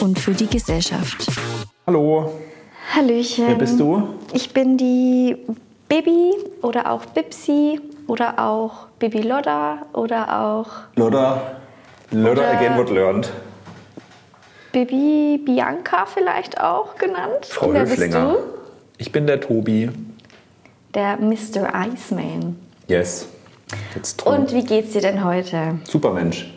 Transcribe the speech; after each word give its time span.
und 0.00 0.18
für 0.18 0.32
die 0.32 0.46
Gesellschaft. 0.48 1.30
Hallo. 1.86 2.32
Hallöchen. 2.94 3.46
Wer 3.46 3.54
bist 3.54 3.78
du? 3.78 4.08
Ich 4.32 4.52
bin 4.52 4.76
die 4.76 5.36
Bibi 5.88 6.32
oder 6.62 6.90
auch 6.90 7.04
Bipsi 7.06 7.80
oder 8.08 8.38
auch 8.38 8.88
Bibi 8.98 9.20
Lodda 9.22 9.86
oder 9.92 10.40
auch 10.40 10.66
Lodda. 10.96 11.58
Lodda 12.10 12.50
again 12.50 12.76
what 12.76 12.90
learned. 12.90 13.30
Bibi 14.72 15.40
Bianca 15.44 16.06
vielleicht 16.06 16.60
auch 16.60 16.96
genannt. 16.96 17.46
Frau 17.46 17.72
Wer 17.72 17.82
bist 17.82 17.98
Höflinger. 17.98 18.32
du? 18.32 18.38
Ich 18.98 19.12
bin 19.12 19.26
der 19.26 19.40
Tobi. 19.40 19.90
Der 20.94 21.18
Mr. 21.18 21.72
Iceman. 21.74 22.56
Yes. 22.88 23.28
Und 24.24 24.52
wie 24.52 24.64
geht's 24.64 24.92
dir 24.92 25.02
denn 25.02 25.22
heute? 25.22 25.78
Super 25.84 26.12
Mensch. 26.12 26.52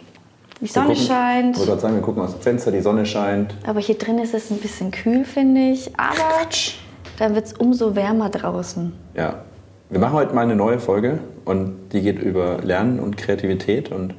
Die 0.62 0.68
Sonne 0.68 0.90
gucken, 0.90 1.04
scheint, 1.04 1.52
Ich 1.56 1.58
wollte 1.58 1.70
gerade 1.72 1.82
sagen, 1.82 1.96
wir 1.96 2.02
gucken 2.02 2.22
aus 2.24 2.32
dem 2.34 2.42
Fenster, 2.42 2.72
die 2.72 2.82
Sonne 2.82 3.06
scheint. 3.06 3.56
aber 3.66 3.80
hier 3.80 3.98
drin 3.98 4.20
ist 4.20 4.34
es 4.34 4.52
ein 4.52 4.58
bisschen 4.58 4.92
kühl, 4.92 5.26
finde 5.26 5.62
ich. 5.72 5.92
Aber 5.98 6.16
Quatsch. 6.16 6.76
dann 7.18 7.34
wird's 7.36 7.54
umso 7.54 7.96
wärmer 7.96 8.30
draußen. 8.30 8.94
Ja. 9.16 9.42
Wir 9.90 10.00
machen 10.00 10.14
heute 10.14 10.34
mal 10.34 10.42
eine 10.44 10.56
neue 10.56 10.80
Folge 10.80 11.20
und 11.44 11.74
die 11.92 12.02
geht 12.02 12.20
über 12.20 12.60
Lernen 12.64 13.00
und 13.00 13.18
Kreativität. 13.18 13.92
Und 13.92 14.14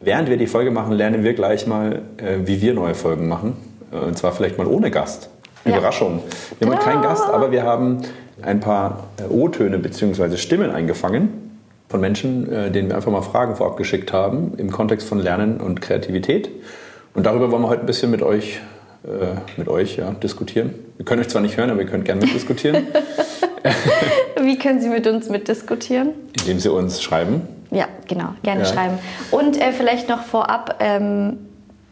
während 0.00 0.28
wir 0.28 0.36
die 0.36 0.46
Folge 0.46 0.70
machen, 0.70 0.92
lernen 0.92 1.24
wir 1.24 1.32
gleich 1.34 1.66
mal, 1.66 2.02
äh, 2.18 2.38
wie 2.44 2.60
wir 2.60 2.74
neue 2.74 2.94
Folgen 2.94 3.26
machen. 3.28 3.56
Äh, 3.92 3.96
Und 3.96 4.18
zwar 4.18 4.32
vielleicht 4.32 4.58
mal 4.58 4.66
ohne 4.66 4.90
Gast. 4.90 5.30
Ja. 5.64 5.72
Überraschung. 5.72 6.20
Wir 6.58 6.66
haben 6.68 6.74
heute 6.76 6.84
keinen 6.84 7.02
Gast, 7.02 7.24
aber 7.24 7.50
wir 7.52 7.62
haben 7.62 8.02
ein 8.42 8.60
paar 8.60 9.04
äh, 9.18 9.32
O-Töne 9.32 9.78
bzw. 9.78 10.36
Stimmen 10.36 10.70
eingefangen 10.70 11.49
von 11.90 12.00
Menschen, 12.00 12.50
äh, 12.50 12.70
denen 12.70 12.88
wir 12.88 12.96
einfach 12.96 13.10
mal 13.10 13.20
Fragen 13.20 13.56
vorab 13.56 13.76
geschickt 13.76 14.12
haben 14.12 14.54
im 14.56 14.70
Kontext 14.70 15.08
von 15.08 15.18
Lernen 15.18 15.60
und 15.60 15.82
Kreativität. 15.82 16.48
Und 17.14 17.26
darüber 17.26 17.50
wollen 17.50 17.62
wir 17.62 17.68
heute 17.68 17.80
ein 17.82 17.86
bisschen 17.86 18.12
mit 18.12 18.22
euch, 18.22 18.60
äh, 19.04 19.36
mit 19.58 19.68
euch 19.68 19.96
ja, 19.96 20.12
diskutieren. 20.12 20.72
Wir 20.96 21.04
können 21.04 21.20
euch 21.20 21.28
zwar 21.28 21.42
nicht 21.42 21.56
hören, 21.56 21.70
aber 21.70 21.80
ihr 21.80 21.88
könnt 21.88 22.04
gerne 22.04 22.20
mitdiskutieren, 22.24 22.86
Wie 24.42 24.56
können 24.56 24.80
Sie 24.80 24.88
mit 24.88 25.06
uns 25.06 25.28
mitdiskutieren? 25.28 26.12
indem 26.40 26.58
sie 26.60 26.72
uns 26.72 27.02
schreiben. 27.02 27.42
Ja, 27.70 27.86
genau, 28.08 28.30
gerne 28.42 28.60
Ja. 28.62 28.66
schreiben. 28.66 28.98
Und 29.30 29.60
äh, 29.60 29.72
vielleicht 29.72 30.08
noch 30.08 30.22
vorab, 30.22 30.76
ähm, 30.80 31.36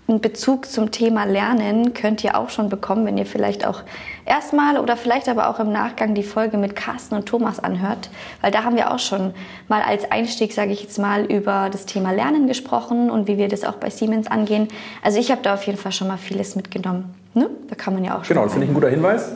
einen 0.09 0.21
Bezug 0.21 0.67
zum 0.67 0.91
Thema 0.91 1.25
Lernen 1.25 1.93
könnt 1.93 2.25
ihr 2.25 2.37
auch 2.37 2.49
schon 2.49 2.71
bekommen, 2.71 3.05
wenn 3.05 3.19
ihr 3.19 3.27
vielleicht 3.27 3.67
auch 3.67 3.83
erstmal 4.25 4.79
oder 4.79 4.97
vielleicht 4.97 5.29
aber 5.29 5.51
auch 5.51 5.61
im 5.61 5.71
Nachgang 5.71 6.15
die 6.15 6.23
Folge 6.23 6.57
mit 6.57 6.75
Carsten 6.75 7.15
und 7.15 7.27
Thomas 7.27 7.61
anhört. 7.61 8.09
Weil 8.41 8.51
da 8.51 8.65
haben 8.65 8.77
wir 8.77 8.91
auch 8.91 8.99
schon 8.99 9.35
mal 9.69 9.83
als 9.83 10.11
Einstieg, 10.11 10.55
sage 10.55 10.73
ich 10.73 10.83
jetzt 10.83 10.99
mal, 10.99 11.27
über 11.27 11.69
das 11.71 11.85
Thema 11.85 12.13
Lernen 12.13 12.47
gesprochen 12.47 13.11
und 13.11 13.29
wie 13.29 13.37
wir 13.37 13.49
das 13.49 13.65
auch 13.65 13.75
bei 13.75 13.91
Siemens 13.91 14.29
angehen. 14.29 14.69
Also 15.03 15.19
ich 15.19 15.31
habe 15.31 15.43
da 15.43 15.55
auf 15.55 15.65
jeden 15.65 15.79
Fall 15.79 15.93
schon 15.93 16.09
mal 16.09 16.17
vieles 16.17 16.57
mitgenommen. 16.57 17.15
Ne? 17.35 17.51
Da 17.69 17.75
kann 17.75 17.93
man 17.93 18.03
ja 18.03 18.13
auch 18.17 18.25
schon 18.25 18.35
Genau, 18.35 18.45
das 18.45 18.53
finde 18.53 18.65
ich 18.65 18.71
ein 18.71 18.75
guter 18.75 18.89
Hinweis. 18.89 19.33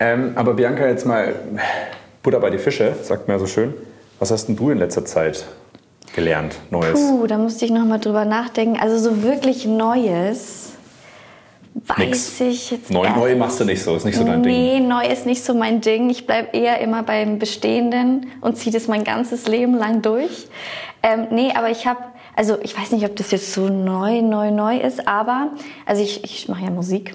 Ähm, 0.00 0.32
aber 0.34 0.54
Bianca, 0.54 0.86
jetzt 0.88 1.06
mal 1.06 1.34
Butter 2.22 2.40
bei 2.40 2.50
die 2.50 2.58
Fische, 2.58 2.96
sagt 3.02 3.28
man 3.28 3.36
ja 3.36 3.38
so 3.38 3.46
schön. 3.46 3.74
Was 4.18 4.32
hast 4.32 4.46
denn 4.46 4.56
du 4.56 4.70
in 4.70 4.78
letzter 4.78 5.04
Zeit 5.04 5.46
gelernt, 6.14 6.56
Neues? 6.70 7.00
Puh, 7.00 7.26
da 7.26 7.38
musste 7.38 7.64
ich 7.64 7.70
noch 7.70 7.84
mal 7.84 7.98
drüber 7.98 8.24
nachdenken. 8.24 8.78
Also 8.78 8.98
so 8.98 9.22
wirklich 9.22 9.66
Neues 9.66 10.70
weiß 11.74 11.98
Nix. 11.98 12.40
ich 12.40 12.70
jetzt 12.70 12.90
Neu, 12.90 13.08
neu 13.10 13.36
machst 13.36 13.60
du 13.60 13.64
nicht 13.64 13.82
so, 13.82 13.94
ist 13.96 14.04
nicht 14.04 14.16
so 14.16 14.24
dein 14.24 14.42
Ding. 14.42 14.52
Nee, 14.52 14.80
neu 14.80 15.06
ist 15.06 15.26
nicht 15.26 15.44
so 15.44 15.54
mein 15.54 15.80
Ding. 15.80 16.10
Ich 16.10 16.26
bleibe 16.26 16.56
eher 16.56 16.80
immer 16.80 17.02
beim 17.02 17.38
Bestehenden 17.38 18.26
und 18.40 18.56
ziehe 18.56 18.72
das 18.72 18.88
mein 18.88 19.04
ganzes 19.04 19.46
Leben 19.46 19.74
lang 19.74 20.02
durch. 20.02 20.48
Ähm, 21.02 21.28
nee, 21.30 21.52
aber 21.54 21.70
ich 21.70 21.86
habe, 21.86 22.00
also 22.36 22.58
ich 22.62 22.76
weiß 22.76 22.92
nicht, 22.92 23.04
ob 23.04 23.16
das 23.16 23.30
jetzt 23.30 23.52
so 23.52 23.68
neu, 23.68 24.22
neu, 24.22 24.50
neu 24.50 24.78
ist, 24.78 25.06
aber, 25.06 25.52
also 25.86 26.02
ich, 26.02 26.24
ich 26.24 26.48
mache 26.48 26.64
ja 26.64 26.70
Musik. 26.70 27.14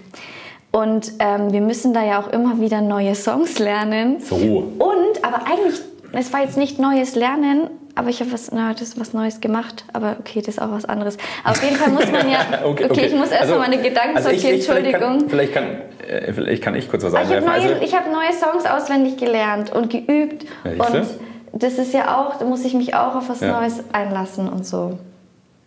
Und 0.72 1.14
ähm, 1.20 1.54
wir 1.54 1.62
müssen 1.62 1.94
da 1.94 2.04
ja 2.04 2.20
auch 2.20 2.28
immer 2.28 2.60
wieder 2.60 2.82
neue 2.82 3.16
Songs 3.16 3.60
lernen. 3.60 4.20
So. 4.20 4.36
Und, 4.36 5.24
aber 5.24 5.48
eigentlich, 5.48 5.80
es 6.12 6.34
war 6.34 6.42
jetzt 6.42 6.58
nicht 6.58 6.80
neues 6.80 7.16
Lernen, 7.16 7.70
aber 7.96 8.10
ich 8.10 8.20
habe 8.20 8.32
was, 8.34 8.52
na, 8.52 8.72
das 8.74 8.82
ist 8.84 9.00
was 9.00 9.14
Neues 9.14 9.40
gemacht. 9.42 9.86
Aber 9.94 10.18
okay, 10.20 10.40
das 10.40 10.50
ist 10.56 10.62
auch 10.62 10.72
was 10.72 10.86
anderes. 10.86 11.18
Auf 11.44 11.64
jeden 11.64 11.76
Fall 11.78 11.90
muss 11.92 12.12
man 12.12 12.30
ja, 12.30 12.40
okay, 12.66 13.06
ich 13.08 13.14
muss 13.16 13.32
erst 13.32 13.50
mal 13.50 13.60
meine 13.60 13.78
Gedanken 13.82 14.18
also 14.18 14.30
sortieren, 14.30 14.56
ich- 14.56 14.66
vielleicht 14.66 14.86
Entschuldigung. 14.88 15.20
Kann, 15.22 15.30
vielleicht, 15.30 15.54
kann, 15.54 15.64
äh, 16.08 16.34
vielleicht 16.34 16.62
kann 16.64 16.76
ich 16.76 16.90
kurz 16.90 17.04
was 17.04 17.14
Ah, 17.14 17.22
Ich 17.22 17.28
habe 17.28 17.38
einwerfen. 17.38 17.68
neue, 17.70 17.80
Also, 17.82 17.96
hab 17.98 18.06
neue 18.12 18.34
Songs 18.34 18.66
auswendig 18.66 19.18
gelernt 19.18 19.72
und 19.74 19.90
geübt. 19.90 20.46
Ja, 20.64 20.86
und 20.86 21.06
das 21.54 21.78
ist 21.78 21.94
ja 21.94 22.18
auch, 22.18 22.38
da 22.38 22.46
muss 22.46 22.66
ich 22.66 22.74
mich 22.74 22.94
auch 22.96 23.16
auf 23.16 23.30
was 23.30 23.40
Ja. 23.40 23.60
Neues 23.60 23.82
einlassen 23.94 24.50
und 24.50 24.66
so. 24.66 25.00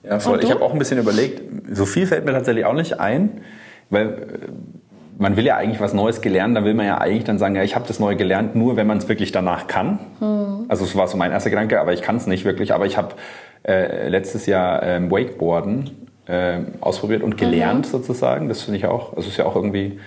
ja, 0.02 0.18
voll. 0.20 0.34
Und 0.34 0.44
Ich 0.44 0.50
habe 0.50 0.62
auch 0.62 0.72
ein 0.72 0.78
bisschen 0.78 0.98
überlegt, 0.98 1.40
so 1.74 1.86
viel 1.86 2.06
fällt 2.06 2.24
mir 2.26 2.32
tatsächlich 2.32 2.64
auch 2.66 2.74
nicht 2.74 3.00
ein, 3.00 3.40
weil 3.90 4.06
äh, 4.08 4.16
man 5.18 5.36
will 5.36 5.44
ja 5.44 5.56
eigentlich 5.56 5.80
was 5.80 5.92
Neues 5.94 6.20
gelernt, 6.20 6.56
da 6.56 6.64
will 6.64 6.74
man 6.74 6.86
ja 6.86 6.98
eigentlich 6.98 7.24
dann 7.24 7.38
sagen, 7.38 7.56
ja, 7.56 7.62
ich 7.64 7.74
habe 7.74 7.86
das 7.86 7.98
Neue 7.98 8.16
gelernt, 8.16 8.54
nur 8.54 8.76
wenn 8.76 8.86
man 8.86 8.98
es 8.98 9.08
wirklich 9.08 9.32
danach 9.32 9.66
kann. 9.66 9.98
Hm. 10.20 10.64
Also 10.68 10.84
das 10.84 10.94
war 10.96 11.08
so 11.08 11.16
mein 11.16 11.32
erster 11.32 11.50
Gedanke, 11.50 11.80
aber 11.80 11.92
ich 11.92 12.02
kann 12.02 12.16
es 12.16 12.26
nicht 12.26 12.44
wirklich. 12.44 12.72
Aber 12.72 12.86
ich 12.86 12.96
habe 12.96 13.14
äh, 13.66 14.08
letztes 14.08 14.46
Jahr 14.46 14.82
ähm, 14.84 15.10
Wakeboarden 15.10 15.90
äh, 16.26 16.58
ausprobiert 16.80 17.22
und 17.22 17.36
gelernt 17.36 17.86
Mhm. 17.86 17.90
sozusagen. 17.90 18.48
Das 18.48 18.62
finde 18.62 18.78
ich 18.78 18.86
auch, 18.86 19.10
also 19.10 19.22
es 19.22 19.28
ist 19.28 19.36
ja 19.38 19.44
auch 19.46 19.56
irgendwie, 19.56 19.98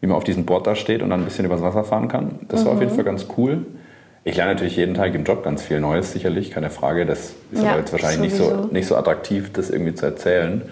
wie 0.00 0.06
man 0.06 0.16
auf 0.16 0.24
diesem 0.24 0.44
Board 0.46 0.66
da 0.66 0.74
steht 0.76 1.02
und 1.02 1.10
dann 1.10 1.20
ein 1.22 1.24
bisschen 1.24 1.44
übers 1.44 1.60
Wasser 1.62 1.82
fahren 1.84 2.08
kann. 2.08 2.38
Das 2.48 2.64
war 2.64 2.72
auf 2.72 2.76
Mhm. 2.78 2.82
jeden 2.84 2.94
Fall 2.94 3.04
ganz 3.04 3.26
cool. 3.36 3.66
Ich 4.24 4.36
lerne 4.36 4.52
natürlich 4.52 4.76
jeden 4.76 4.94
Tag 4.94 5.12
im 5.16 5.24
Job 5.24 5.42
ganz 5.42 5.62
viel 5.64 5.80
Neues, 5.80 6.12
sicherlich, 6.12 6.52
keine 6.52 6.70
Frage. 6.70 7.04
Das 7.06 7.34
ist 7.50 7.62
Ja, 7.64 7.70
aber 7.70 7.80
jetzt 7.80 7.90
wahrscheinlich 7.90 8.20
nicht 8.20 8.36
so, 8.36 8.68
nicht 8.70 8.86
so 8.86 8.94
attraktiv, 8.96 9.52
das 9.52 9.68
irgendwie 9.70 9.94
zu 9.94 10.06
erzählen. 10.06 10.62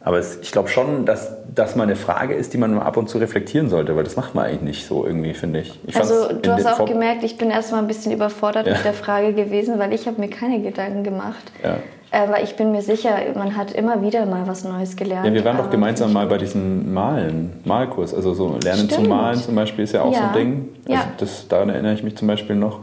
Aber 0.00 0.18
es, 0.18 0.38
ich 0.42 0.52
glaube 0.52 0.68
schon, 0.68 1.04
dass 1.06 1.32
das 1.54 1.74
mal 1.74 1.82
eine 1.82 1.96
Frage 1.96 2.34
ist, 2.34 2.52
die 2.54 2.58
man 2.58 2.72
mal 2.72 2.82
ab 2.82 2.96
und 2.96 3.08
zu 3.10 3.18
reflektieren 3.18 3.68
sollte, 3.68 3.96
weil 3.96 4.04
das 4.04 4.16
macht 4.16 4.34
man 4.34 4.44
eigentlich 4.46 4.62
nicht 4.62 4.86
so 4.86 5.04
irgendwie, 5.04 5.34
finde 5.34 5.60
ich. 5.60 5.78
ich 5.86 5.96
Also 5.96 6.32
du 6.32 6.52
hast 6.52 6.66
auch 6.66 6.76
Vor- 6.76 6.86
gemerkt, 6.86 7.24
ich 7.24 7.36
bin 7.36 7.50
erstmal 7.50 7.80
ein 7.82 7.88
bisschen 7.88 8.12
überfordert 8.12 8.66
Ja. 8.66 8.74
mit 8.74 8.84
der 8.84 8.94
Frage 8.94 9.32
gewesen, 9.32 9.78
weil 9.78 9.92
ich 9.92 10.06
habe 10.06 10.20
mir 10.20 10.28
keine 10.30 10.60
Gedanken 10.62 11.02
gemacht. 11.02 11.50
Ja. 11.62 11.78
Aber 12.10 12.42
ich 12.42 12.56
bin 12.56 12.70
mir 12.72 12.80
sicher, 12.80 13.10
man 13.34 13.54
hat 13.56 13.72
immer 13.72 14.00
wieder 14.00 14.24
mal 14.24 14.46
was 14.46 14.64
Neues 14.64 14.96
gelernt. 14.96 15.26
Ja, 15.26 15.34
wir 15.34 15.44
waren 15.44 15.58
doch 15.58 15.68
gemeinsam 15.68 16.12
mal 16.12 16.26
bei 16.26 16.38
diesem 16.38 16.94
Malen, 16.94 17.60
Malkurs. 17.64 18.14
Also 18.14 18.32
so 18.32 18.56
Lernen 18.64 18.88
zu 18.88 19.02
malen 19.02 19.38
zum 19.38 19.54
Beispiel 19.56 19.84
ist 19.84 19.92
ja 19.92 20.02
auch 20.02 20.14
so 20.14 20.20
Ja. 20.20 20.28
ein 20.28 20.32
Ding. 20.32 20.68
Also 20.88 20.92
Ja. 21.02 21.12
das, 21.18 21.48
daran 21.48 21.68
erinnere 21.68 21.92
ich 21.92 22.02
mich 22.02 22.16
zum 22.16 22.28
Beispiel 22.28 22.56
noch. 22.56 22.80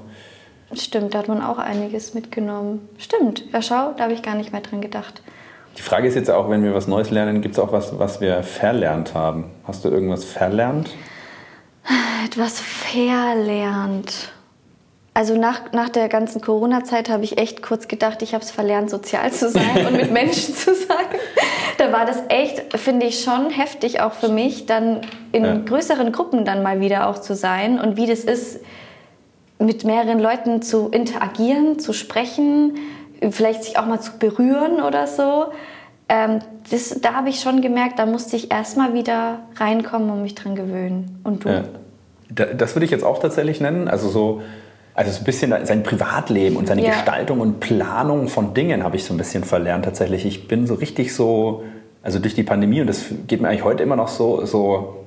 Stimmt, 0.73 1.13
da 1.15 1.19
hat 1.19 1.27
man 1.27 1.41
auch 1.41 1.57
einiges 1.57 2.13
mitgenommen. 2.13 2.87
Stimmt, 2.97 3.45
ja 3.53 3.61
schau, 3.61 3.93
da 3.97 4.03
habe 4.03 4.13
ich 4.13 4.21
gar 4.21 4.35
nicht 4.35 4.51
mehr 4.51 4.61
dran 4.61 4.81
gedacht. 4.81 5.21
Die 5.77 5.81
Frage 5.81 6.07
ist 6.07 6.15
jetzt 6.15 6.31
auch, 6.31 6.49
wenn 6.49 6.63
wir 6.63 6.73
was 6.73 6.87
Neues 6.87 7.09
lernen, 7.11 7.41
gibt 7.41 7.55
es 7.55 7.59
auch 7.59 7.71
was, 7.71 7.99
was 7.99 8.21
wir 8.21 8.43
verlernt 8.43 9.13
haben? 9.13 9.45
Hast 9.67 9.83
du 9.83 9.89
irgendwas 9.89 10.23
verlernt? 10.23 10.89
Etwas 12.25 12.59
verlernt. 12.59 14.31
Also 15.13 15.37
nach, 15.37 15.71
nach 15.71 15.89
der 15.89 16.09
ganzen 16.09 16.41
Corona-Zeit 16.41 17.09
habe 17.09 17.23
ich 17.23 17.37
echt 17.37 17.61
kurz 17.61 17.87
gedacht, 17.87 18.21
ich 18.21 18.33
habe 18.33 18.43
es 18.43 18.51
verlernt, 18.51 18.89
sozial 18.89 19.31
zu 19.31 19.49
sein 19.49 19.85
und 19.87 19.93
mit 19.93 20.11
Menschen 20.11 20.53
zu 20.55 20.75
sein. 20.75 21.05
Da 21.77 21.91
war 21.93 22.05
das 22.05 22.23
echt, 22.29 22.77
finde 22.77 23.05
ich, 23.05 23.23
schon 23.23 23.49
heftig 23.49 24.01
auch 24.01 24.13
für 24.13 24.29
mich, 24.29 24.65
dann 24.65 25.01
in 25.31 25.45
Ja. 25.45 25.55
größeren 25.57 26.11
Gruppen 26.11 26.43
dann 26.45 26.63
mal 26.63 26.79
wieder 26.79 27.07
auch 27.07 27.19
zu 27.19 27.35
sein 27.35 27.79
und 27.79 27.95
wie 27.97 28.07
das 28.07 28.21
ist, 28.21 28.59
mit 29.57 29.85
mehreren 29.85 30.19
Leuten 30.19 30.61
zu 30.61 30.89
interagieren, 30.89 31.79
zu 31.79 31.93
sprechen, 31.93 32.77
vielleicht 33.31 33.63
sich 33.63 33.77
auch 33.77 33.85
mal 33.85 33.99
zu 33.99 34.13
berühren 34.19 34.81
oder 34.81 35.07
so. 35.07 35.45
Ähm, 36.07 36.39
das, 36.69 36.99
da 37.01 37.13
habe 37.13 37.29
ich 37.29 37.39
schon 37.39 37.61
gemerkt, 37.61 37.97
da 37.99 38.05
musste 38.05 38.35
ich 38.35 38.51
erstmal 38.51 38.93
wieder 38.93 39.39
reinkommen 39.55 40.09
und 40.11 40.21
mich 40.21 40.35
dran 40.35 40.55
gewöhnen. 40.55 41.19
Und 41.23 41.45
du? 41.45 41.49
Ja. 41.49 41.63
Da- 42.29 42.45
Das 42.53 42.75
würde 42.75 42.85
ich 42.85 42.91
jetzt 42.91 43.03
auch 43.03 43.19
tatsächlich 43.19 43.59
nennen. 43.59 43.87
Also 43.87 44.09
so, 44.09 44.41
also 44.93 45.11
so 45.11 45.19
ein 45.19 45.23
bisschen 45.23 45.53
sein 45.65 45.81
Privatleben 45.83 46.57
und 46.57 46.67
seine 46.67 46.83
Ja. 46.83 46.91
Gestaltung 46.91 47.39
und 47.39 47.59
Planung 47.59 48.27
von 48.27 48.53
Dingen 48.53 48.83
habe 48.83 48.95
ich 48.97 49.03
so 49.05 49.13
ein 49.13 49.17
bisschen 49.17 49.43
verlernt 49.43 49.85
tatsächlich. 49.85 50.25
Ich 50.25 50.47
bin 50.47 50.67
so 50.67 50.75
richtig 50.75 51.13
so, 51.15 51.63
also 52.03 52.19
durch 52.19 52.35
die 52.35 52.43
Pandemie 52.43 52.81
und 52.81 52.87
das 52.87 53.05
geht 53.27 53.41
mir 53.41 53.49
eigentlich 53.49 53.63
heute 53.63 53.81
immer 53.83 53.95
noch 53.95 54.07
so, 54.09 54.45
so 54.45 55.04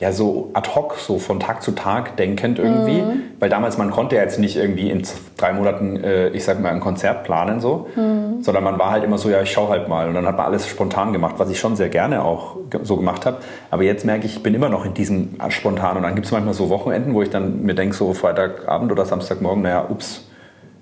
ja 0.00 0.12
so 0.12 0.50
ad 0.54 0.70
hoc, 0.74 0.94
so 0.98 1.18
von 1.18 1.38
Tag 1.40 1.62
zu 1.62 1.72
Tag 1.72 2.16
denkend 2.16 2.58
irgendwie. 2.58 3.02
Mhm. 3.02 3.22
Weil 3.38 3.50
damals 3.50 3.76
man 3.76 3.90
konnte 3.90 4.16
ja 4.16 4.22
jetzt 4.22 4.38
nicht 4.38 4.56
irgendwie 4.56 4.90
in 4.90 5.02
drei 5.36 5.52
Monaten, 5.52 6.02
äh, 6.02 6.30
ich 6.30 6.42
sag 6.42 6.58
mal, 6.58 6.72
ein 6.72 6.80
Konzert 6.80 7.22
planen 7.22 7.60
so, 7.60 7.86
mhm. 7.94 8.42
sondern 8.42 8.64
man 8.64 8.78
war 8.78 8.92
halt 8.92 9.04
immer 9.04 9.18
so, 9.18 9.28
ja, 9.28 9.42
ich 9.42 9.52
schau 9.52 9.68
halt 9.68 9.88
mal. 9.88 10.08
Und 10.08 10.14
dann 10.14 10.26
hat 10.26 10.38
man 10.38 10.46
alles 10.46 10.66
spontan 10.66 11.12
gemacht, 11.12 11.34
was 11.36 11.50
ich 11.50 11.60
schon 11.60 11.76
sehr 11.76 11.90
gerne 11.90 12.24
auch 12.24 12.56
so 12.82 12.96
gemacht 12.96 13.26
habe. 13.26 13.38
Aber 13.70 13.82
jetzt 13.82 14.06
merke 14.06 14.24
ich, 14.24 14.36
ich 14.36 14.42
bin 14.42 14.54
immer 14.54 14.70
noch 14.70 14.86
in 14.86 14.94
diesem 14.94 15.36
spontan. 15.50 15.98
Und 15.98 16.04
dann 16.04 16.14
gibt 16.14 16.26
es 16.26 16.32
manchmal 16.32 16.54
so 16.54 16.70
Wochenenden, 16.70 17.12
wo 17.12 17.20
ich 17.20 17.28
dann 17.28 17.62
mir 17.62 17.74
denke, 17.74 17.94
so 17.94 18.14
Freitagabend 18.14 18.90
oder 18.90 19.04
Samstagmorgen, 19.04 19.62
naja, 19.62 19.86
ups, 19.86 20.26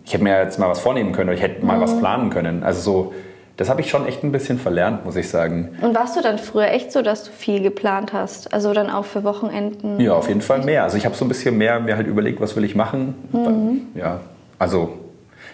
ich 0.05 0.15
hätte 0.15 0.23
mir 0.23 0.41
jetzt 0.41 0.61
mal 0.61 0.69
was 0.69 0.79
vornehmen 0.79 1.11
können 1.11 1.31
oder 1.31 1.37
ich 1.37 1.43
hätte 1.43 1.67
mal 1.67 1.77
mhm. 1.77 1.83
was 1.83 1.99
planen 1.99 2.31
können. 2.31 2.63
Also 2.63 2.81
so 2.81 3.13
das 3.59 3.69
habe 3.69 3.81
ich 3.81 3.91
schon 3.91 4.07
echt 4.07 4.23
ein 4.23 4.31
bisschen 4.31 4.59
verlernt, 4.59 5.05
muss 5.05 5.17
ich 5.17 5.29
sagen. 5.29 5.77
Und 5.83 5.93
warst 5.95 6.17
du 6.17 6.23
dann 6.23 6.39
früher 6.39 6.69
echt 6.69 6.93
so, 6.93 7.03
dass 7.03 7.25
du 7.25 7.33
viel 7.33 7.61
geplant 7.61 8.13
hast? 8.13 8.55
Also 8.55 8.73
dann 8.73 8.89
auch 8.89 9.05
für 9.05 9.25
Wochenenden? 9.25 9.99
Ja, 9.99 10.15
auf 10.15 10.29
jeden 10.29 10.43
Fall 10.43 10.65
mehr. 10.65 10.85
Also 10.85 10.97
ich 10.97 11.05
habe 11.05 11.17
so 11.17 11.25
ein 11.25 11.29
bisschen 11.29 11.59
mehr 11.59 11.81
mir 11.81 11.97
halt 11.97 12.07
überlegt, 12.07 12.41
was 12.41 12.55
will 12.55 12.63
ich 12.63 12.77
machen. 12.77 13.17
Mhm. 13.33 13.89
Ja, 13.97 14.21
also 14.61 14.91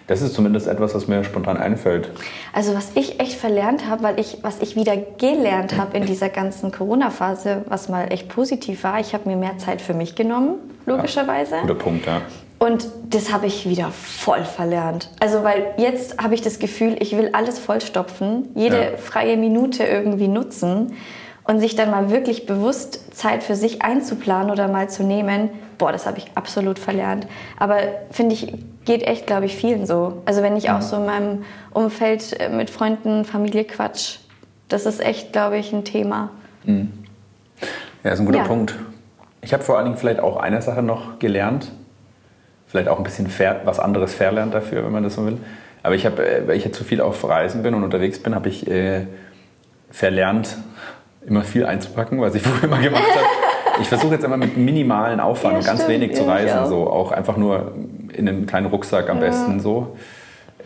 das 0.06 0.20
ist 0.20 0.34
zumindest 0.34 0.66
etwas, 0.66 0.94
was 0.94 1.08
mir 1.08 1.24
spontan 1.24 1.56
einfällt. 1.56 2.10
Also 2.52 2.74
was 2.74 2.90
ich 2.94 3.20
echt 3.20 3.32
verlernt 3.32 3.88
habe, 3.88 4.02
weil 4.02 4.20
ich, 4.20 4.36
was 4.42 4.60
ich 4.60 4.76
wieder 4.76 4.98
gelernt 4.98 5.78
habe 5.78 5.96
in 5.96 6.04
dieser 6.04 6.28
ganzen 6.28 6.72
Corona-Phase, 6.72 7.64
was 7.68 7.88
mal 7.88 8.12
echt 8.12 8.28
positiv 8.28 8.84
war, 8.84 9.00
ich 9.00 9.14
habe 9.14 9.30
mir 9.30 9.36
mehr 9.36 9.56
Zeit 9.56 9.80
für 9.80 9.94
mich 9.94 10.14
genommen, 10.14 10.56
logischerweise. 10.84 11.54
Ja, 11.54 11.60
guter 11.62 11.74
Punkt, 11.76 12.04
ja. 12.04 12.20
Und 12.64 12.88
das 13.10 13.30
habe 13.30 13.44
ich 13.44 13.68
wieder 13.68 13.90
voll 13.90 14.42
verlernt. 14.42 15.10
Also 15.20 15.44
weil 15.44 15.74
jetzt 15.76 16.22
habe 16.22 16.34
ich 16.34 16.40
das 16.40 16.58
Gefühl, 16.58 16.96
ich 16.98 17.14
will 17.14 17.28
alles 17.34 17.58
vollstopfen, 17.58 18.48
jede 18.54 18.92
ja. 18.92 18.96
freie 18.96 19.36
Minute 19.36 19.84
irgendwie 19.84 20.28
nutzen 20.28 20.94
und 21.46 21.60
sich 21.60 21.76
dann 21.76 21.90
mal 21.90 22.10
wirklich 22.10 22.46
bewusst 22.46 23.14
Zeit 23.14 23.42
für 23.42 23.54
sich 23.54 23.82
einzuplanen 23.82 24.50
oder 24.50 24.66
mal 24.68 24.88
zu 24.88 25.02
nehmen. 25.02 25.50
Boah, 25.76 25.92
das 25.92 26.06
habe 26.06 26.16
ich 26.16 26.30
absolut 26.36 26.78
verlernt. 26.78 27.26
Aber 27.58 27.80
finde 28.10 28.32
ich, 28.32 28.54
geht 28.86 29.02
echt, 29.02 29.26
glaube 29.26 29.44
ich, 29.44 29.54
vielen 29.54 29.84
so. 29.84 30.22
Also 30.24 30.40
wenn 30.40 30.56
ich 30.56 30.70
auch 30.70 30.80
so 30.80 30.96
in 30.96 31.04
meinem 31.04 31.44
Umfeld 31.74 32.40
äh, 32.40 32.48
mit 32.48 32.70
Freunden, 32.70 33.26
Familie 33.26 33.64
quatsch, 33.64 34.20
das 34.70 34.86
ist 34.86 35.04
echt, 35.04 35.34
glaube 35.34 35.58
ich, 35.58 35.74
ein 35.74 35.84
Thema. 35.84 36.30
Mhm. 36.64 36.90
Ja, 38.02 38.12
ist 38.12 38.20
ein 38.20 38.26
guter 38.26 38.38
ja. 38.38 38.44
Punkt. 38.44 38.74
Ich 39.42 39.52
habe 39.52 39.62
vor 39.62 39.76
allen 39.76 39.84
Dingen 39.84 39.98
vielleicht 39.98 40.20
auch 40.20 40.38
eine 40.38 40.62
Sache 40.62 40.80
noch 40.80 41.18
gelernt, 41.18 41.70
vielleicht 42.74 42.88
auch 42.88 42.98
ein 42.98 43.04
bisschen 43.04 43.28
fair, 43.28 43.60
was 43.62 43.78
anderes 43.78 44.14
verlernt 44.14 44.52
dafür, 44.52 44.84
wenn 44.84 44.90
man 44.90 45.04
das 45.04 45.14
so 45.14 45.24
will. 45.24 45.38
Aber 45.84 45.94
ich 45.94 46.04
habe, 46.06 46.28
äh, 46.28 46.48
weil 46.48 46.56
ich 46.56 46.64
jetzt 46.64 46.76
zu 46.76 46.82
viel 46.82 47.00
auf 47.00 47.22
Reisen 47.22 47.62
bin 47.62 47.72
und 47.72 47.84
unterwegs 47.84 48.18
bin, 48.20 48.34
habe 48.34 48.48
ich 48.48 48.68
äh, 48.68 49.06
verlernt, 49.92 50.56
immer 51.24 51.42
viel 51.42 51.66
einzupacken, 51.66 52.20
was 52.20 52.34
ich 52.34 52.42
früher 52.46 52.64
immer 52.64 52.80
gemacht 52.80 53.04
habe. 53.08 53.80
Ich 53.80 53.88
versuche 53.88 54.14
jetzt 54.14 54.24
immer 54.24 54.36
mit 54.36 54.56
minimalen 54.56 55.20
Aufwand 55.20 55.52
ja, 55.52 55.58
und 55.60 55.66
ganz 55.66 55.84
stimmt, 55.84 56.00
wenig 56.00 56.16
zu 56.16 56.24
reisen, 56.26 56.58
auch. 56.58 56.66
so 56.66 56.90
auch 56.90 57.12
einfach 57.12 57.36
nur 57.36 57.74
in 58.12 58.28
einem 58.28 58.46
kleinen 58.46 58.66
Rucksack 58.66 59.08
am 59.08 59.18
ja. 59.18 59.26
besten 59.26 59.60
so. 59.60 59.96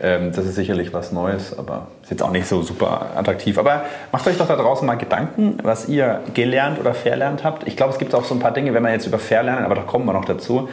Ähm, 0.01 0.31
das 0.31 0.45
ist 0.45 0.55
sicherlich 0.55 0.93
was 0.93 1.11
Neues, 1.11 1.57
aber 1.57 1.89
ist 2.01 2.09
jetzt 2.09 2.23
auch 2.23 2.31
nicht 2.31 2.47
so 2.47 2.63
super 2.63 3.11
attraktiv. 3.15 3.59
Aber 3.59 3.83
macht 4.11 4.25
euch 4.25 4.37
doch 4.37 4.47
da 4.47 4.55
draußen 4.55 4.87
mal 4.87 4.95
Gedanken, 4.95 5.59
was 5.61 5.87
ihr 5.87 6.21
gelernt 6.33 6.79
oder 6.79 6.95
verlernt 6.95 7.43
habt. 7.43 7.67
Ich 7.67 7.77
glaube, 7.77 7.93
es 7.93 7.99
gibt 7.99 8.15
auch 8.15 8.23
so 8.23 8.33
ein 8.33 8.39
paar 8.39 8.51
Dinge, 8.51 8.73
wenn 8.73 8.81
man 8.81 8.93
jetzt 8.93 9.05
über 9.05 9.19
Verlernen, 9.19 9.63
aber 9.63 9.75
da 9.75 9.81
kommen 9.81 10.05
wir 10.05 10.13
noch 10.13 10.25
dazu, 10.25 10.69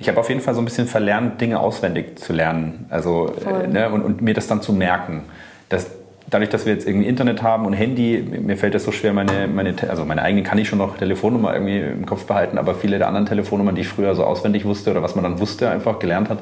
ich 0.00 0.08
habe 0.08 0.20
auf 0.20 0.28
jeden 0.28 0.40
Fall 0.40 0.54
so 0.54 0.60
ein 0.60 0.64
bisschen 0.64 0.86
verlernt, 0.86 1.40
Dinge 1.40 1.58
auswendig 1.58 2.18
zu 2.18 2.32
lernen. 2.32 2.86
Also, 2.88 3.32
äh, 3.44 3.66
ne, 3.66 3.90
und, 3.90 4.02
und, 4.02 4.22
mir 4.22 4.34
das 4.34 4.46
dann 4.46 4.62
zu 4.62 4.72
merken. 4.72 5.24
Das, 5.68 5.90
dadurch, 6.30 6.50
dass 6.50 6.66
wir 6.66 6.72
jetzt 6.72 6.86
irgendwie 6.86 7.08
Internet 7.08 7.42
haben 7.42 7.66
und 7.66 7.72
Handy, 7.72 8.22
mir 8.22 8.56
fällt 8.56 8.74
das 8.74 8.84
so 8.84 8.92
schwer, 8.92 9.12
meine, 9.12 9.48
meine, 9.48 9.74
also 9.88 10.04
meine 10.04 10.22
eigenen 10.22 10.44
kann 10.44 10.58
ich 10.58 10.68
schon 10.68 10.78
noch 10.78 10.96
Telefonnummer 10.98 11.52
irgendwie 11.52 11.80
im 11.80 12.06
Kopf 12.06 12.26
behalten, 12.26 12.58
aber 12.58 12.74
viele 12.74 12.98
der 12.98 13.08
anderen 13.08 13.26
Telefonnummern, 13.26 13.74
die 13.74 13.80
ich 13.80 13.88
früher 13.88 14.14
so 14.14 14.24
auswendig 14.24 14.64
wusste 14.64 14.92
oder 14.92 15.02
was 15.02 15.14
man 15.16 15.24
dann 15.24 15.40
wusste, 15.40 15.68
einfach 15.68 15.98
gelernt 15.98 16.28
hat, 16.28 16.38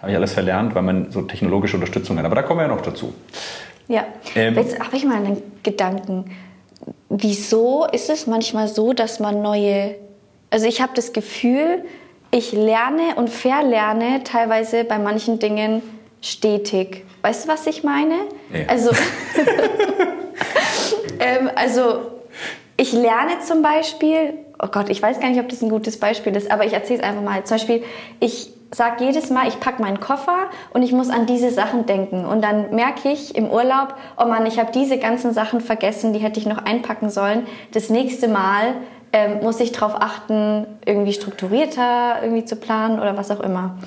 habe 0.00 0.10
ich 0.10 0.16
alles 0.16 0.32
verlernt, 0.32 0.74
weil 0.74 0.82
man 0.82 1.10
so 1.10 1.22
technologische 1.22 1.76
Unterstützung 1.76 2.18
hat. 2.18 2.24
Aber 2.24 2.34
da 2.34 2.42
kommen 2.42 2.60
wir 2.60 2.66
ja 2.66 2.74
noch 2.74 2.82
dazu. 2.82 3.12
Ja, 3.88 4.04
ähm, 4.34 4.54
jetzt 4.54 4.80
habe 4.80 4.96
ich 4.96 5.04
mal 5.04 5.16
einen 5.16 5.42
Gedanken. 5.62 6.30
Wieso 7.08 7.86
ist 7.86 8.10
es 8.10 8.26
manchmal 8.26 8.68
so, 8.68 8.92
dass 8.92 9.20
man 9.20 9.42
neue, 9.42 9.96
also 10.50 10.66
ich 10.66 10.80
habe 10.80 10.92
das 10.94 11.12
Gefühl, 11.12 11.84
ich 12.30 12.52
lerne 12.52 13.14
und 13.16 13.30
verlerne 13.30 14.22
teilweise 14.24 14.84
bei 14.84 14.98
manchen 14.98 15.38
Dingen 15.38 15.82
stetig. 16.20 17.04
Weißt 17.22 17.44
du, 17.44 17.48
was 17.48 17.66
ich 17.66 17.84
meine? 17.84 18.14
Ja. 18.52 18.66
Also, 18.68 18.90
ähm, 21.20 21.50
also 21.54 22.00
ich 22.76 22.92
lerne 22.92 23.40
zum 23.40 23.62
Beispiel, 23.62 24.34
oh 24.62 24.68
Gott, 24.68 24.90
ich 24.90 25.02
weiß 25.02 25.20
gar 25.20 25.28
nicht, 25.28 25.40
ob 25.40 25.48
das 25.48 25.62
ein 25.62 25.70
gutes 25.70 25.98
Beispiel 25.98 26.36
ist, 26.36 26.50
aber 26.50 26.64
ich 26.64 26.72
erzähle 26.72 27.00
es 27.00 27.04
einfach 27.04 27.22
mal. 27.22 27.44
Zum 27.44 27.56
Beispiel, 27.56 27.84
ich 28.20 28.52
sage 28.70 29.04
jedes 29.04 29.30
Mal, 29.30 29.48
ich 29.48 29.60
packe 29.60 29.80
meinen 29.80 30.00
Koffer 30.00 30.50
und 30.72 30.82
ich 30.82 30.92
muss 30.92 31.08
an 31.08 31.26
diese 31.26 31.50
Sachen 31.50 31.86
denken. 31.86 32.24
Und 32.24 32.42
dann 32.42 32.74
merke 32.74 33.10
ich 33.10 33.34
im 33.34 33.50
Urlaub, 33.50 33.94
oh 34.18 34.26
Mann, 34.26 34.46
ich 34.46 34.58
habe 34.58 34.72
diese 34.72 34.98
ganzen 34.98 35.32
Sachen 35.32 35.60
vergessen, 35.60 36.12
die 36.12 36.18
hätte 36.18 36.40
ich 36.40 36.46
noch 36.46 36.58
einpacken 36.58 37.08
sollen. 37.08 37.46
Das 37.72 37.90
nächste 37.90 38.28
Mal 38.28 38.74
ähm, 39.16 39.42
muss 39.42 39.60
ich 39.60 39.72
darauf 39.72 39.94
achten, 39.94 40.66
irgendwie 40.84 41.14
strukturierter 41.14 42.16
irgendwie 42.22 42.44
zu 42.44 42.56
planen 42.56 43.00
oder 43.00 43.16
was 43.16 43.30
auch 43.30 43.40
immer. 43.40 43.78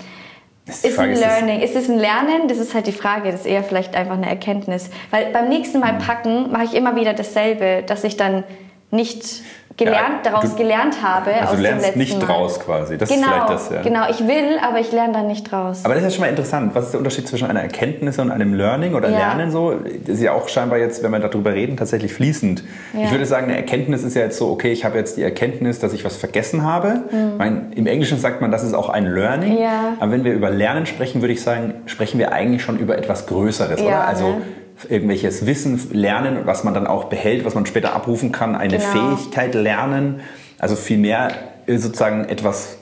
Ist, 0.66 0.84
ist 0.84 0.98
ein 0.98 1.14
Learning. 1.14 1.62
Ist 1.62 1.76
es 1.76 1.88
ein 1.88 2.00
Lernen? 2.00 2.48
Das 2.48 2.58
ist 2.58 2.74
halt 2.74 2.88
die 2.88 2.92
Frage. 2.92 3.32
Das 3.32 3.42
ist 3.42 3.46
eher 3.46 3.64
vielleicht 3.64 3.96
einfach 3.96 4.16
eine 4.16 4.28
Erkenntnis. 4.28 4.90
Weil 5.12 5.32
beim 5.32 5.48
nächsten 5.48 5.80
Mal 5.82 5.94
packen 6.00 6.52
mache 6.52 6.64
ich 6.64 6.74
immer 6.74 6.96
wieder 6.96 7.14
dasselbe, 7.14 7.84
dass 7.86 8.04
ich 8.04 8.18
dann 8.18 8.44
nicht 8.90 9.44
gelernt, 9.80 10.26
ja, 10.26 10.32
daraus 10.32 10.52
du, 10.52 10.56
gelernt 10.56 11.02
habe. 11.02 11.34
Also 11.34 11.56
du 11.56 11.62
lernst 11.62 11.96
nicht 11.96 12.20
Mal. 12.20 12.26
draus 12.26 12.60
quasi. 12.60 12.98
Das 12.98 13.10
genau, 13.10 13.22
ist 13.22 13.34
vielleicht 13.34 13.50
das, 13.50 13.70
ja. 13.72 13.82
Genau, 13.82 14.10
ich 14.10 14.20
will, 14.20 14.60
aber 14.62 14.80
ich 14.80 14.92
lerne 14.92 15.14
dann 15.14 15.28
nicht 15.28 15.52
draus. 15.52 15.84
Aber 15.86 15.96
das 15.96 16.04
ist 16.04 16.10
ja 16.12 16.16
schon 16.16 16.26
mal 16.26 16.30
interessant. 16.30 16.76
Was 16.76 16.86
ist 16.86 16.92
der 16.92 17.00
Unterschied 17.00 17.28
zwischen 17.28 17.50
einer 17.50 17.62
Erkenntnis 17.62 18.20
und 18.20 18.30
einem 18.30 18.54
Learning 18.54 18.94
oder 18.94 19.10
ja. 19.10 19.18
Lernen 19.18 19.50
so? 19.50 19.74
Das 20.06 20.16
ist 20.16 20.22
ja 20.22 20.34
auch 20.34 20.48
scheinbar 20.50 20.78
jetzt, 20.78 21.02
wenn 21.02 21.12
wir 21.12 21.20
darüber 21.20 21.54
reden, 21.54 21.78
tatsächlich 21.78 22.14
fließend. 22.14 22.64
Ja. 22.94 23.06
Ich 23.06 23.12
würde 23.12 23.26
sagen, 23.26 23.48
eine 23.48 23.56
Erkenntnis 23.56 24.04
ist 24.04 24.16
ja 24.16 24.24
jetzt 24.24 24.38
so, 24.38 24.50
okay, 24.50 24.72
ich 24.72 24.86
habe 24.86 24.98
jetzt 24.98 25.18
die 25.18 25.24
Erkenntnis, 25.24 25.80
dass 25.80 25.94
ich 25.94 26.06
was 26.06 26.18
vergessen 26.18 26.64
habe. 26.64 27.04
Mhm. 27.12 27.38
Mein, 27.38 27.72
Im 27.74 27.88
Englischen 27.88 28.20
sagt 28.20 28.42
man, 28.42 28.52
das 28.52 28.64
ist 28.64 28.74
auch 28.74 28.90
ein 28.90 29.08
Learning. 29.08 29.58
Aber 30.00 30.12
wenn 30.12 30.24
wir 30.24 30.34
über 30.34 30.50
Lernen 30.50 30.86
sprechen, 30.86 31.22
würde 31.22 31.34
ich 31.34 31.42
sagen, 31.42 31.74
sprechen 31.86 32.20
wir 32.20 32.34
eigentlich 32.34 32.62
schon 32.62 32.78
über 32.78 32.98
etwas 32.98 33.26
Größeres, 33.26 33.82
oder? 33.82 34.06
Also 34.06 34.28
ne? 34.28 34.42
Irgendwelches 34.88 35.46
Wissen 35.46 35.80
lernen, 35.92 36.42
was 36.46 36.64
man 36.64 36.74
dann 36.74 36.88
auch 36.88 37.06
behält, 37.06 37.46
was 37.46 37.56
man 37.56 37.66
später 37.66 37.94
abrufen 37.94 38.32
kann, 38.32 38.56
eine 38.56 38.78
genau. 38.78 39.16
Fähigkeit 39.16 39.54
lernen. 39.54 40.22
Also 40.58 40.76
vielmehr 40.76 41.32
sozusagen 41.68 42.26
etwas, 42.26 42.78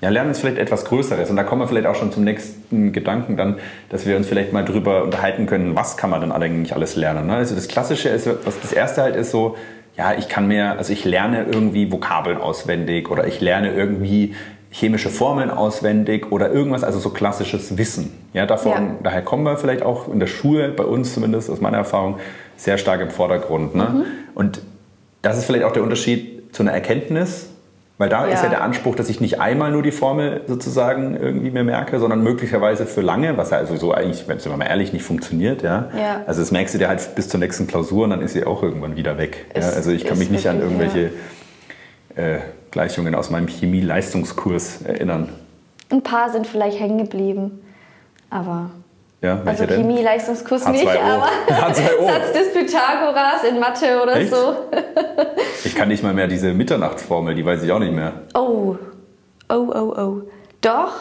ja, 0.00 0.08
Lernen 0.08 0.30
ist 0.30 0.40
vielleicht 0.40 0.58
etwas 0.58 0.84
Größeres. 0.84 1.30
Und 1.30 1.36
da 1.36 1.42
kommen 1.42 1.62
wir 1.62 1.68
vielleicht 1.68 1.86
auch 1.86 1.94
schon 1.94 2.12
zum 2.12 2.24
nächsten 2.24 2.92
Gedanken 2.92 3.36
dann, 3.36 3.58
dass 3.88 4.06
wir 4.06 4.16
uns 4.16 4.26
vielleicht 4.26 4.52
mal 4.52 4.64
drüber 4.64 5.02
unterhalten 5.02 5.46
können, 5.46 5.74
was 5.76 5.96
kann 5.96 6.10
man 6.10 6.20
denn 6.20 6.32
eigentlich 6.32 6.74
alles 6.74 6.96
lernen. 6.96 7.26
Ne? 7.26 7.34
Also 7.34 7.54
das 7.54 7.68
Klassische 7.68 8.08
ist, 8.08 8.28
was 8.44 8.60
das 8.60 8.72
erste 8.72 9.02
halt 9.02 9.16
ist 9.16 9.30
so, 9.30 9.56
ja, 9.96 10.14
ich 10.14 10.28
kann 10.28 10.46
mir, 10.46 10.78
also 10.78 10.92
ich 10.92 11.04
lerne 11.04 11.44
irgendwie 11.44 11.92
Vokabeln 11.92 12.38
auswendig 12.38 13.10
oder 13.10 13.26
ich 13.26 13.40
lerne 13.40 13.72
irgendwie 13.72 14.34
chemische 14.70 15.10
Formeln 15.10 15.50
auswendig 15.50 16.30
oder 16.30 16.50
irgendwas, 16.50 16.84
also 16.84 16.98
so 16.98 17.10
klassisches 17.10 17.76
Wissen. 17.76 18.12
Ja, 18.32 18.46
davon, 18.46 18.72
ja. 18.72 18.96
Daher 19.02 19.22
kommen 19.22 19.42
wir 19.42 19.56
vielleicht 19.56 19.82
auch 19.82 20.08
in 20.08 20.20
der 20.20 20.28
Schule, 20.28 20.68
bei 20.68 20.84
uns 20.84 21.12
zumindest 21.12 21.50
aus 21.50 21.60
meiner 21.60 21.78
Erfahrung, 21.78 22.18
sehr 22.56 22.78
stark 22.78 23.00
im 23.00 23.10
Vordergrund. 23.10 23.74
Ne? 23.74 23.84
Mhm. 23.84 24.04
Und 24.34 24.62
das 25.22 25.38
ist 25.38 25.46
vielleicht 25.46 25.64
auch 25.64 25.72
der 25.72 25.82
Unterschied 25.82 26.54
zu 26.54 26.62
einer 26.62 26.72
Erkenntnis, 26.72 27.48
weil 27.98 28.08
da 28.08 28.26
ja. 28.26 28.32
ist 28.32 28.42
ja 28.42 28.48
der 28.48 28.62
Anspruch, 28.62 28.94
dass 28.94 29.10
ich 29.10 29.20
nicht 29.20 29.40
einmal 29.40 29.72
nur 29.72 29.82
die 29.82 29.90
Formel 29.90 30.42
sozusagen 30.46 31.16
irgendwie 31.16 31.50
mir 31.50 31.64
merke, 31.64 31.98
sondern 31.98 32.22
möglicherweise 32.22 32.86
für 32.86 33.00
lange, 33.00 33.36
was 33.36 33.50
ja 33.50 33.58
also 33.58 33.76
so 33.76 33.92
eigentlich, 33.92 34.26
wenn 34.28 34.36
es 34.36 34.46
mal 34.46 34.64
ehrlich 34.64 34.92
nicht 34.92 35.02
funktioniert. 35.02 35.62
Ja? 35.62 35.90
ja? 35.98 36.22
Also 36.26 36.40
das 36.40 36.52
merkst 36.52 36.74
du 36.74 36.78
dir 36.78 36.88
halt 36.88 37.14
bis 37.16 37.28
zur 37.28 37.40
nächsten 37.40 37.66
Klausur 37.66 38.04
und 38.04 38.10
dann 38.10 38.22
ist 38.22 38.34
sie 38.34 38.44
auch 38.44 38.62
irgendwann 38.62 38.96
wieder 38.96 39.18
weg. 39.18 39.46
Ist, 39.52 39.68
ja? 39.68 39.76
Also 39.76 39.90
ich 39.90 40.06
kann 40.06 40.18
mich 40.18 40.30
nicht 40.30 40.46
an 40.46 40.60
irgendwelche... 40.60 41.10
Äh, 42.14 42.38
Gleichungen 42.70 43.14
aus 43.14 43.30
meinem 43.30 43.46
Chemie-Leistungskurs 43.46 44.82
erinnern? 44.82 45.28
Ein 45.90 46.02
paar 46.02 46.30
sind 46.30 46.46
vielleicht 46.46 46.78
hängen 46.78 46.98
geblieben, 46.98 47.60
aber 48.30 48.70
ja, 49.22 49.42
also 49.44 49.66
Chemie-Leistungskurs 49.66 50.66
nicht, 50.68 50.86
aber 50.86 51.28
Satz 51.48 52.32
des 52.32 52.52
Pythagoras 52.54 53.44
in 53.48 53.58
Mathe 53.58 54.00
oder 54.02 54.16
Echt? 54.16 54.30
so. 54.30 54.54
ich 55.64 55.74
kann 55.74 55.88
nicht 55.88 56.02
mal 56.02 56.14
mehr 56.14 56.26
diese 56.26 56.54
Mitternachtsformel, 56.54 57.34
die 57.34 57.44
weiß 57.44 57.62
ich 57.62 57.72
auch 57.72 57.80
nicht 57.80 57.92
mehr. 57.92 58.12
Oh, 58.34 58.76
oh, 59.48 59.54
oh, 59.54 59.94
oh. 59.96 60.22
Doch? 60.60 60.92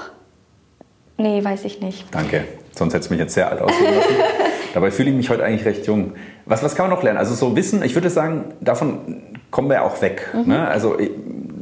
Nee, 1.17 1.43
weiß 1.43 1.65
ich 1.65 1.81
nicht. 1.81 2.07
Danke, 2.11 2.45
sonst 2.73 2.93
hätte 2.93 3.05
es 3.05 3.09
mich 3.09 3.19
jetzt 3.19 3.33
sehr 3.33 3.49
alt 3.49 3.61
aussehen 3.61 3.95
lassen. 3.95 4.13
Dabei 4.73 4.91
fühle 4.91 5.09
ich 5.09 5.15
mich 5.15 5.29
heute 5.29 5.43
eigentlich 5.43 5.65
recht 5.65 5.87
jung. 5.87 6.13
Was, 6.45 6.63
was 6.63 6.75
kann 6.75 6.87
man 6.87 6.95
noch 6.95 7.03
lernen? 7.03 7.19
Also 7.19 7.35
so 7.35 7.55
Wissen, 7.55 7.83
ich 7.83 7.95
würde 7.95 8.09
sagen, 8.09 8.53
davon 8.61 9.37
kommen 9.51 9.69
wir 9.69 9.83
auch 9.83 10.01
weg. 10.01 10.29
Mhm. 10.33 10.47
Ne? 10.47 10.67
Also 10.67 10.97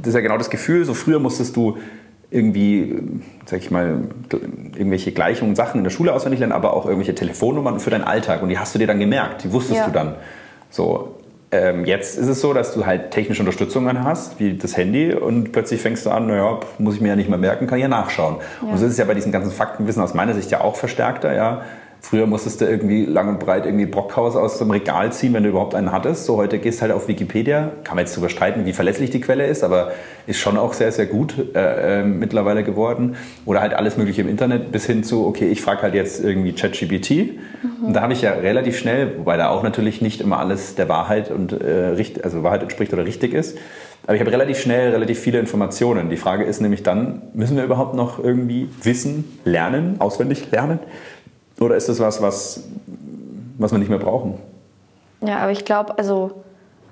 das 0.08 0.14
ist 0.14 0.16
ja 0.16 0.22
genau 0.22 0.38
das 0.38 0.50
Gefühl, 0.50 0.86
so 0.86 0.94
früher 0.94 1.20
musstest 1.20 1.58
du 1.58 1.78
irgendwie, 2.32 2.98
sag 3.46 3.60
ich 3.60 3.72
mal, 3.72 4.04
irgendwelche 4.30 5.12
Gleichungen, 5.12 5.56
Sachen 5.56 5.80
in 5.80 5.84
der 5.84 5.92
Schule 5.92 6.14
auswendig 6.14 6.40
lernen, 6.40 6.54
aber 6.54 6.74
auch 6.74 6.86
irgendwelche 6.86 7.14
Telefonnummern 7.14 7.82
für 7.82 7.90
deinen 7.90 8.06
Alltag. 8.06 8.42
Und 8.42 8.48
die 8.48 8.58
hast 8.58 8.74
du 8.74 8.80
dir 8.80 8.88
dann 8.88 9.00
gemerkt, 9.00 9.44
die 9.44 9.52
wusstest 9.52 9.80
ja. 9.80 9.86
du 9.86 9.92
dann. 9.92 10.16
So, 10.70 11.16
ähm, 11.52 11.84
jetzt 11.84 12.18
ist 12.18 12.28
es 12.28 12.40
so, 12.40 12.54
dass 12.54 12.74
du 12.74 12.86
halt 12.86 13.12
technische 13.12 13.42
Unterstützungen 13.42 14.02
hast, 14.04 14.40
wie 14.40 14.58
das 14.58 14.78
Handy, 14.78 15.14
und 15.14 15.52
plötzlich 15.52 15.82
fängst 15.82 16.06
du 16.06 16.10
an, 16.10 16.28
naja, 16.28 16.60
muss 16.80 16.96
ich 16.96 17.02
mir 17.02 17.10
ja 17.10 17.16
nicht 17.18 17.30
mehr 17.30 17.38
merken, 17.38 17.68
kann 17.68 17.78
ich 17.78 17.84
ja 17.84 17.90
nachschauen. 17.90 18.38
Ja. 18.62 18.72
Und 18.72 18.78
so 18.78 18.86
ist 18.86 18.94
es 18.94 18.98
ja 18.98 19.06
bei 19.06 19.14
diesem 19.14 19.34
ganzen 19.34 19.52
Faktenwissen 19.52 20.02
aus 20.02 20.14
meiner 20.14 20.34
Sicht 20.34 20.52
ja 20.52 20.62
auch 20.62 20.78
verstärkter, 20.78 21.34
ja. 21.34 21.64
Früher 22.00 22.25
musstest 22.25 22.62
du 22.62 22.66
irgendwie 22.66 23.06
lang 23.06 23.27
und 23.27 23.39
breit 23.39 23.66
irgendwie 23.66 23.86
Brockhaus 23.86 24.36
aus 24.36 24.60
dem 24.60 24.72
Regal 24.72 25.12
ziehen, 25.12 25.34
wenn 25.34 25.44
du 25.44 25.50
überhaupt 25.50 25.75
einen 25.75 25.92
hattest. 25.92 26.25
So 26.25 26.38
heute 26.38 26.60
gehst 26.60 26.82
halt 26.82 26.92
auf 26.92 27.08
Wikipedia. 27.08 27.72
Kann 27.84 27.96
man 27.96 28.06
jetzt 28.06 28.16
darüber 28.16 28.30
streiten, 28.30 28.66
wie 28.66 28.74
verlässlich 28.74 29.10
die 29.10 29.20
Quelle 29.20 29.46
ist, 29.46 29.63
aber 29.63 29.92
ist 30.25 30.39
schon 30.39 30.58
auch 30.58 30.74
sehr, 30.74 30.92
sehr 30.92 31.08
gut 31.08 31.36
äh, 31.56 32.01
äh, 32.01 32.04
mittlerweile 32.04 32.63
geworden. 32.63 33.16
Oder 33.46 33.62
halt 33.62 33.74
alles 33.74 33.98
Mögliche 33.98 34.22
im 34.22 34.30
Internet 34.30 34.72
bis 34.72 34.86
hin 34.86 35.04
zu, 35.04 35.25
okay, 35.25 35.50
ich 35.50 35.62
frage 35.62 35.82
halt 35.82 35.96
jetzt 35.96 36.24
irgendwie 36.24 36.54
ChatGPT. 36.54 37.10
Mhm. 37.10 37.88
Und 37.88 37.94
da 37.94 38.01
habe 38.01 38.13
ich 38.13 38.22
ja 38.22 38.32
relativ 38.32 38.77
schnell, 38.77 39.18
wobei 39.18 39.36
da 39.38 39.50
auch 39.50 39.63
natürlich 39.63 40.01
nicht 40.01 40.22
immer 40.22 40.39
alles 40.39 40.75
der 40.75 40.88
Wahrheit 40.89 41.32
und 41.32 41.54
äh, 41.54 41.96
also 42.24 42.44
Wahrheit 42.44 42.62
entspricht 42.62 42.94
oder 42.94 43.06
richtig 43.06 43.34
ist. 43.34 43.58
Aber 44.06 44.16
ich 44.16 44.22
habe 44.22 44.32
relativ 44.32 44.60
schnell 44.60 44.92
relativ 44.92 45.20
viele 45.20 45.38
Informationen. 45.38 46.10
Die 46.10 46.16
Frage 46.16 46.46
ist 46.46 46.62
nämlich 46.62 46.82
dann, 46.82 47.24
müssen 47.34 47.58
wir 47.58 47.66
überhaupt 47.66 47.94
noch 47.94 48.24
irgendwie 48.24 48.70
Wissen 48.82 49.25
lernen, 49.44 49.98
auswendig 50.00 50.50
lernen? 50.51 50.80
Oder 51.60 51.76
ist 51.76 51.90
das 51.90 52.00
was, 52.00 52.22
was, 52.22 52.64
was 53.58 53.72
wir 53.72 53.80
nicht 53.80 53.90
mehr 53.90 54.00
brauchen? 54.00 54.38
Ja, 55.22 55.40
aber 55.40 55.52
ich 55.52 55.66
glaube, 55.66 55.98
also 55.98 56.44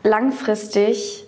langfristig, 0.03 1.25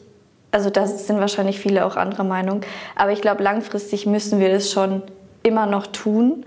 also 0.51 0.69
da 0.69 0.87
sind 0.87 1.19
wahrscheinlich 1.19 1.59
viele 1.59 1.85
auch 1.85 1.95
anderer 1.95 2.23
Meinung, 2.23 2.61
aber 2.95 3.11
ich 3.11 3.21
glaube, 3.21 3.43
langfristig 3.43 4.05
müssen 4.05 4.39
wir 4.39 4.49
das 4.49 4.71
schon 4.71 5.03
immer 5.43 5.65
noch 5.65 5.87
tun. 5.87 6.45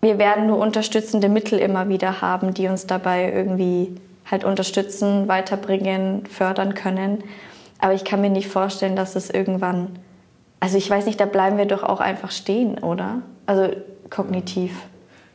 Wir 0.00 0.18
werden 0.18 0.46
nur 0.46 0.58
unterstützende 0.58 1.28
Mittel 1.28 1.58
immer 1.58 1.88
wieder 1.88 2.22
haben, 2.22 2.54
die 2.54 2.68
uns 2.68 2.86
dabei 2.86 3.32
irgendwie 3.32 3.94
halt 4.30 4.44
unterstützen, 4.44 5.28
weiterbringen, 5.28 6.26
fördern 6.26 6.74
können. 6.74 7.22
Aber 7.78 7.92
ich 7.92 8.04
kann 8.04 8.20
mir 8.20 8.30
nicht 8.30 8.48
vorstellen, 8.48 8.96
dass 8.96 9.16
es 9.16 9.28
irgendwann, 9.30 9.88
also 10.60 10.78
ich 10.78 10.88
weiß 10.88 11.06
nicht, 11.06 11.20
da 11.20 11.26
bleiben 11.26 11.58
wir 11.58 11.66
doch 11.66 11.82
auch 11.82 12.00
einfach 12.00 12.30
stehen, 12.30 12.78
oder? 12.78 13.22
Also 13.46 13.68
kognitiv. 14.08 14.72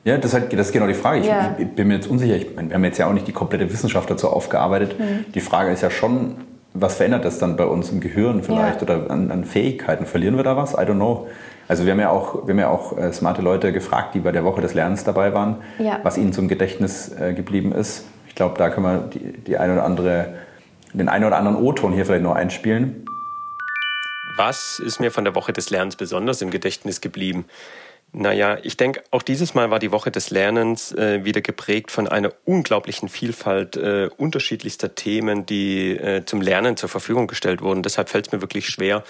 Ja, 0.07 0.15
das 0.15 0.31
ist, 0.31 0.39
halt, 0.39 0.53
das 0.53 0.67
ist 0.67 0.71
genau 0.71 0.87
die 0.87 0.93
Frage. 0.93 1.19
Ich, 1.19 1.25
ja. 1.25 1.53
ich 1.57 1.67
bin 1.67 1.89
mir 1.89 1.95
jetzt 1.95 2.07
unsicher. 2.07 2.37
Ich 2.37 2.55
meine, 2.55 2.69
wir 2.69 2.75
haben 2.75 2.83
jetzt 2.85 2.97
ja 2.97 3.07
auch 3.07 3.13
nicht 3.13 3.27
die 3.27 3.33
komplette 3.33 3.69
Wissenschaft 3.73 4.09
dazu 4.09 4.29
aufgearbeitet. 4.29 4.97
Mhm. 4.97 5.25
Die 5.33 5.41
Frage 5.41 5.69
ist 5.69 5.81
ja 5.81 5.89
schon, 5.89 6.37
was 6.73 6.95
verändert 6.95 7.25
das 7.25 7.39
dann 7.39 7.57
bei 7.57 7.65
uns 7.65 7.89
im 7.89 7.99
Gehirn 7.99 8.41
vielleicht 8.41 8.81
ja. 8.81 8.83
oder 8.83 9.11
an, 9.11 9.31
an, 9.31 9.43
Fähigkeiten? 9.43 10.05
Verlieren 10.05 10.37
wir 10.37 10.45
da 10.45 10.55
was? 10.55 10.75
I 10.75 10.77
don't 10.77 10.95
know. 10.95 11.27
Also 11.67 11.83
wir 11.83 11.91
haben 11.91 11.99
ja 11.99 12.09
auch, 12.09 12.47
wir 12.47 12.53
haben 12.53 12.59
ja 12.59 12.69
auch 12.69 12.97
äh, 12.97 13.11
smarte 13.11 13.41
Leute 13.41 13.73
gefragt, 13.73 14.15
die 14.15 14.19
bei 14.19 14.31
der 14.31 14.45
Woche 14.45 14.61
des 14.61 14.73
Lernens 14.73 15.03
dabei 15.03 15.33
waren, 15.33 15.57
ja. 15.77 15.99
was 16.03 16.17
ihnen 16.17 16.31
zum 16.31 16.47
Gedächtnis 16.47 17.11
äh, 17.11 17.33
geblieben 17.33 17.73
ist. 17.73 18.05
Ich 18.29 18.35
glaube, 18.35 18.57
da 18.57 18.69
können 18.69 18.85
wir 18.85 19.09
die, 19.13 19.33
die 19.41 19.57
eine 19.57 19.73
oder 19.73 19.83
andere, 19.83 20.35
den 20.93 21.09
einen 21.09 21.25
oder 21.25 21.35
anderen 21.35 21.57
O-Ton 21.57 21.91
hier 21.91 22.05
vielleicht 22.05 22.23
noch 22.23 22.35
einspielen. 22.35 23.03
Was 24.37 24.79
ist 24.85 25.01
mir 25.01 25.11
von 25.11 25.25
der 25.25 25.35
Woche 25.35 25.51
des 25.51 25.69
Lernens 25.69 25.97
besonders 25.97 26.41
im 26.41 26.49
Gedächtnis 26.49 27.01
geblieben? 27.01 27.43
Naja, 28.13 28.57
ich 28.63 28.77
denke, 28.77 29.03
auch 29.11 29.21
dieses 29.21 29.53
Mal 29.53 29.69
war 29.69 29.79
die 29.79 29.91
Woche 29.91 30.11
des 30.11 30.29
Lernens 30.29 30.93
äh, 30.93 31.25
wieder 31.25 31.41
geprägt 31.41 31.91
von 31.91 32.07
einer 32.07 32.31
unglaublichen 32.45 33.09
Vielfalt 33.09 33.75
äh, 33.75 34.09
unterschiedlichster 34.17 34.95
Themen, 34.95 35.45
die 35.45 35.91
äh, 35.91 36.23
zum 36.25 36.41
Lernen 36.41 36.77
zur 36.77 36.87
Verfügung 36.87 37.27
gestellt 37.27 37.61
wurden. 37.61 37.83
Deshalb 37.83 38.09
fällt 38.09 38.27
es 38.27 38.33
mir 38.33 38.41
wirklich 38.41 38.69
schwer, 38.69 39.03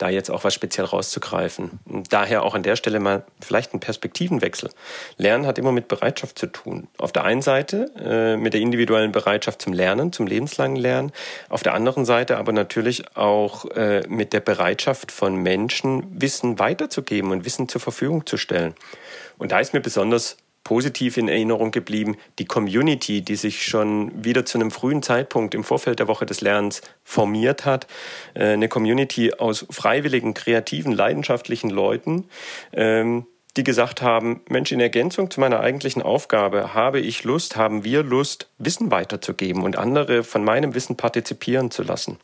da 0.00 0.08
jetzt 0.08 0.30
auch 0.30 0.44
was 0.44 0.54
speziell 0.54 0.86
rauszugreifen. 0.86 1.78
Daher 2.08 2.42
auch 2.42 2.54
an 2.54 2.62
der 2.62 2.76
Stelle 2.76 3.00
mal 3.00 3.24
vielleicht 3.40 3.74
ein 3.74 3.80
Perspektivenwechsel. 3.80 4.70
Lernen 5.18 5.46
hat 5.46 5.58
immer 5.58 5.72
mit 5.72 5.88
Bereitschaft 5.88 6.38
zu 6.38 6.46
tun. 6.46 6.88
Auf 6.96 7.12
der 7.12 7.24
einen 7.24 7.42
Seite 7.42 7.90
äh, 7.98 8.36
mit 8.38 8.54
der 8.54 8.62
individuellen 8.62 9.12
Bereitschaft 9.12 9.60
zum 9.60 9.74
Lernen, 9.74 10.12
zum 10.12 10.26
lebenslangen 10.26 10.76
Lernen. 10.76 11.12
Auf 11.50 11.62
der 11.62 11.74
anderen 11.74 12.06
Seite 12.06 12.38
aber 12.38 12.52
natürlich 12.52 13.14
auch 13.16 13.66
äh, 13.72 14.02
mit 14.08 14.32
der 14.32 14.40
Bereitschaft 14.40 15.12
von 15.12 15.36
Menschen, 15.36 16.20
Wissen 16.20 16.58
weiterzugeben 16.58 17.30
und 17.30 17.44
Wissen 17.44 17.68
zur 17.68 17.82
Verfügung 17.82 18.24
zu 18.24 18.38
stellen. 18.38 18.74
Und 19.36 19.52
da 19.52 19.60
ist 19.60 19.74
mir 19.74 19.80
besonders 19.80 20.38
positiv 20.64 21.16
in 21.16 21.28
Erinnerung 21.28 21.70
geblieben, 21.70 22.16
die 22.38 22.44
Community, 22.44 23.22
die 23.22 23.36
sich 23.36 23.64
schon 23.64 24.24
wieder 24.24 24.44
zu 24.44 24.58
einem 24.58 24.70
frühen 24.70 25.02
Zeitpunkt 25.02 25.54
im 25.54 25.64
Vorfeld 25.64 25.98
der 25.98 26.08
Woche 26.08 26.26
des 26.26 26.40
Lernens 26.40 26.82
formiert 27.02 27.64
hat. 27.64 27.86
Äh, 28.34 28.52
eine 28.52 28.68
Community 28.68 29.34
aus 29.34 29.66
freiwilligen, 29.70 30.34
kreativen, 30.34 30.92
leidenschaftlichen 30.92 31.70
Leuten, 31.70 32.28
ähm, 32.72 33.26
die 33.56 33.64
gesagt 33.64 34.00
haben, 34.00 34.42
Mensch, 34.48 34.70
in 34.70 34.80
Ergänzung 34.80 35.30
zu 35.30 35.40
meiner 35.40 35.60
eigentlichen 35.60 36.02
Aufgabe 36.02 36.72
habe 36.74 37.00
ich 37.00 37.24
Lust, 37.24 37.56
haben 37.56 37.82
wir 37.82 38.02
Lust, 38.02 38.48
Wissen 38.58 38.90
weiterzugeben 38.90 39.62
und 39.64 39.76
andere 39.76 40.22
von 40.22 40.44
meinem 40.44 40.74
Wissen 40.74 40.96
partizipieren 40.96 41.70
zu 41.70 41.82
lassen. 41.82 42.18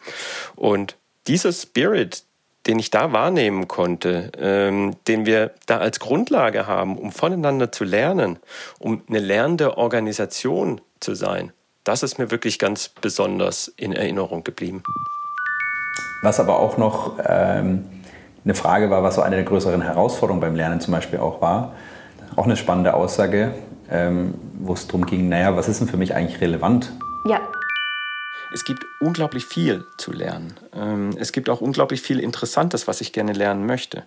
Und 0.55 0.97
dieser 1.26 1.52
Spirit, 1.52 2.23
den 2.66 2.78
ich 2.78 2.90
da 2.90 3.12
wahrnehmen 3.12 3.68
konnte, 3.68 4.32
ähm, 4.38 4.96
den 5.06 5.26
wir 5.26 5.52
da 5.66 5.78
als 5.78 6.00
Grundlage 6.00 6.66
haben, 6.66 6.99
um 6.99 7.12
voneinander 7.12 7.70
zu 7.70 7.85
lernen, 7.85 8.38
um 8.78 9.02
eine 9.08 9.18
lernende 9.18 9.76
Organisation 9.76 10.80
zu 11.00 11.14
sein, 11.14 11.52
das 11.85 12.02
ist 12.02 12.18
mir 12.18 12.30
wirklich 12.30 12.58
ganz 12.58 12.88
besonders 12.88 13.68
in 13.76 13.92
Erinnerung 13.92 14.42
geblieben. 14.42 14.82
Was 16.23 16.40
aber 16.40 16.58
auch 16.58 16.78
noch 16.78 17.18
ähm, 17.25 17.85
eine 18.44 18.54
Frage 18.54 18.90
war, 18.90 19.02
was 19.02 19.14
so 19.14 19.23
eine 19.23 19.37
der 19.37 19.44
größeren 19.44 19.82
Herausforderungen 19.82 20.40
beim 20.40 20.56
Lernen 20.56 20.80
zum 20.80 20.92
Beispiel 20.92 21.20
auch 21.20 21.40
war, 21.40 21.75
auch 22.35 22.44
eine 22.44 22.56
spannende 22.56 22.94
Aussage, 22.94 23.54
ähm, 23.90 24.35
wo 24.58 24.73
es 24.73 24.88
darum 24.88 25.06
ging, 25.06 25.28
naja, 25.28 25.56
was 25.56 25.68
ist 25.68 25.80
denn 25.80 25.88
für 25.88 25.96
mich 25.96 26.14
eigentlich 26.14 26.40
relevant? 26.40 26.92
Ja. 27.28 27.40
Es 28.52 28.64
gibt 28.64 28.84
unglaublich 29.00 29.44
viel 29.44 29.84
zu 29.98 30.12
lernen. 30.12 30.54
Ähm, 30.74 31.16
es 31.18 31.32
gibt 31.32 31.48
auch 31.48 31.60
unglaublich 31.60 32.00
viel 32.00 32.20
Interessantes, 32.20 32.86
was 32.86 33.00
ich 33.00 33.12
gerne 33.12 33.32
lernen 33.32 33.66
möchte. 33.66 34.04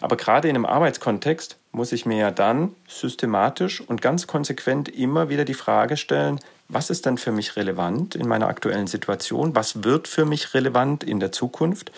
Aber 0.00 0.16
gerade 0.16 0.48
in 0.48 0.56
einem 0.56 0.66
Arbeitskontext 0.66 1.56
muss 1.72 1.92
ich 1.92 2.06
mir 2.06 2.18
ja 2.18 2.30
dann 2.30 2.74
systematisch 2.88 3.80
und 3.80 4.00
ganz 4.00 4.26
konsequent 4.26 4.88
immer 4.88 5.28
wieder 5.28 5.44
die 5.44 5.54
Frage 5.54 5.96
stellen, 5.96 6.40
was 6.68 6.88
ist 6.88 7.04
denn 7.04 7.18
für 7.18 7.32
mich 7.32 7.56
relevant 7.56 8.14
in 8.14 8.26
meiner 8.26 8.48
aktuellen 8.48 8.86
Situation? 8.86 9.54
Was 9.54 9.84
wird 9.84 10.08
für 10.08 10.24
mich 10.24 10.54
relevant 10.54 11.04
in 11.04 11.20
der 11.20 11.30
Zukunft? 11.30 11.92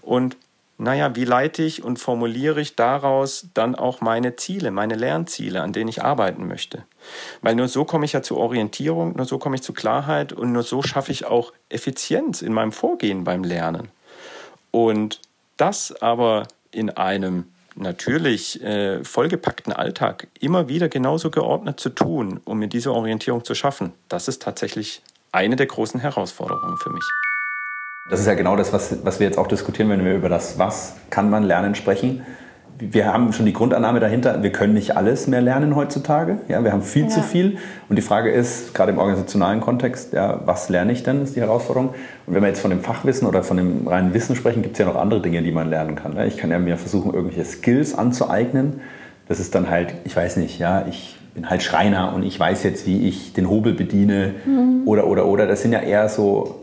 Und 0.00 0.36
naja, 0.82 1.14
wie 1.14 1.24
leite 1.24 1.62
ich 1.62 1.84
und 1.84 1.98
formuliere 1.98 2.60
ich 2.60 2.74
daraus 2.74 3.46
dann 3.54 3.76
auch 3.76 4.00
meine 4.00 4.34
Ziele, 4.34 4.72
meine 4.72 4.96
Lernziele, 4.96 5.62
an 5.62 5.72
denen 5.72 5.88
ich 5.88 6.02
arbeiten 6.02 6.48
möchte? 6.48 6.82
Weil 7.40 7.54
nur 7.54 7.68
so 7.68 7.84
komme 7.84 8.04
ich 8.04 8.14
ja 8.14 8.22
zur 8.22 8.38
Orientierung, 8.38 9.16
nur 9.16 9.24
so 9.24 9.38
komme 9.38 9.54
ich 9.54 9.62
zu 9.62 9.72
Klarheit 9.72 10.32
und 10.32 10.50
nur 10.50 10.64
so 10.64 10.82
schaffe 10.82 11.12
ich 11.12 11.24
auch 11.24 11.52
Effizienz 11.68 12.42
in 12.42 12.52
meinem 12.52 12.72
Vorgehen 12.72 13.22
beim 13.22 13.44
Lernen. 13.44 13.90
Und 14.72 15.20
das 15.56 15.94
aber 16.02 16.48
in 16.72 16.90
einem 16.90 17.44
natürlich 17.76 18.60
äh, 18.62 19.04
vollgepackten 19.04 19.72
Alltag 19.72 20.26
immer 20.40 20.68
wieder 20.68 20.88
genauso 20.88 21.30
geordnet 21.30 21.78
zu 21.78 21.90
tun, 21.90 22.40
um 22.44 22.58
mir 22.58 22.68
diese 22.68 22.92
Orientierung 22.92 23.44
zu 23.44 23.54
schaffen, 23.54 23.92
das 24.08 24.26
ist 24.26 24.42
tatsächlich 24.42 25.02
eine 25.30 25.54
der 25.54 25.66
großen 25.66 26.00
Herausforderungen 26.00 26.76
für 26.78 26.90
mich. 26.90 27.04
Das 28.10 28.20
ist 28.20 28.26
ja 28.26 28.34
genau 28.34 28.56
das, 28.56 28.72
was, 28.72 29.04
was 29.04 29.20
wir 29.20 29.26
jetzt 29.26 29.38
auch 29.38 29.46
diskutieren, 29.46 29.88
wenn 29.88 30.04
wir 30.04 30.14
über 30.14 30.28
das 30.28 30.58
Was 30.58 30.96
kann 31.10 31.30
man 31.30 31.44
lernen 31.44 31.74
sprechen. 31.74 32.22
Wir 32.78 33.06
haben 33.06 33.32
schon 33.32 33.46
die 33.46 33.52
Grundannahme 33.52 34.00
dahinter, 34.00 34.42
wir 34.42 34.50
können 34.50 34.74
nicht 34.74 34.96
alles 34.96 35.28
mehr 35.28 35.40
lernen 35.40 35.76
heutzutage. 35.76 36.38
Ja, 36.48 36.64
wir 36.64 36.72
haben 36.72 36.82
viel 36.82 37.04
ja. 37.04 37.08
zu 37.10 37.22
viel. 37.22 37.58
Und 37.88 37.94
die 37.94 38.02
Frage 38.02 38.32
ist, 38.32 38.74
gerade 38.74 38.90
im 38.90 38.98
organisationalen 38.98 39.60
Kontext, 39.60 40.12
ja, 40.12 40.40
was 40.46 40.68
lerne 40.68 40.90
ich 40.90 41.04
denn, 41.04 41.22
ist 41.22 41.36
die 41.36 41.40
Herausforderung. 41.40 41.90
Und 42.26 42.34
wenn 42.34 42.42
wir 42.42 42.48
jetzt 42.48 42.60
von 42.60 42.70
dem 42.70 42.80
Fachwissen 42.80 43.28
oder 43.28 43.44
von 43.44 43.56
dem 43.56 43.86
reinen 43.86 44.12
Wissen 44.14 44.34
sprechen, 44.34 44.62
gibt 44.62 44.74
es 44.74 44.80
ja 44.80 44.86
noch 44.86 44.96
andere 44.96 45.22
Dinge, 45.22 45.40
die 45.42 45.52
man 45.52 45.70
lernen 45.70 45.94
kann. 45.94 46.18
Ich 46.26 46.36
kann 46.36 46.50
ja 46.50 46.58
mir 46.58 46.76
versuchen, 46.76 47.14
irgendwelche 47.14 47.44
Skills 47.44 47.96
anzueignen. 47.96 48.80
Das 49.28 49.38
ist 49.38 49.54
dann 49.54 49.70
halt, 49.70 49.94
ich 50.02 50.16
weiß 50.16 50.38
nicht, 50.38 50.58
ja, 50.58 50.84
ich 50.88 51.16
bin 51.34 51.48
halt 51.48 51.62
Schreiner 51.62 52.12
und 52.14 52.24
ich 52.24 52.38
weiß 52.38 52.64
jetzt, 52.64 52.84
wie 52.84 53.06
ich 53.06 53.32
den 53.32 53.48
Hobel 53.48 53.74
bediene 53.74 54.34
mhm. 54.44 54.82
oder, 54.86 55.06
oder, 55.06 55.26
oder. 55.26 55.46
Das 55.46 55.62
sind 55.62 55.72
ja 55.72 55.78
eher 55.78 56.08
so 56.08 56.61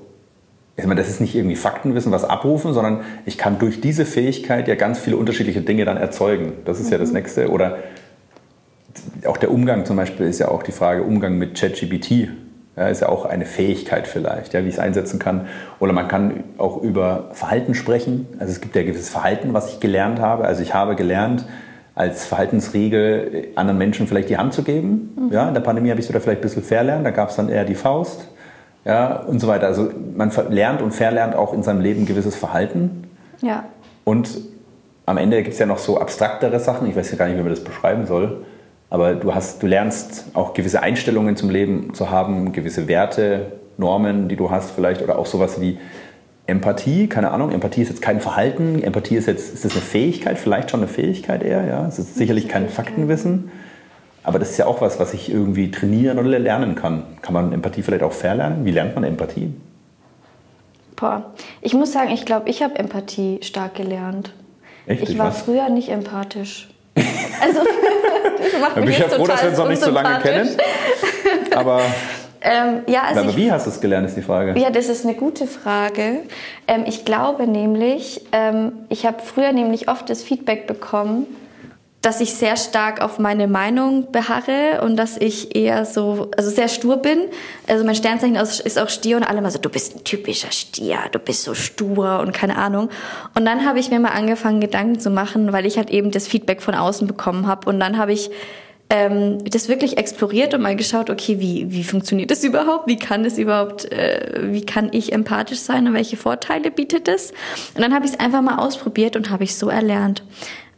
ich 0.79 0.87
meine, 0.87 1.01
das 1.01 1.09
ist 1.09 1.21
nicht 1.21 1.35
irgendwie 1.35 1.55
Faktenwissen, 1.55 2.11
was 2.11 2.23
abrufen, 2.23 2.73
sondern 2.73 3.01
ich 3.25 3.37
kann 3.37 3.59
durch 3.59 3.81
diese 3.81 4.05
Fähigkeit 4.05 4.67
ja 4.67 4.75
ganz 4.75 4.99
viele 4.99 5.17
unterschiedliche 5.17 5.61
Dinge 5.61 5.85
dann 5.85 5.97
erzeugen. 5.97 6.53
Das 6.65 6.79
ist 6.79 6.87
mhm. 6.87 6.91
ja 6.93 6.97
das 6.97 7.09
mhm. 7.09 7.15
Nächste. 7.15 7.49
Oder 7.49 7.77
auch 9.25 9.37
der 9.37 9.51
Umgang 9.51 9.85
zum 9.85 9.97
Beispiel 9.97 10.25
ist 10.25 10.39
ja 10.39 10.49
auch 10.49 10.63
die 10.63 10.71
Frage, 10.71 11.03
Umgang 11.03 11.37
mit 11.37 11.59
ChatGPT. 11.59 12.29
Ja, 12.77 12.87
ist 12.87 13.01
ja 13.01 13.09
auch 13.09 13.25
eine 13.25 13.45
Fähigkeit 13.45 14.07
vielleicht, 14.07 14.53
ja, 14.53 14.63
wie 14.63 14.69
ich 14.69 14.75
es 14.75 14.79
einsetzen 14.79 15.19
kann. 15.19 15.47
Oder 15.79 15.91
man 15.91 16.07
kann 16.07 16.45
auch 16.57 16.81
über 16.81 17.29
Verhalten 17.33 17.73
sprechen. 17.73 18.27
Also 18.39 18.53
es 18.53 18.61
gibt 18.61 18.75
ja 18.75 18.83
gewisses 18.83 19.09
Verhalten, 19.09 19.53
was 19.53 19.73
ich 19.73 19.81
gelernt 19.81 20.19
habe. 20.19 20.45
Also 20.45 20.63
ich 20.63 20.73
habe 20.73 20.95
gelernt, 20.95 21.45
als 21.93 22.25
Verhaltensregel 22.25 23.49
anderen 23.55 23.77
Menschen 23.77 24.07
vielleicht 24.07 24.29
die 24.29 24.37
Hand 24.37 24.53
zu 24.53 24.63
geben. 24.63 25.13
Mhm. 25.17 25.33
Ja, 25.33 25.49
in 25.49 25.53
der 25.53 25.61
Pandemie 25.61 25.89
habe 25.89 25.99
ich 25.99 26.05
sogar 26.05 26.21
vielleicht 26.21 26.39
ein 26.39 26.43
bisschen 26.43 26.63
verlernt, 26.63 27.05
da 27.05 27.11
gab 27.11 27.29
es 27.29 27.35
dann 27.35 27.49
eher 27.49 27.65
die 27.65 27.75
Faust 27.75 28.29
ja, 28.85 29.17
und 29.17 29.39
so 29.39 29.47
weiter. 29.47 29.67
Also 29.67 29.89
man 30.15 30.31
lernt 30.49 30.81
und 30.81 30.93
verlernt 30.93 31.35
auch 31.35 31.53
in 31.53 31.63
seinem 31.63 31.81
Leben 31.81 32.05
gewisses 32.05 32.35
Verhalten. 32.35 33.03
Ja. 33.41 33.65
Und 34.03 34.29
am 35.05 35.17
Ende 35.17 35.41
gibt 35.41 35.53
es 35.53 35.59
ja 35.59 35.65
noch 35.65 35.79
so 35.79 35.99
abstraktere 35.99 36.59
Sachen, 36.59 36.87
ich 36.87 36.95
weiß 36.95 37.11
ja 37.11 37.17
gar 37.17 37.27
nicht, 37.27 37.37
wie 37.37 37.41
man 37.41 37.49
das 37.49 37.63
beschreiben 37.63 38.05
soll, 38.05 38.45
aber 38.91 39.15
du, 39.15 39.33
hast, 39.33 39.61
du 39.61 39.67
lernst 39.67 40.25
auch 40.33 40.53
gewisse 40.53 40.83
Einstellungen 40.83 41.35
zum 41.35 41.49
Leben 41.49 41.93
zu 41.93 42.09
haben, 42.11 42.51
gewisse 42.51 42.87
Werte, 42.87 43.53
Normen, 43.77 44.27
die 44.27 44.35
du 44.35 44.51
hast 44.51 44.71
vielleicht 44.71 45.01
oder 45.01 45.17
auch 45.17 45.25
sowas 45.25 45.59
wie 45.61 45.77
Empathie, 46.45 47.07
keine 47.07 47.31
Ahnung, 47.31 47.51
Empathie 47.51 47.81
ist 47.81 47.89
jetzt 47.89 48.01
kein 48.01 48.21
Verhalten, 48.21 48.83
Empathie 48.83 49.15
ist 49.15 49.27
jetzt, 49.27 49.53
ist 49.53 49.65
das 49.65 49.71
eine 49.73 49.81
Fähigkeit, 49.81 50.37
vielleicht 50.37 50.71
schon 50.71 50.81
eine 50.81 50.89
Fähigkeit 50.89 51.43
eher, 51.43 51.65
ja, 51.65 51.87
es 51.87 51.99
ist 51.99 52.15
sicherlich 52.15 52.47
kein 52.47 52.69
Faktenwissen, 52.69 53.51
aber 54.23 54.39
das 54.39 54.51
ist 54.51 54.57
ja 54.57 54.65
auch 54.65 54.81
was, 54.81 54.99
was 54.99 55.13
ich 55.13 55.31
irgendwie 55.31 55.71
trainieren 55.71 56.19
oder 56.19 56.37
lernen 56.39 56.75
kann. 56.75 57.03
Kann 57.21 57.33
man 57.33 57.53
Empathie 57.53 57.81
vielleicht 57.81 58.03
auch 58.03 58.11
verlernen? 58.11 58.65
Wie 58.65 58.71
lernt 58.71 58.95
man 58.95 59.03
Empathie? 59.03 59.53
Boah, 60.95 61.31
ich 61.61 61.73
muss 61.73 61.93
sagen, 61.93 62.11
ich 62.11 62.25
glaube, 62.25 62.49
ich 62.49 62.61
habe 62.61 62.77
Empathie 62.77 63.39
stark 63.41 63.75
gelernt. 63.75 64.33
Echt? 64.85 65.07
Ich 65.07 65.17
war 65.17 65.27
was? 65.27 65.43
früher 65.43 65.69
nicht 65.69 65.89
empathisch. 65.89 66.69
Also, 67.41 67.59
das 68.37 68.59
macht 68.59 68.75
mich 68.75 68.85
bin 68.85 68.93
ich 68.93 68.99
ja 68.99 69.07
froh, 69.07 69.25
dass 69.25 69.41
wir 69.41 69.49
uns 69.49 69.57
noch 69.57 69.69
nicht 69.69 69.81
so 69.81 69.91
lange 69.91 70.19
kennen. 70.19 70.57
Aber 71.55 71.81
ähm, 72.41 72.81
ja, 72.87 73.03
also 73.03 73.21
aber 73.21 73.29
ich, 73.29 73.37
wie 73.37 73.51
hast 73.51 73.65
du 73.65 73.69
es 73.69 73.79
gelernt, 73.79 74.07
ist 74.07 74.17
die 74.17 74.21
Frage. 74.21 74.59
Ja, 74.59 74.69
das 74.69 74.89
ist 74.89 75.05
eine 75.05 75.15
gute 75.15 75.47
Frage. 75.47 76.23
Ähm, 76.67 76.83
ich 76.85 77.05
glaube 77.05 77.47
nämlich, 77.47 78.25
ähm, 78.33 78.73
ich 78.89 79.05
habe 79.05 79.17
früher 79.23 79.53
nämlich 79.53 79.87
oft 79.87 80.09
das 80.09 80.23
Feedback 80.23 80.67
bekommen, 80.67 81.27
dass 82.01 82.21
ich 82.21 82.33
sehr 82.33 82.55
stark 82.55 83.01
auf 83.01 83.19
meine 83.19 83.47
Meinung 83.47 84.11
beharre 84.11 84.81
und 84.83 84.95
dass 84.95 85.17
ich 85.17 85.55
eher 85.55 85.83
so, 85.83 86.31
also 86.37 86.49
sehr 86.49 86.69
stur 86.69 86.97
bin. 86.97 87.19
Also 87.67 87.83
mein 87.83 87.95
Sternzeichen 87.95 88.37
ist 88.37 88.79
auch 88.79 88.87
Stier 88.87 89.17
und 89.17 89.23
alle 89.23 89.41
mal 89.41 89.51
so, 89.51 89.59
du 89.59 89.69
bist 89.69 89.95
ein 89.95 90.03
typischer 90.05 90.51
Stier, 90.51 90.99
du 91.11 91.19
bist 91.19 91.43
so 91.43 91.53
stur 91.53 92.19
und 92.19 92.31
keine 92.31 92.57
Ahnung. 92.57 92.89
Und 93.35 93.45
dann 93.45 93.65
habe 93.65 93.79
ich 93.79 93.89
mir 93.89 93.99
mal 93.99 94.13
angefangen, 94.13 94.61
Gedanken 94.61 94.99
zu 94.99 95.09
machen, 95.09 95.51
weil 95.51 95.65
ich 95.65 95.77
halt 95.77 95.89
eben 95.89 96.11
das 96.11 96.27
Feedback 96.27 96.61
von 96.61 96.73
außen 96.73 97.05
bekommen 97.05 97.47
habe. 97.47 97.69
Und 97.69 97.81
dann 97.81 97.97
habe 97.97 98.13
ich 98.13 98.31
ähm, 98.89 99.43
das 99.43 99.67
wirklich 99.67 99.97
exploriert 99.97 100.53
und 100.53 100.61
mal 100.61 100.77
geschaut, 100.77 101.09
okay, 101.09 101.41
wie, 101.41 101.69
wie 101.69 101.83
funktioniert 101.83 102.31
das 102.31 102.45
überhaupt? 102.45 102.87
Wie 102.87 102.97
kann 102.97 103.23
das 103.23 103.37
überhaupt, 103.37 103.91
äh, 103.91 104.39
wie 104.51 104.65
kann 104.65 104.89
ich 104.93 105.11
empathisch 105.11 105.59
sein 105.59 105.85
und 105.85 105.93
welche 105.93 106.15
Vorteile 106.15 106.71
bietet 106.71 107.09
das? 107.09 107.31
Und 107.75 107.81
dann 107.81 107.93
habe 107.93 108.05
ich 108.05 108.13
es 108.13 108.19
einfach 108.19 108.41
mal 108.41 108.57
ausprobiert 108.57 109.17
und 109.17 109.29
habe 109.29 109.43
ich 109.43 109.55
so 109.55 109.67
erlernt. 109.67 110.23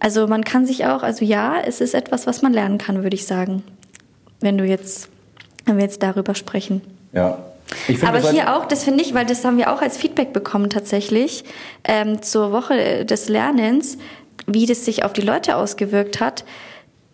Also 0.02 0.26
man 0.26 0.44
kann 0.44 0.66
sich 0.66 0.88
auch, 0.88 1.04
also 1.04 1.24
ja, 1.24 1.58
es 1.64 1.80
ist 1.80 1.94
etwas, 1.94 2.26
was 2.26 2.42
man 2.42 2.54
lernen 2.54 2.80
kann, 2.80 3.04
würde 3.04 3.14
ich 3.14 3.28
sagen. 3.28 3.62
Wenn 4.40 4.58
du 4.58 4.66
jetzt, 4.66 5.10
wenn 5.66 5.78
wir 5.78 5.84
jetzt 5.84 6.02
darüber 6.02 6.34
sprechen. 6.34 6.82
Ja. 7.14 7.38
Aber 8.04 8.20
hier 8.32 8.56
auch, 8.56 8.66
das 8.66 8.84
finde 8.84 9.04
ich, 9.04 9.14
weil 9.14 9.28
das 9.28 9.46
haben 9.46 9.58
wir 9.58 9.72
auch 9.72 9.80
als 9.80 9.98
Feedback 9.98 10.34
bekommen 10.34 10.72
tatsächlich 10.72 11.44
ähm, 11.84 12.24
zur 12.24 12.52
Woche 12.52 13.06
des 13.06 13.30
Lernens, 13.30 14.00
wie 14.48 14.66
das 14.66 14.86
sich 14.86 15.06
auf 15.06 15.14
die 15.14 15.22
Leute 15.22 15.56
ausgewirkt 15.56 16.20
hat, 16.20 16.46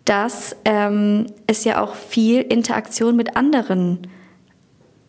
dass 0.06 0.56
ähm, 0.64 1.26
es 1.46 1.64
ja 1.64 1.82
auch 1.82 1.94
viel 1.94 2.40
Interaktion 2.40 3.16
mit 3.16 3.36
anderen 3.36 4.06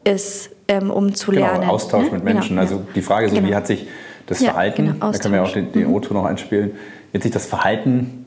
ist, 0.04 0.50
ähm, 0.68 0.92
um 0.92 1.16
zu 1.16 1.32
genau, 1.32 1.46
lernen. 1.46 1.70
Austausch 1.70 2.08
ne? 2.08 2.12
mit 2.12 2.26
Menschen. 2.26 2.58
Genau, 2.58 2.62
also 2.62 2.82
die 2.94 3.02
Frage 3.02 3.28
ist, 3.28 3.34
genau. 3.34 3.48
wie 3.48 3.56
hat 3.56 3.68
sich 3.68 3.88
das 4.26 4.42
ja, 4.42 4.52
Verhalten, 4.52 4.86
genau, 4.86 5.12
da 5.14 5.18
können 5.18 5.34
wir 5.34 5.44
auch 5.44 5.54
den, 5.54 5.72
den. 5.72 5.88
O-Ton 5.88 6.18
noch 6.18 6.26
einspielen, 6.26 6.72
wird 7.12 7.24
sich 7.24 7.32
das 7.32 7.46
Verhalten 7.46 8.26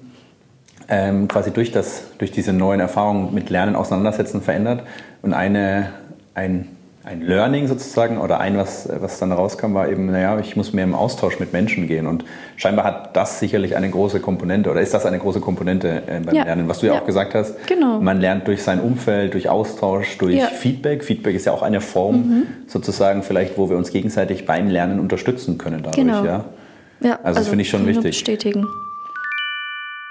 ähm, 0.89 1.29
quasi 1.29 1.51
durch, 1.51 1.73
das, 1.73 2.05
durch 2.19 2.33
diese 2.33 2.53
neuen 2.53 2.81
Erfahrungen 2.81 3.33
mit 3.33 3.51
Lernen 3.51 3.77
auseinandersetzen 3.77 4.43
verändert. 4.43 4.83
Und 5.23 5.33
eine, 5.33 5.91
ein, 6.35 6.69
ein 7.05 7.23
Learning 7.23 7.67
sozusagen 7.67 8.19
oder 8.19 8.41
ein, 8.41 8.57
was, 8.57 8.89
was 9.01 9.19
dann 9.19 9.33
rauskam, 9.33 9.75
war 9.75 9.89
eben, 9.89 10.07
naja, 10.07 10.39
ich 10.39 10.55
muss 10.55 10.73
mehr 10.73 10.85
im 10.85 10.95
Austausch 10.95 11.41
mit 11.41 11.53
Menschen 11.53 11.87
gehen. 11.87 12.07
Und 12.07 12.25
scheinbar 12.57 12.85
hat 12.85 13.17
das 13.17 13.41
sicherlich 13.41 13.77
eine 13.77 13.91
große 13.91 14.21
Komponente 14.21 14.71
oder 14.71 14.81
ist 14.81 14.95
das 14.95 15.07
eine 15.07 15.19
große 15.19 15.41
Komponente 15.41 16.03
äh, 16.07 16.21
beim 16.21 16.35
ja. 16.35 16.45
Lernen, 16.45 16.69
was 16.69 16.81
du 16.81 16.87
ja, 16.87 16.95
ja, 16.95 17.01
auch 17.01 17.07
gesagt 17.07 17.35
hast. 17.35 17.67
Genau. 17.67 17.99
Man 18.01 18.21
lernt 18.21 18.47
durch 18.47 18.63
sein 18.63 18.81
Umfeld, 18.81 19.35
durch 19.35 19.49
Austausch, 19.49 20.19
durch 20.19 20.37
ja. 20.37 20.47
Feedback. 20.47 21.05
Feedback 21.05 21.35
ist 21.35 21.47
ja 21.47 21.53
auch 21.53 21.63
eine 21.63 21.81
Form 21.81 22.17
mhm. 22.17 22.43
sozusagen 22.67 23.23
vielleicht, 23.23 23.57
wo 23.57 23.71
wir 23.71 23.77
uns 23.77 23.91
gegenseitig 23.91 24.47
beim 24.47 24.69
Lernen 24.69 25.01
unterstützen 25.01 25.59
können 25.59 25.83
dadurch. 25.83 25.97
Genau. 25.97 26.25
Ja? 26.25 26.45
Ja, 27.03 27.17
also, 27.17 27.27
also 27.27 27.41
das 27.41 27.49
finde 27.49 27.63
ich 27.63 27.71
schon 27.71 27.87
wichtig. 27.87 28.03
Bestätigen. 28.05 28.69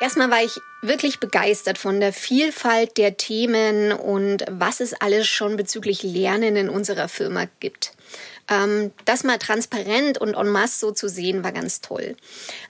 Erstmal 0.01 0.31
war 0.31 0.43
ich 0.43 0.61
wirklich 0.81 1.19
begeistert 1.19 1.77
von 1.77 1.99
der 1.99 2.11
Vielfalt 2.11 2.97
der 2.97 3.17
Themen 3.17 3.91
und 3.91 4.43
was 4.49 4.79
es 4.79 4.93
alles 4.93 5.27
schon 5.27 5.57
bezüglich 5.57 6.01
Lernen 6.01 6.55
in 6.55 6.69
unserer 6.69 7.07
Firma 7.07 7.47
gibt. 7.59 7.93
Ähm, 8.49 8.91
das 9.05 9.23
mal 9.23 9.37
transparent 9.37 10.17
und 10.17 10.33
en 10.33 10.49
masse 10.49 10.79
so 10.79 10.91
zu 10.91 11.07
sehen, 11.07 11.43
war 11.43 11.51
ganz 11.51 11.81
toll. 11.81 12.15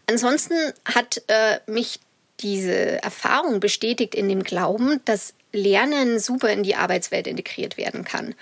Ansonsten 0.07 0.55
hat 0.83 1.23
äh, 1.27 1.59
mich 1.67 2.01
diese 2.41 3.01
Erfahrung 3.01 3.61
bestätigt 3.61 4.13
in 4.13 4.27
dem 4.27 4.43
Glauben, 4.43 4.99
dass 5.05 5.33
Lernen 5.53 6.19
super 6.19 6.51
in 6.51 6.63
die 6.63 6.75
Arbeitswelt 6.75 7.27
integriert 7.27 7.77
werden 7.77 8.03
kann. 8.03 8.35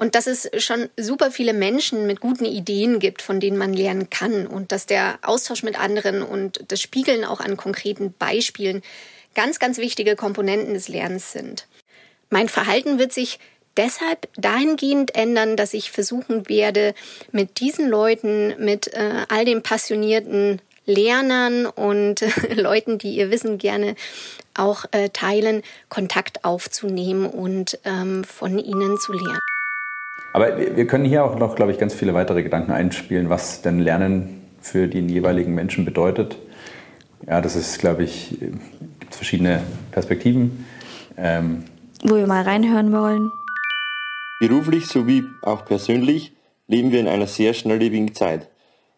Und 0.00 0.14
dass 0.14 0.26
es 0.26 0.48
schon 0.56 0.88
super 0.96 1.30
viele 1.30 1.52
Menschen 1.52 2.06
mit 2.06 2.20
guten 2.20 2.46
Ideen 2.46 3.00
gibt, 3.00 3.20
von 3.20 3.38
denen 3.38 3.58
man 3.58 3.74
lernen 3.74 4.08
kann. 4.08 4.46
Und 4.46 4.72
dass 4.72 4.86
der 4.86 5.18
Austausch 5.20 5.62
mit 5.62 5.78
anderen 5.78 6.22
und 6.22 6.64
das 6.68 6.80
Spiegeln 6.80 7.22
auch 7.22 7.40
an 7.40 7.58
konkreten 7.58 8.14
Beispielen 8.14 8.80
ganz, 9.34 9.58
ganz 9.58 9.76
wichtige 9.76 10.16
Komponenten 10.16 10.72
des 10.72 10.88
Lernens 10.88 11.32
sind. 11.32 11.66
Mein 12.30 12.48
Verhalten 12.48 12.98
wird 12.98 13.12
sich 13.12 13.40
deshalb 13.76 14.26
dahingehend 14.38 15.14
ändern, 15.14 15.58
dass 15.58 15.74
ich 15.74 15.90
versuchen 15.90 16.48
werde, 16.48 16.94
mit 17.30 17.60
diesen 17.60 17.86
Leuten, 17.90 18.54
mit 18.58 18.94
äh, 18.94 19.26
all 19.28 19.44
den 19.44 19.62
passionierten 19.62 20.62
Lernern 20.86 21.66
und 21.66 22.24
Leuten, 22.54 22.96
die 22.96 23.16
ihr 23.16 23.30
Wissen 23.30 23.58
gerne 23.58 23.96
auch 24.54 24.86
äh, 24.92 25.10
teilen, 25.10 25.62
Kontakt 25.90 26.46
aufzunehmen 26.46 27.26
und 27.26 27.78
ähm, 27.84 28.24
von 28.24 28.58
ihnen 28.58 28.98
zu 28.98 29.12
lernen. 29.12 29.39
Aber 30.32 30.56
wir 30.58 30.86
können 30.86 31.04
hier 31.04 31.24
auch 31.24 31.38
noch, 31.38 31.56
glaube 31.56 31.72
ich, 31.72 31.78
ganz 31.78 31.94
viele 31.94 32.14
weitere 32.14 32.42
Gedanken 32.42 32.72
einspielen, 32.72 33.30
was 33.30 33.62
denn 33.62 33.80
Lernen 33.80 34.42
für 34.60 34.86
den 34.86 35.08
jeweiligen 35.08 35.54
Menschen 35.54 35.84
bedeutet. 35.84 36.38
Ja, 37.26 37.40
das 37.40 37.56
ist, 37.56 37.78
glaube 37.78 38.04
ich, 38.04 38.38
gibt 38.38 39.10
es 39.10 39.16
verschiedene 39.16 39.62
Perspektiven. 39.90 40.64
Ähm, 41.16 41.64
Wo 42.02 42.16
wir 42.16 42.26
mal 42.26 42.42
reinhören 42.42 42.92
wollen. 42.92 43.30
Beruflich 44.40 44.86
sowie 44.86 45.24
auch 45.42 45.64
persönlich 45.66 46.32
leben 46.66 46.92
wir 46.92 47.00
in 47.00 47.08
einer 47.08 47.26
sehr 47.26 47.52
schnelllebigen 47.52 48.14
Zeit. 48.14 48.48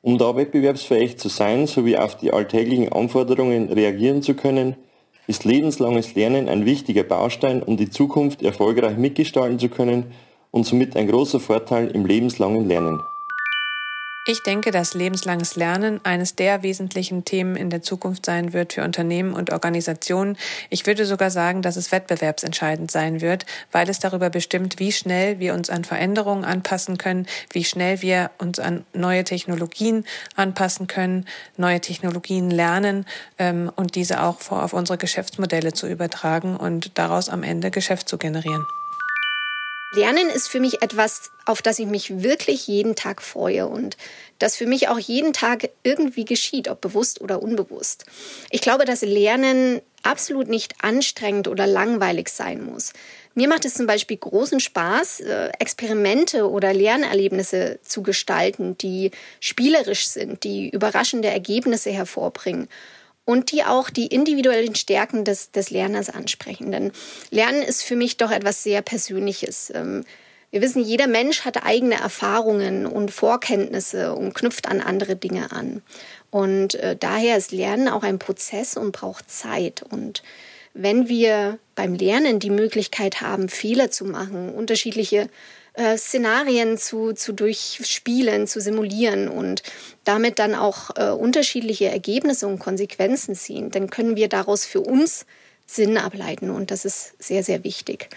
Um 0.03 0.19
da 0.19 0.37
wettbewerbsfähig 0.37 1.17
zu 1.17 1.29
sein 1.29 1.67
sowie 1.67 1.97
auf 1.97 2.17
die 2.17 2.33
alltäglichen 2.33 2.93
Anforderungen 2.93 3.73
reagieren 3.73 4.23
zu 4.23 4.35
können, 4.35 4.77
ist 5.27 5.45
lebenslanges 5.45 6.15
Lernen 6.15 6.49
ein 6.49 6.65
wichtiger 6.65 7.05
Baustein, 7.05 7.63
um 7.63 7.77
die 7.77 7.89
Zukunft 7.89 8.43
erfolgreich 8.43 8.99
mitgestalten 8.99 9.59
zu 9.59 9.69
können 9.69 10.13
und 10.53 10.65
somit 10.65 10.97
ein 10.97 11.09
großer 11.09 11.41
Vorteil 11.41 11.89
im 11.89 12.07
lebenslangen 12.07 12.69
Lernen. 12.69 13.03
Ich 14.25 14.45
denke, 14.45 14.71
dass 14.71 14.95
lebenslanges 14.95 15.57
Lernen 15.57 16.01
eines 16.05 16.37
der 16.37 16.63
wesentlichen 16.63 17.25
Themen 17.25 17.57
in 17.57 17.71
der 17.71 17.83
Zukunft 17.83 18.25
sein 18.25 18.53
wird 18.53 18.75
für 18.75 18.85
Unternehmen 18.85 19.35
und 19.35 19.51
Organisationen. 19.51 20.37
Ich 20.71 20.87
würde 20.87 21.07
sogar 21.07 21.31
sagen, 21.31 21.61
dass 21.61 21.75
es 21.75 21.91
wettbewerbsentscheidend 21.91 22.89
sein 22.89 23.21
wird, 23.21 23.47
weil 23.73 23.89
es 23.89 23.99
darüber 23.99 24.31
bestimmt, 24.31 24.79
wie 24.79 24.93
schnell 24.93 25.41
wir 25.41 25.55
uns 25.55 25.71
an 25.71 25.83
Veränderungen 25.83 26.45
anpassen 26.45 26.99
können, 26.99 27.27
wie 27.53 27.65
schnell 27.65 28.01
wir 28.01 28.31
uns 28.39 28.61
an 28.61 28.85
neue 28.93 29.25
Technologien 29.25 30.05
anpassen 30.37 30.87
können, 30.87 31.27
neue 31.57 31.81
Technologien 31.81 32.49
lernen 32.49 33.07
ähm, 33.39 33.73
und 33.75 33.97
diese 33.97 34.23
auch 34.23 34.53
auf 34.53 34.73
unsere 34.73 34.99
Geschäftsmodelle 34.99 35.73
zu 35.73 35.89
übertragen 35.89 36.57
und 36.57 36.97
daraus 36.97 37.29
am 37.29 37.43
Ende 37.43 37.73
Geschäft 37.73 38.09
zu 38.09 38.19
generieren. 38.19 38.65
Lernen 39.95 40.31
ist 40.31 40.49
für 40.49 40.61
mich 40.61 40.81
etwas, 40.81 41.31
auf 41.45 41.61
das 41.61 41.79
ich 41.79 41.87
mich 41.87 42.23
wirklich 42.23 42.67
jeden 42.67 42.95
Tag 42.95 43.21
freue 43.21 43.67
und 43.67 43.99
das 44.39 44.57
für 44.57 44.67
mich 44.67 44.89
auch 44.89 44.99
jeden 44.99 45.35
Tag 45.35 45.69
irgendwie 45.83 46.25
geschieht, 46.25 46.69
ob 46.69 46.81
bewusst 46.81 47.21
oder 47.21 47.43
unbewusst. 47.43 48.07
Ich 48.51 48.63
glaube, 48.63 48.87
dass 48.87 49.03
Lernen 49.03 49.83
absolut 50.03 50.49
nicht 50.49 50.83
anstrengend 50.83 51.47
oder 51.47 51.67
langweilig 51.67 52.29
sein 52.31 52.65
muss. 52.65 52.93
Mir 53.35 53.49
macht 53.49 53.67
es 53.67 53.75
zum 53.75 53.87
Beispiel 53.87 54.17
großen 54.17 54.61
Spaß, 54.61 55.21
äh, 55.21 55.51
Experimente 55.59 56.51
oder 56.51 56.73
Lernerlebnisse 56.73 57.79
zu 57.83 58.03
gestalten, 58.03 58.77
die 58.79 59.11
spielerisch 59.41 60.07
sind, 60.07 60.43
die 60.45 60.71
überraschende 60.71 61.29
Ergebnisse 61.29 61.91
hervorbringen 61.91 62.69
und 63.25 63.53
die 63.53 63.65
auch 63.65 63.91
die 63.91 64.07
individuellen 64.09 64.75
Stärken 64.75 65.25
des, 65.25 65.53
des 65.53 65.71
Lerners 65.71 66.11
ansprechen. 66.11 66.73
Denn 66.73 66.93
Lernen 67.31 67.63
ist 67.63 67.83
für 67.83 67.97
mich 67.97 68.17
doch 68.17 68.31
etwas 68.31 68.63
sehr 68.63 68.83
Persönliches. 68.83 69.73
Ähm, 69.75 70.05
wir 70.51 70.61
wissen, 70.61 70.85
jeder 70.85 71.07
Mensch 71.07 71.47
hat 71.47 71.65
eigene 71.65 71.95
Erfahrungen 71.95 72.85
und 72.85 73.11
Vorkenntnisse 73.11 74.15
und 74.15 74.35
knüpft 74.35 74.69
an 74.69 74.81
andere 74.81 75.17
Dinge 75.17 75.51
an. 75.51 75.83
Und 76.31 76.75
äh, 76.75 76.95
daher 76.95 77.39
ist 77.39 77.53
Lernen 77.53 77.89
auch 77.89 78.03
ein 78.03 78.19
Prozess 78.19 78.77
und 78.77 78.93
braucht 78.93 79.31
Zeit. 79.31 79.83
Und 79.83 80.23
wenn 80.75 81.09
wir 81.09 81.59
beim 81.75 81.95
Lernen 81.95 82.39
die 82.39 82.51
Möglichkeit 82.51 83.21
haben, 83.21 83.49
Fehler 83.49 83.91
zu 83.91 84.05
machen, 84.05 84.53
unterschiedliche 84.53 85.29
äh, 85.75 85.97
Szenarien 85.97 86.77
zu, 86.77 87.13
zu 87.13 87.33
durchspielen, 87.33 88.47
zu 88.47 88.61
simulieren 88.61 89.29
und 89.29 89.63
damit 90.05 90.39
dann 90.39 90.55
auch 90.55 90.91
äh, 90.97 91.11
unterschiedliche 91.11 91.87
Ergebnisse 91.87 92.47
und 92.47 92.59
Konsequenzen 92.59 93.35
ziehen, 93.35 93.71
dann 93.71 93.89
können 93.89 94.17
wir 94.17 94.29
daraus 94.29 94.67
für 94.67 94.81
uns 94.81 95.25
Sinn 95.67 95.97
ableiten 95.97 96.51
und 96.51 96.71
das 96.71 96.85
ist 96.85 97.15
sehr, 97.23 97.43
sehr 97.43 97.65
wichtig. 97.65 98.11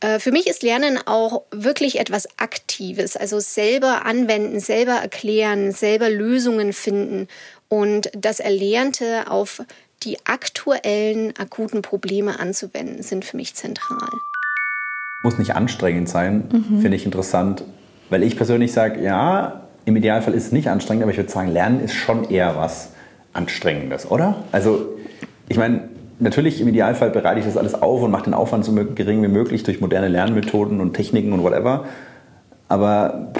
Äh, 0.00 0.18
für 0.18 0.32
mich 0.32 0.46
ist 0.46 0.62
Lernen 0.62 0.98
auch 1.06 1.44
wirklich 1.50 1.98
etwas 1.98 2.28
Aktives, 2.38 3.16
also 3.16 3.40
selber 3.40 4.04
anwenden, 4.04 4.60
selber 4.60 4.96
erklären, 4.96 5.72
selber 5.72 6.10
Lösungen 6.10 6.72
finden 6.72 7.28
und 7.68 8.10
das 8.14 8.40
Erlernte 8.40 9.30
auf 9.30 9.62
die 10.02 10.18
aktuellen 10.26 11.34
akuten 11.38 11.80
Probleme 11.80 12.38
anzuwenden, 12.38 13.02
sind 13.02 13.24
für 13.24 13.36
mich 13.36 13.54
zentral. 13.54 14.10
Muss 15.26 15.38
nicht 15.38 15.56
anstrengend 15.56 16.08
sein, 16.08 16.44
mhm. 16.52 16.78
finde 16.78 16.96
ich 16.96 17.04
interessant, 17.04 17.64
weil 18.10 18.22
ich 18.22 18.36
persönlich 18.36 18.72
sage, 18.72 19.02
ja, 19.02 19.62
im 19.84 19.96
Idealfall 19.96 20.34
ist 20.34 20.46
es 20.46 20.52
nicht 20.52 20.70
anstrengend, 20.70 21.02
aber 21.02 21.10
ich 21.10 21.16
würde 21.16 21.30
sagen, 21.30 21.48
Lernen 21.48 21.80
ist 21.80 21.94
schon 21.94 22.30
eher 22.30 22.54
was 22.56 22.92
Anstrengendes, 23.32 24.08
oder? 24.08 24.36
Also, 24.52 24.86
ich 25.48 25.56
meine, 25.56 25.88
natürlich 26.20 26.60
im 26.60 26.68
Idealfall 26.68 27.10
bereite 27.10 27.40
ich 27.40 27.44
das 27.44 27.56
alles 27.56 27.74
auf 27.74 28.04
und 28.04 28.12
mache 28.12 28.22
den 28.22 28.34
Aufwand 28.34 28.64
so 28.64 28.72
gering 28.72 29.20
wie 29.24 29.28
möglich 29.28 29.64
durch 29.64 29.80
moderne 29.80 30.06
Lernmethoden 30.06 30.80
und 30.80 30.94
Techniken 30.94 31.32
und 31.32 31.42
whatever. 31.42 31.86
Aber, 32.68 33.32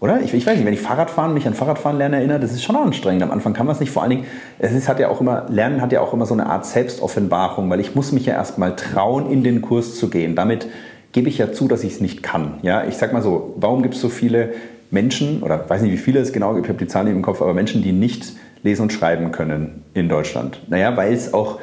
oder? 0.00 0.22
Ich, 0.22 0.32
ich 0.32 0.46
weiß 0.46 0.56
nicht, 0.56 0.64
wenn 0.64 0.72
ich 0.72 0.80
Fahrradfahren, 0.80 1.34
mich 1.34 1.46
an 1.46 1.52
Fahrradfahren 1.52 1.98
lernen 1.98 2.14
erinnere, 2.14 2.40
das 2.40 2.52
ist 2.52 2.62
schon 2.62 2.76
anstrengend. 2.76 3.22
Am 3.22 3.30
Anfang 3.30 3.52
kann 3.52 3.66
man 3.66 3.74
es 3.74 3.80
nicht, 3.80 3.92
vor 3.92 4.02
allen 4.02 4.10
Dingen, 4.10 4.24
es 4.58 4.72
ist, 4.72 4.88
hat 4.88 4.98
ja 4.98 5.08
auch 5.08 5.20
immer, 5.20 5.44
Lernen 5.50 5.82
hat 5.82 5.92
ja 5.92 6.00
auch 6.00 6.14
immer 6.14 6.24
so 6.24 6.32
eine 6.32 6.46
Art 6.46 6.64
Selbstoffenbarung, 6.64 7.68
weil 7.68 7.80
ich 7.80 7.94
muss 7.94 8.10
mich 8.10 8.24
ja 8.24 8.32
erstmal 8.32 8.74
trauen, 8.74 9.30
in 9.30 9.44
den 9.44 9.60
Kurs 9.60 9.96
zu 9.96 10.08
gehen. 10.08 10.34
Damit 10.34 10.66
gebe 11.12 11.28
ich 11.28 11.38
ja 11.38 11.52
zu, 11.52 11.68
dass 11.68 11.84
ich 11.84 11.94
es 11.94 12.00
nicht 12.00 12.22
kann. 12.22 12.54
Ja, 12.62 12.86
ich 12.86 12.96
sag 12.96 13.12
mal 13.12 13.22
so, 13.22 13.54
warum 13.56 13.82
gibt 13.82 13.94
es 13.94 14.00
so 14.00 14.08
viele 14.08 14.54
Menschen, 14.90 15.42
oder 15.42 15.68
weiß 15.68 15.82
nicht, 15.82 15.92
wie 15.92 15.98
viele 15.98 16.20
es 16.20 16.32
genau 16.32 16.54
gibt, 16.54 16.66
ich 16.66 16.68
habe 16.68 16.78
die 16.78 16.88
Zahlen 16.88 17.06
nicht 17.06 17.16
im 17.16 17.22
Kopf, 17.22 17.42
aber 17.42 17.54
Menschen, 17.54 17.82
die 17.82 17.92
nicht 17.92 18.32
lesen 18.62 18.82
und 18.82 18.92
schreiben 18.92 19.32
können 19.32 19.84
in 19.94 20.08
Deutschland? 20.08 20.60
Naja, 20.68 20.96
weil 20.96 21.12
es 21.12 21.34
auch 21.34 21.60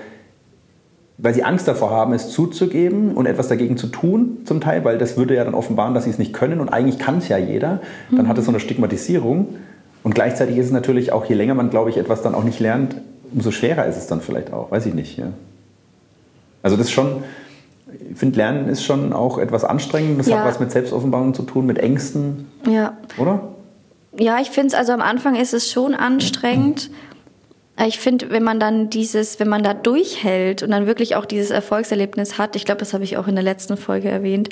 weil 1.18 1.34
sie 1.34 1.44
Angst 1.44 1.68
davor 1.68 1.90
haben, 1.90 2.14
es 2.14 2.30
zuzugeben 2.30 3.14
und 3.14 3.26
etwas 3.26 3.48
dagegen 3.48 3.76
zu 3.76 3.88
tun, 3.88 4.40
zum 4.46 4.62
Teil, 4.62 4.86
weil 4.86 4.98
das 5.00 5.18
würde 5.18 5.36
ja 5.36 5.44
dann 5.44 5.56
offenbaren, 5.56 5.94
dass 5.94 6.04
sie 6.04 6.12
es 6.12 6.20
nicht 6.20 6.32
können 6.32 6.60
und 6.60 6.70
eigentlich 6.70 7.00
kann 7.00 7.18
es 7.18 7.28
ja 7.28 7.38
jeder. 7.38 7.82
Dann 8.12 8.28
hat 8.28 8.38
es 8.38 8.46
so 8.46 8.52
eine 8.52 8.60
Stigmatisierung. 8.60 9.56
Und 10.04 10.14
gleichzeitig 10.14 10.58
ist 10.58 10.68
es 10.68 10.72
natürlich 10.72 11.12
auch, 11.12 11.26
je 11.26 11.34
länger 11.34 11.56
man, 11.56 11.70
glaube 11.70 11.90
ich, 11.90 11.98
etwas 11.98 12.22
dann 12.22 12.36
auch 12.36 12.44
nicht 12.44 12.60
lernt, 12.60 12.96
umso 13.34 13.52
schwerer 13.52 13.88
ist 13.88 13.98
es 13.98 14.08
dann 14.08 14.22
vielleicht 14.22 14.54
auch. 14.54 14.70
Weiß 14.70 14.86
ich 14.86 14.94
nicht. 14.94 15.18
Ja. 15.18 15.30
Also 16.62 16.78
das 16.78 16.86
ist 16.88 16.92
schon, 16.92 17.24
ich 18.12 18.18
finde, 18.18 18.38
Lernen 18.38 18.68
ist 18.68 18.84
schon 18.84 19.14
auch 19.14 19.38
etwas 19.38 19.64
anstrengend. 19.64 20.20
Das 20.20 20.28
ja. 20.28 20.40
hat 20.40 20.46
was 20.46 20.60
mit 20.60 20.72
Selbstoffenbarung 20.72 21.34
zu 21.34 21.44
tun, 21.44 21.66
mit 21.66 21.78
Ängsten. 21.78 22.48
Ja. 22.68 22.98
Oder? 23.18 23.50
Ja, 24.20 24.40
ich 24.40 24.50
finde 24.50 24.70
es, 24.70 24.74
also 24.74 24.94
am 24.94 25.02
Anfang 25.02 25.36
ist 25.36 25.54
es 25.54 25.72
schon 25.72 25.94
anstrengend. 25.94 26.90
Ich 27.86 28.00
finde, 28.00 28.32
wenn 28.32 28.44
man 28.44 28.60
dann 28.60 28.90
dieses, 28.90 29.40
wenn 29.40 29.50
man 29.50 29.62
da 29.62 29.76
durchhält 29.76 30.64
und 30.64 30.72
dann 30.72 30.88
wirklich 30.88 31.16
auch 31.16 31.26
dieses 31.26 31.52
Erfolgserlebnis 31.52 32.40
hat, 32.40 32.56
ich 32.56 32.66
glaube, 32.66 32.80
das 32.80 32.94
habe 32.94 33.04
ich 33.04 33.18
auch 33.18 33.28
in 33.28 33.36
der 33.36 33.44
letzten 33.44 33.78
Folge 33.78 34.10
erwähnt, 34.10 34.50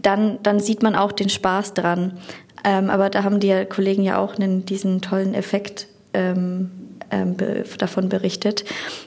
dann, 0.00 0.38
dann 0.44 0.60
sieht 0.60 0.82
man 0.84 0.94
auch 0.94 1.10
den 1.10 1.28
Spaß 1.28 1.74
dran. 1.74 2.18
Ähm, 2.64 2.88
aber 2.88 3.10
da 3.10 3.24
haben 3.24 3.40
die 3.40 3.64
Kollegen 3.68 4.04
ja 4.04 4.18
auch 4.18 4.36
einen, 4.36 4.64
diesen 4.64 5.00
tollen 5.00 5.34
Effekt 5.34 5.88
ähm, 6.14 6.70
ähm, 7.10 7.36
be 7.36 7.64
davon 7.78 8.08
berichtet. 8.08 8.64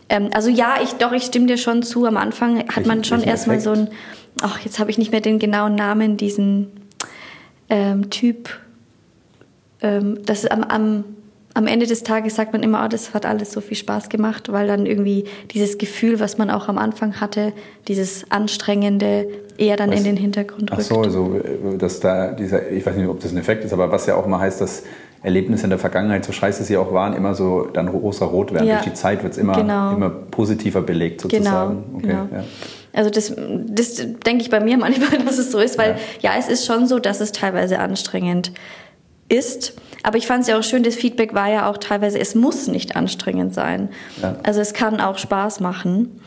Ähm, 0.10 0.30
also 0.34 0.50
ja, 0.50 0.76
ich 0.82 0.94
doch, 0.94 1.12
ich 1.12 1.24
stimme 1.24 1.48
dir 1.48 1.58
schon 1.58 1.84
zu. 1.84 2.06
Am 2.06 2.18
Anfang 2.18 2.68
hat 2.70 2.86
man 2.86 3.04
schon 3.04 3.24
erstmal 3.24 3.60
so 3.60 3.72
ein, 3.72 3.90
ach, 4.42 4.60
jetzt 4.60 4.80
habe 4.80 4.90
ich 4.92 4.98
nicht 4.98 5.12
mehr 5.12 5.22
den 5.22 5.40
genauen 5.40 5.76
Namen, 5.76 6.18
diesen 6.18 6.68
ähm, 7.70 8.10
Typ. 8.10 8.50
Ähm, 9.82 10.20
das 10.26 10.46
am, 10.46 10.64
am 10.64 11.04
am 11.54 11.68
Ende 11.68 11.86
des 11.86 12.04
Tages 12.04 12.36
sagt 12.36 12.54
man 12.54 12.64
immer, 12.64 12.84
oh, 12.86 12.88
das 12.88 13.14
hat 13.14 13.26
alles 13.26 13.52
so 13.52 13.62
viel 13.62 13.78
Spaß 13.78 14.10
gemacht, 14.10 14.52
weil 14.52 14.68
dann 14.68 14.86
irgendwie 14.86 15.26
dieses 15.54 15.78
Gefühl, 15.78 16.20
was 16.20 16.38
man 16.38 16.50
auch 16.50 16.68
am 16.70 16.78
Anfang 16.78 17.20
hatte, 17.20 17.54
dieses 17.88 18.30
Anstrengende, 18.32 19.28
eher 19.58 19.76
dann 19.76 19.92
was? 19.92 20.00
in 20.00 20.06
den 20.06 20.18
Hintergrund 20.18 20.72
rückt. 20.72 20.82
Ach 20.82 20.86
so, 20.86 21.02
also, 21.02 21.36
äh, 21.36 21.78
dass 21.78 22.00
da 22.00 22.32
dieser, 22.32 22.72
ich 22.72 22.86
weiß 22.86 22.96
nicht, 22.96 23.08
ob 23.08 23.20
das 23.20 23.32
ein 23.32 23.38
Effekt 23.38 23.66
ist, 23.66 23.74
aber 23.74 23.92
was 23.92 24.06
ja 24.06 24.16
auch 24.16 24.28
mal 24.28 24.40
heißt, 24.40 24.62
dass 24.62 24.84
Erlebnisse 25.24 25.66
in 25.66 25.70
der 25.70 25.80
Vergangenheit, 25.80 26.26
so 26.26 26.32
scheiße 26.32 26.64
sie 26.64 26.78
auch 26.78 26.94
waren, 26.94 27.14
immer 27.14 27.36
so 27.36 27.66
dann 27.66 27.88
rosa-rot 27.88 28.54
werden. 28.54 28.68
Ja, 28.68 28.76
Durch 28.76 28.86
die 28.86 28.94
Zeit 28.94 29.22
wird 29.22 29.34
es 29.34 29.38
immer, 29.38 29.54
genau. 29.54 29.94
immer 29.94 30.10
positiver 30.10 30.82
belegt 30.82 31.22
sozusagen. 31.22 31.84
Genau, 31.84 31.98
okay, 31.98 32.08
genau. 32.08 32.28
Ja. 32.32 32.44
Also 32.94 33.10
das, 33.10 33.34
das 33.68 33.96
denke 33.96 34.42
ich 34.42 34.50
bei 34.50 34.60
mir 34.60 34.78
manchmal, 34.78 35.20
dass 35.26 35.38
es 35.38 35.52
so 35.52 35.60
ist, 35.60 35.78
weil 35.78 35.98
ja. 36.22 36.32
ja, 36.32 36.40
es 36.40 36.48
ist 36.48 36.66
schon 36.66 36.88
so, 36.88 37.00
dass 37.00 37.22
es 37.22 37.32
teilweise 37.32 37.80
anstrengend 37.80 38.52
ist. 39.30 39.74
Aber 40.04 40.18
ich 40.18 40.28
fand 40.28 40.42
es 40.42 40.48
ja 40.48 40.58
auch 40.58 40.64
schön, 40.64 40.84
das 40.84 40.96
Feedback 40.96 41.34
war 41.34 41.50
ja 41.50 41.70
auch 41.70 41.78
teilweise, 41.78 42.20
es 42.20 42.36
muss 42.36 42.68
nicht 42.68 42.96
anstrengend 42.96 43.54
sein. 43.54 43.90
Ja. 44.22 44.38
Also 44.44 44.62
es 44.62 44.74
kann 44.74 45.00
auch 45.00 45.18
Spaß 45.18 45.60
machen. 45.60 46.22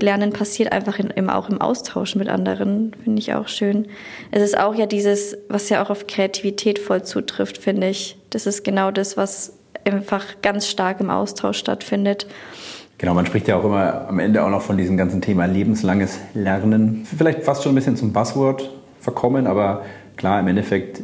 Lernen 0.00 0.32
passiert 0.32 0.72
einfach 0.72 0.98
in, 0.98 1.10
im, 1.10 1.28
auch 1.28 1.48
im 1.48 1.60
Austausch 1.60 2.14
mit 2.16 2.28
anderen, 2.28 2.92
finde 3.04 3.20
ich 3.20 3.34
auch 3.34 3.48
schön. 3.48 3.88
Es 4.30 4.42
ist 4.42 4.58
auch 4.58 4.74
ja 4.74 4.86
dieses, 4.86 5.36
was 5.48 5.68
ja 5.68 5.82
auch 5.82 5.90
auf 5.90 6.06
Kreativität 6.06 6.78
voll 6.78 7.02
zutrifft, 7.02 7.58
finde 7.58 7.88
ich. 7.88 8.16
Das 8.30 8.46
ist 8.46 8.64
genau 8.64 8.90
das, 8.90 9.16
was 9.16 9.52
einfach 9.84 10.24
ganz 10.42 10.66
stark 10.66 11.00
im 11.00 11.10
Austausch 11.10 11.58
stattfindet. 11.58 12.26
Genau, 12.98 13.14
man 13.14 13.24
spricht 13.24 13.48
ja 13.48 13.56
auch 13.56 13.64
immer 13.64 14.08
am 14.08 14.18
Ende 14.18 14.44
auch 14.44 14.50
noch 14.50 14.60
von 14.60 14.76
diesem 14.76 14.96
ganzen 14.98 15.22
Thema 15.22 15.46
lebenslanges 15.46 16.18
Lernen. 16.34 17.06
Vielleicht 17.16 17.44
fast 17.44 17.62
schon 17.62 17.72
ein 17.72 17.74
bisschen 17.74 17.96
zum 17.96 18.12
Buzzword 18.12 18.70
verkommen, 19.00 19.46
aber 19.46 19.84
klar, 20.16 20.38
im 20.40 20.48
Endeffekt 20.48 21.00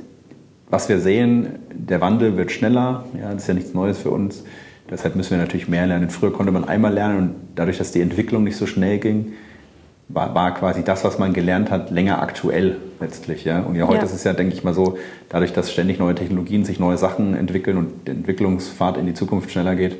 was 0.76 0.90
wir 0.90 1.00
sehen, 1.00 1.58
der 1.72 2.02
Wandel 2.02 2.36
wird 2.36 2.52
schneller. 2.52 3.06
Ja, 3.18 3.32
das 3.32 3.42
ist 3.42 3.48
ja 3.48 3.54
nichts 3.54 3.72
Neues 3.72 3.96
für 3.96 4.10
uns. 4.10 4.44
Deshalb 4.90 5.16
müssen 5.16 5.30
wir 5.30 5.38
natürlich 5.38 5.68
mehr 5.68 5.86
lernen. 5.86 6.10
Früher 6.10 6.30
konnte 6.30 6.52
man 6.52 6.64
einmal 6.68 6.92
lernen 6.92 7.16
und 7.16 7.34
dadurch, 7.54 7.78
dass 7.78 7.92
die 7.92 8.02
Entwicklung 8.02 8.44
nicht 8.44 8.58
so 8.58 8.66
schnell 8.66 8.98
ging, 8.98 9.32
war, 10.08 10.34
war 10.34 10.52
quasi 10.52 10.84
das, 10.84 11.02
was 11.02 11.18
man 11.18 11.32
gelernt 11.32 11.70
hat, 11.70 11.90
länger 11.90 12.20
aktuell 12.20 12.76
letztlich. 13.00 13.46
Ja? 13.46 13.60
Und 13.60 13.74
ja, 13.74 13.88
heute 13.88 14.00
ja. 14.00 14.04
ist 14.04 14.12
es 14.12 14.22
ja, 14.24 14.34
denke 14.34 14.54
ich 14.54 14.64
mal 14.64 14.74
so, 14.74 14.98
dadurch, 15.30 15.54
dass 15.54 15.72
ständig 15.72 15.98
neue 15.98 16.14
Technologien 16.14 16.66
sich 16.66 16.78
neue 16.78 16.98
Sachen 16.98 17.34
entwickeln 17.34 17.78
und 17.78 18.06
der 18.06 18.12
Entwicklungsfahrt 18.12 18.98
in 18.98 19.06
die 19.06 19.14
Zukunft 19.14 19.50
schneller 19.50 19.76
geht, 19.76 19.96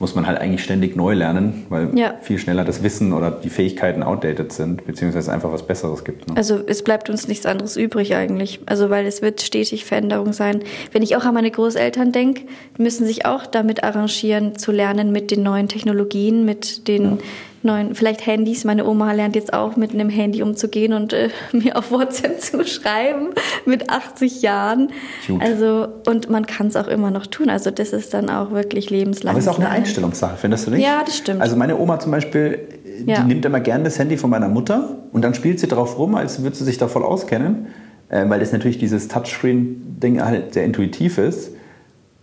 muss 0.00 0.14
man 0.14 0.26
halt 0.28 0.38
eigentlich 0.38 0.62
ständig 0.62 0.94
neu 0.94 1.14
lernen, 1.14 1.66
weil 1.70 1.96
ja. 1.98 2.14
viel 2.20 2.38
schneller 2.38 2.64
das 2.64 2.84
Wissen 2.84 3.12
oder 3.12 3.32
die 3.32 3.50
Fähigkeiten 3.50 4.04
outdated 4.04 4.52
sind, 4.52 4.86
beziehungsweise 4.86 5.32
einfach 5.32 5.52
was 5.52 5.66
Besseres 5.66 6.04
gibt. 6.04 6.28
Ne? 6.28 6.36
Also 6.36 6.60
es 6.66 6.84
bleibt 6.84 7.10
uns 7.10 7.26
nichts 7.26 7.46
anderes 7.46 7.76
übrig 7.76 8.14
eigentlich. 8.14 8.60
Also 8.66 8.90
weil 8.90 9.06
es 9.06 9.22
wird 9.22 9.40
stetig 9.40 9.84
Veränderung 9.84 10.32
sein. 10.32 10.62
Wenn 10.92 11.02
ich 11.02 11.16
auch 11.16 11.24
an 11.24 11.34
meine 11.34 11.50
Großeltern 11.50 12.12
denke, 12.12 12.42
müssen 12.76 13.06
sich 13.06 13.26
auch 13.26 13.44
damit 13.46 13.82
arrangieren, 13.82 14.56
zu 14.56 14.70
lernen 14.70 15.10
mit 15.10 15.32
den 15.32 15.42
neuen 15.42 15.68
Technologien, 15.68 16.44
mit 16.44 16.86
den 16.86 17.04
ja 17.04 17.18
neuen, 17.62 17.94
vielleicht 17.94 18.26
Handys. 18.26 18.64
Meine 18.64 18.86
Oma 18.86 19.12
lernt 19.12 19.34
jetzt 19.34 19.52
auch 19.52 19.76
mit 19.76 19.92
einem 19.92 20.08
Handy 20.08 20.42
umzugehen 20.42 20.92
und 20.92 21.12
äh, 21.12 21.28
mir 21.52 21.76
auf 21.76 21.90
WhatsApp 21.90 22.40
zu 22.40 22.64
schreiben 22.64 23.30
mit 23.64 23.90
80 23.90 24.42
Jahren. 24.42 24.88
Cute. 25.26 25.42
Also 25.42 25.88
und 26.06 26.30
man 26.30 26.46
kann 26.46 26.68
es 26.68 26.76
auch 26.76 26.88
immer 26.88 27.10
noch 27.10 27.26
tun. 27.26 27.50
Also 27.50 27.70
das 27.70 27.92
ist 27.92 28.14
dann 28.14 28.30
auch 28.30 28.50
wirklich 28.50 28.90
lebenslang. 28.90 29.30
Aber 29.30 29.38
es 29.38 29.46
ist 29.46 29.50
auch 29.50 29.58
eine 29.58 29.70
Einstellungssache, 29.70 30.36
findest 30.36 30.66
du 30.66 30.72
nicht? 30.72 30.82
Ja, 30.82 31.02
das 31.04 31.16
stimmt. 31.16 31.40
Also 31.40 31.56
meine 31.56 31.78
Oma 31.78 31.98
zum 31.98 32.12
Beispiel, 32.12 32.60
die 33.00 33.10
ja. 33.10 33.22
nimmt 33.22 33.44
immer 33.44 33.60
gerne 33.60 33.84
das 33.84 33.98
Handy 33.98 34.16
von 34.16 34.30
meiner 34.30 34.48
Mutter 34.48 34.96
und 35.12 35.22
dann 35.22 35.34
spielt 35.34 35.60
sie 35.60 35.68
drauf 35.68 35.98
rum, 35.98 36.14
als 36.14 36.42
würde 36.42 36.56
sie 36.56 36.64
sich 36.64 36.78
da 36.78 36.88
voll 36.88 37.02
auskennen, 37.02 37.66
äh, 38.08 38.28
weil 38.28 38.40
das 38.40 38.52
natürlich 38.52 38.78
dieses 38.78 39.08
Touchscreen-Ding 39.08 40.22
halt 40.22 40.54
sehr 40.54 40.64
intuitiv 40.64 41.18
ist. 41.18 41.52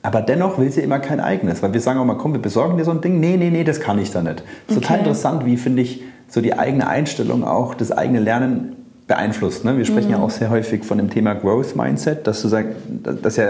Aber 0.05 0.21
dennoch 0.21 0.59
will 0.59 0.71
sie 0.71 0.81
immer 0.81 0.99
kein 0.99 1.19
eigenes, 1.19 1.63
weil 1.63 1.73
wir 1.73 1.81
sagen 1.81 1.99
auch 1.99 2.05
mal, 2.05 2.17
komm, 2.17 2.33
wir 2.33 2.41
besorgen 2.41 2.77
dir 2.77 2.85
so 2.85 2.91
ein 2.91 3.01
Ding. 3.01 3.19
Nee, 3.19 3.37
nee, 3.37 3.49
nee, 3.49 3.63
das 3.63 3.79
kann 3.79 3.97
ich 3.97 4.11
da 4.11 4.21
nicht. 4.21 4.43
Okay. 4.67 4.79
Total 4.79 4.99
interessant, 4.99 5.45
wie 5.45 5.57
finde 5.57 5.81
ich 5.81 6.03
so 6.27 6.41
die 6.41 6.53
eigene 6.53 6.87
Einstellung 6.87 7.43
auch, 7.43 7.73
das 7.73 7.91
eigene 7.91 8.19
Lernen 8.19 8.75
beeinflusst. 9.07 9.65
Ne? 9.65 9.77
Wir 9.77 9.85
sprechen 9.85 10.09
mhm. 10.09 10.13
ja 10.13 10.19
auch 10.19 10.29
sehr 10.29 10.51
häufig 10.51 10.83
von 10.83 10.99
dem 10.99 11.09
Thema 11.09 11.33
Growth 11.33 11.75
Mindset, 11.75 12.27
dass 12.27 12.41
du 12.43 12.47
sagst, 12.47 12.75
dass 13.23 13.35
ja, 13.37 13.49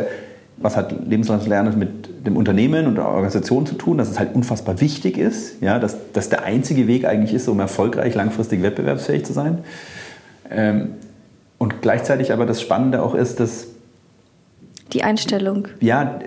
was 0.58 0.78
hat 0.78 0.94
lebenslanges 1.06 1.46
Lernen 1.46 1.78
mit 1.78 2.26
dem 2.26 2.38
Unternehmen 2.38 2.88
und 2.88 2.96
der 2.96 3.08
Organisation 3.08 3.65
zu 3.65 3.76
tun, 3.76 3.98
dass 3.98 4.10
es 4.10 4.18
halt 4.18 4.34
unfassbar 4.34 4.80
wichtig 4.80 5.18
ist, 5.18 5.62
ja, 5.62 5.78
dass 5.78 5.98
das 6.13 6.30
der 6.30 6.44
einzige 6.44 6.88
Weg 6.88 7.06
eigentlich 7.06 7.34
ist, 7.34 7.50
um 7.50 7.60
erfolgreich 7.60 8.15
langfristig 8.15 8.62
wettbewerbsfähig 8.62 9.26
zu 9.26 9.34
sein. 9.34 9.60
Ähm, 10.50 10.91
und 11.58 11.82
gleichzeitig 11.82 12.32
aber 12.32 12.46
das 12.46 12.62
Spannende 12.62 13.02
auch 13.02 13.13
ist, 13.13 13.41
dass 13.41 13.68
die 14.94 15.04
Einstellung. 15.04 15.68
Ja, 15.82 16.20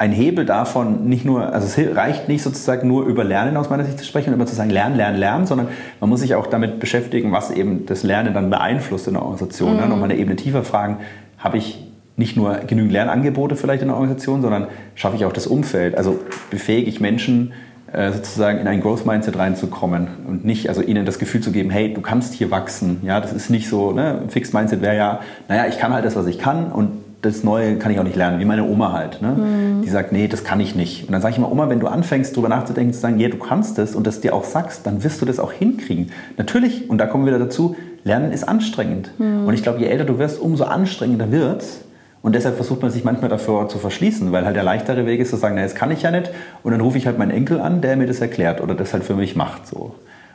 ein 0.00 0.12
Hebel 0.12 0.46
davon 0.46 1.10
nicht 1.10 1.26
nur, 1.26 1.52
also 1.52 1.66
es 1.66 1.94
reicht 1.94 2.26
nicht 2.26 2.42
sozusagen 2.42 2.88
nur 2.88 3.04
über 3.04 3.22
Lernen 3.22 3.58
aus 3.58 3.68
meiner 3.68 3.84
Sicht 3.84 3.98
zu 3.98 4.06
sprechen 4.06 4.30
und 4.30 4.34
immer 4.36 4.46
zu 4.46 4.54
sagen, 4.54 4.70
lernen, 4.70 4.96
lernen, 4.96 5.18
lernen, 5.18 5.46
sondern 5.46 5.68
man 6.00 6.08
muss 6.08 6.20
sich 6.20 6.34
auch 6.34 6.46
damit 6.46 6.80
beschäftigen, 6.80 7.32
was 7.32 7.50
eben 7.50 7.84
das 7.84 8.02
Lernen 8.02 8.32
dann 8.32 8.48
beeinflusst 8.48 9.08
in 9.08 9.12
der 9.12 9.22
Organisation. 9.22 9.72
Ne? 9.72 9.74
Mhm. 9.74 9.80
Ne? 9.82 9.88
Nochmal 9.90 10.10
eine 10.10 10.18
Ebene 10.18 10.36
tiefer 10.36 10.64
fragen, 10.64 10.96
habe 11.36 11.58
ich 11.58 11.84
nicht 12.16 12.34
nur 12.34 12.54
genügend 12.66 12.92
Lernangebote 12.92 13.56
vielleicht 13.56 13.82
in 13.82 13.88
der 13.88 13.96
Organisation, 13.96 14.40
sondern 14.40 14.68
schaffe 14.94 15.16
ich 15.16 15.26
auch 15.26 15.34
das 15.34 15.46
Umfeld? 15.46 15.94
Also 15.94 16.18
befähige 16.48 16.88
ich 16.88 17.00
Menschen, 17.00 17.52
äh, 17.92 18.10
sozusagen 18.10 18.58
in 18.58 18.68
ein 18.68 18.80
Growth 18.80 19.04
Mindset 19.04 19.36
reinzukommen 19.36 20.08
und 20.26 20.46
nicht, 20.46 20.70
also 20.70 20.80
ihnen 20.80 21.04
das 21.04 21.18
Gefühl 21.18 21.42
zu 21.42 21.52
geben, 21.52 21.68
hey, 21.68 21.92
du 21.92 22.00
kannst 22.00 22.32
hier 22.32 22.50
wachsen. 22.50 23.00
Ja, 23.02 23.20
das 23.20 23.34
ist 23.34 23.50
nicht 23.50 23.68
so, 23.68 23.92
ne? 23.92 24.22
Fixed 24.28 24.54
Mindset 24.54 24.80
wäre 24.80 24.96
ja, 24.96 25.20
naja, 25.48 25.66
ich 25.66 25.78
kann 25.78 25.92
halt 25.92 26.06
das, 26.06 26.16
was 26.16 26.26
ich 26.26 26.38
kann 26.38 26.72
und 26.72 26.92
das 27.22 27.44
Neue 27.44 27.76
kann 27.76 27.92
ich 27.92 27.98
auch 27.98 28.04
nicht 28.04 28.16
lernen, 28.16 28.40
wie 28.40 28.44
meine 28.44 28.64
Oma 28.64 28.92
halt. 28.92 29.20
Ne? 29.20 29.28
Mhm. 29.28 29.82
Die 29.82 29.88
sagt, 29.88 30.12
nee, 30.12 30.26
das 30.26 30.42
kann 30.44 30.60
ich 30.60 30.74
nicht. 30.74 31.06
Und 31.06 31.12
dann 31.12 31.20
sage 31.20 31.32
ich 31.32 31.38
immer, 31.38 31.52
Oma, 31.52 31.68
wenn 31.68 31.80
du 31.80 31.86
anfängst, 31.86 32.34
darüber 32.34 32.48
nachzudenken, 32.48 32.92
zu 32.92 33.00
sagen, 33.00 33.18
ja, 33.18 33.28
du 33.28 33.36
kannst 33.36 33.78
es 33.78 33.94
und 33.94 34.06
das 34.06 34.20
dir 34.20 34.34
auch 34.34 34.44
sagst, 34.44 34.86
dann 34.86 35.04
wirst 35.04 35.20
du 35.20 35.26
das 35.26 35.38
auch 35.38 35.52
hinkriegen. 35.52 36.12
Natürlich, 36.38 36.88
und 36.88 36.98
da 36.98 37.06
kommen 37.06 37.26
wir 37.26 37.34
wieder 37.34 37.44
dazu, 37.44 37.76
Lernen 38.04 38.32
ist 38.32 38.48
anstrengend. 38.48 39.10
Mhm. 39.18 39.46
Und 39.46 39.54
ich 39.54 39.62
glaube, 39.62 39.80
je 39.80 39.86
älter 39.86 40.04
du 40.04 40.18
wirst, 40.18 40.40
umso 40.40 40.64
anstrengender 40.64 41.30
wird's. 41.30 41.82
Und 42.22 42.34
deshalb 42.34 42.56
versucht 42.56 42.82
man 42.82 42.90
sich 42.90 43.04
manchmal 43.04 43.30
davor 43.30 43.68
zu 43.68 43.78
verschließen, 43.78 44.30
weil 44.32 44.44
halt 44.44 44.56
der 44.56 44.62
leichtere 44.62 45.06
Weg 45.06 45.20
ist 45.20 45.30
zu 45.30 45.36
sagen, 45.36 45.54
na, 45.54 45.62
jetzt 45.62 45.74
kann 45.74 45.90
ich 45.90 46.02
ja 46.02 46.10
nicht. 46.10 46.30
Und 46.62 46.72
dann 46.72 46.80
rufe 46.80 46.98
ich 46.98 47.06
halt 47.06 47.18
meinen 47.18 47.30
Enkel 47.30 47.60
an, 47.60 47.80
der 47.80 47.96
mir 47.96 48.06
das 48.06 48.20
erklärt 48.20 48.60
oder 48.60 48.74
das 48.74 48.92
halt 48.92 49.04
für 49.04 49.14
mich 49.14 49.36
macht. 49.36 49.66
So. 49.66 49.76
Und 49.76 49.94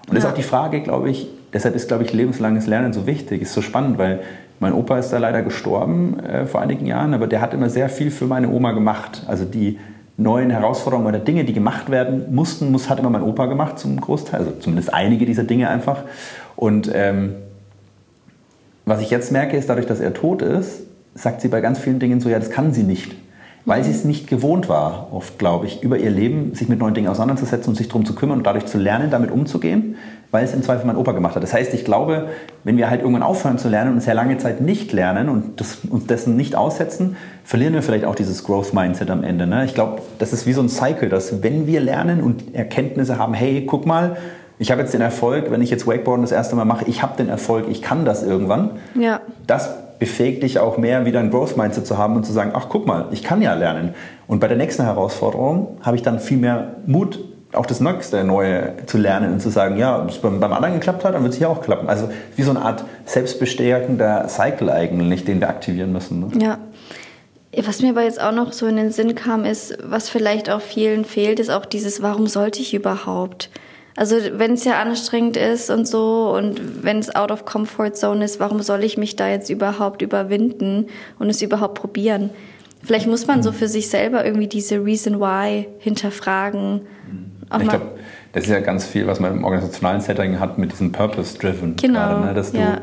ja. 0.10 0.14
das 0.16 0.24
ist 0.24 0.30
auch 0.30 0.36
die 0.36 0.44
Frage, 0.44 0.82
glaube 0.82 1.10
ich, 1.10 1.28
deshalb 1.54 1.76
ist, 1.76 1.88
glaube 1.88 2.04
ich, 2.04 2.14
lebenslanges 2.14 2.68
Lernen 2.68 2.94
so 2.94 3.06
wichtig. 3.06 3.42
Ist 3.42 3.54
so 3.54 3.62
spannend, 3.62 3.98
weil 3.98 4.20
mein 4.60 4.74
Opa 4.74 4.98
ist 5.00 5.10
da 5.10 5.18
leider 5.18 5.42
gestorben 5.42 6.20
äh, 6.20 6.46
vor 6.46 6.62
einigen 6.62 6.86
Jahren, 6.86 7.14
aber 7.14 7.28
der 7.28 7.42
hat 7.42 7.54
immer 7.54 7.70
sehr 7.70 7.90
viel 7.90 8.12
für 8.12 8.26
meine 8.26 8.50
Oma 8.50 8.72
gemacht. 8.72 9.24
Also 9.28 9.46
die 9.46 9.80
neuen 10.18 10.50
Herausforderungen 10.50 11.08
oder 11.08 11.20
Dinge, 11.20 11.44
die 11.44 11.54
gemacht 11.54 11.90
werden 11.90 12.34
mussten, 12.34 12.72
muss, 12.72 12.90
hat 12.90 13.00
immer 13.00 13.10
mein 13.10 13.24
Opa 13.24 13.48
gemacht 13.48 13.80
zum 13.80 14.00
Großteil, 14.00 14.40
also 14.40 14.52
zumindest 14.60 14.94
einige 14.94 15.26
dieser 15.26 15.44
Dinge 15.44 15.70
einfach. 15.70 16.04
Und 16.56 16.90
ähm, 16.94 17.36
was 18.86 19.02
ich 19.02 19.10
jetzt 19.10 19.32
merke, 19.32 19.58
ist, 19.58 19.70
dadurch, 19.70 19.88
dass 19.88 20.00
er 20.00 20.14
tot 20.14 20.42
ist, 20.42 20.84
sagt 21.16 21.42
sie 21.42 21.48
bei 21.48 21.60
ganz 21.60 21.80
vielen 21.80 22.00
Dingen 22.00 22.22
so, 22.22 22.30
ja, 22.30 22.40
das 22.40 22.50
kann 22.50 22.74
sie 22.74 22.84
nicht. 22.84 23.16
Weil 23.66 23.84
sie 23.84 23.90
es 23.90 24.06
nicht 24.06 24.28
gewohnt 24.28 24.70
war, 24.70 25.08
oft 25.12 25.40
glaube 25.40 25.66
ich, 25.66 25.82
über 25.82 25.98
ihr 25.98 26.12
Leben 26.12 26.54
sich 26.54 26.70
mit 26.70 26.78
neuen 26.78 26.94
Dingen 26.94 27.08
auseinanderzusetzen 27.08 27.70
und 27.70 27.76
sich 27.76 27.88
darum 27.88 28.06
zu 28.06 28.14
kümmern 28.14 28.38
und 28.38 28.44
dadurch 28.44 28.68
zu 28.68 28.78
lernen, 28.78 29.10
damit 29.10 29.32
umzugehen, 29.32 29.96
weil 30.32 30.44
es 30.44 30.54
im 30.54 30.64
Zweifel 30.64 30.86
mein 30.86 30.98
Opa 30.98 31.12
gemacht 31.12 31.36
hat. 31.36 31.44
Das 31.44 31.54
heißt, 31.54 31.74
ich 31.74 31.86
glaube, 31.86 32.30
wenn 32.64 32.78
wir 32.78 32.90
halt 32.90 33.02
irgendwann 33.02 33.24
aufhören 33.24 33.58
zu 33.58 33.70
lernen 33.70 33.94
und 33.94 34.02
sehr 34.02 34.14
lange 34.14 34.38
Zeit 34.38 34.62
nicht 34.62 34.92
lernen 34.92 35.30
und 35.30 35.60
das, 35.62 35.80
uns 35.90 36.08
dessen 36.08 36.36
nicht 36.36 36.56
aussetzen, 36.56 37.16
verlieren 37.44 37.74
wir 37.74 37.82
vielleicht 37.82 38.06
auch 38.06 38.16
dieses 38.16 38.44
Growth 38.44 38.74
Mindset 38.74 39.10
am 39.10 39.24
Ende. 39.24 39.48
Ne? 39.48 39.66
Ich 39.66 39.74
glaube, 39.74 40.02
das 40.20 40.34
ist 40.34 40.46
wie 40.46 40.54
so 40.54 40.62
ein 40.62 40.70
Cycle, 40.70 41.10
dass 41.10 41.44
wenn 41.44 41.68
wir 41.68 41.80
lernen 41.80 42.22
und 42.22 42.56
Erkenntnisse 42.56 43.18
haben, 43.18 43.34
hey, 43.34 43.66
guck 43.66 43.86
mal, 43.86 44.18
ich 44.58 44.72
habe 44.72 44.82
jetzt 44.82 44.94
den 44.94 45.02
Erfolg, 45.02 45.52
wenn 45.52 45.62
ich 45.62 45.70
jetzt 45.70 45.86
Wakeboarden 45.86 46.24
das 46.24 46.32
erste 46.32 46.56
Mal 46.56 46.66
mache, 46.66 46.86
ich 46.88 47.02
habe 47.02 47.18
den 47.18 47.30
Erfolg, 47.30 47.66
ich 47.70 47.82
kann 47.82 48.06
das 48.06 48.24
irgendwann. 48.24 48.72
Ja. 49.00 49.20
Das 49.48 49.70
befähigt 50.00 50.44
dich 50.44 50.60
auch 50.60 50.78
mehr, 50.78 51.06
wieder 51.06 51.20
ein 51.20 51.30
Growth 51.30 51.58
Mindset 51.58 51.88
zu 51.88 51.98
haben 51.98 52.16
und 52.16 52.26
zu 52.26 52.34
sagen, 52.34 52.52
ach 52.54 52.68
guck 52.70 52.86
mal, 52.88 53.08
ich 53.12 53.24
kann 53.24 53.42
ja 53.42 53.54
lernen. 53.54 53.94
Und 54.28 54.40
bei 54.40 54.48
der 54.48 54.58
nächsten 54.58 54.84
Herausforderung 54.84 55.78
habe 55.82 55.96
ich 55.96 56.04
dann 56.04 56.20
viel 56.20 56.38
mehr 56.38 56.76
Mut, 56.86 57.20
auch 57.56 57.66
das 57.66 57.80
nächste 57.80 58.24
Neue 58.24 58.74
zu 58.86 58.98
lernen 58.98 59.34
und 59.34 59.40
zu 59.42 59.50
sagen, 59.50 59.78
ja, 59.78 60.00
wenn 60.00 60.10
es 60.10 60.18
beim, 60.18 60.40
beim 60.40 60.54
anderen 60.54 60.76
geklappt 60.76 61.04
hat, 61.04 61.14
dann 61.14 61.24
wird 61.24 61.34
es 61.34 61.40
hier 61.40 61.50
auch 61.50 61.62
klappen. 61.62 61.90
Also 61.90 62.10
wie 62.36 62.44
so 62.44 62.52
eine 62.52 62.62
Art 62.62 62.84
selbstbestärkender 63.06 64.28
Cycle 64.28 64.70
eigentlich, 64.70 65.26
den 65.26 65.40
wir 65.40 65.50
aktivieren 65.50 65.92
müssen. 65.92 66.20
Ne? 66.20 66.44
Ja. 66.44 66.58
Was 67.66 67.82
mir 67.82 67.92
aber 67.92 68.04
jetzt 68.04 68.22
auch 68.22 68.34
noch 68.34 68.52
so 68.52 68.68
in 68.68 68.76
den 68.76 68.92
Sinn 68.92 69.16
kam, 69.16 69.46
ist, 69.46 69.78
was 69.82 70.10
vielleicht 70.10 70.50
auch 70.50 70.62
vielen 70.62 71.06
fehlt, 71.06 71.40
ist 71.40 71.50
auch 71.50 71.66
dieses, 71.66 72.02
warum 72.02 72.28
sollte 72.28 72.60
ich 72.60 72.74
überhaupt? 72.74 73.50
Also 73.96 74.18
wenn 74.34 74.54
es 74.54 74.66
ja 74.66 74.80
anstrengend 74.82 75.38
ist 75.38 75.70
und 75.70 75.88
so 75.88 76.36
und 76.36 76.84
wenn 76.84 77.00
es 77.00 77.16
out 77.16 77.32
of 77.32 77.46
comfort 77.46 77.92
zone 77.94 78.26
ist, 78.26 78.42
warum 78.42 78.62
soll 78.62 78.84
ich 78.84 78.98
mich 78.98 79.16
da 79.16 79.30
jetzt 79.30 79.50
überhaupt 79.50 80.02
überwinden 80.02 80.88
und 81.18 81.30
es 81.30 81.42
überhaupt 81.42 81.76
probieren? 81.76 82.30
Vielleicht 82.84 83.08
muss 83.08 83.26
man 83.26 83.42
so 83.42 83.52
für 83.52 83.70
sich 83.70 83.90
selber 83.90 84.26
irgendwie 84.26 84.48
diese 84.48 84.84
Reason 84.84 85.20
Why 85.20 85.68
hinterfragen. 85.80 86.82
Auch 87.50 87.60
ich 87.60 87.70
glaube, 87.70 87.86
das 88.34 88.46
ist 88.46 88.50
ja 88.50 88.60
ganz 88.60 88.86
viel, 88.86 89.08
was 89.08 89.20
man 89.20 89.32
im 89.32 89.44
organisationalen 89.44 90.02
Setting 90.02 90.40
hat 90.40 90.58
mit 90.58 90.72
diesem 90.72 90.92
Purpose-Driven. 90.92 91.76
Genau. 91.76 92.00
Gerade, 92.00 92.26
ne? 92.26 92.34
Dass 92.34 92.52
du, 92.52 92.58
ja. 92.58 92.82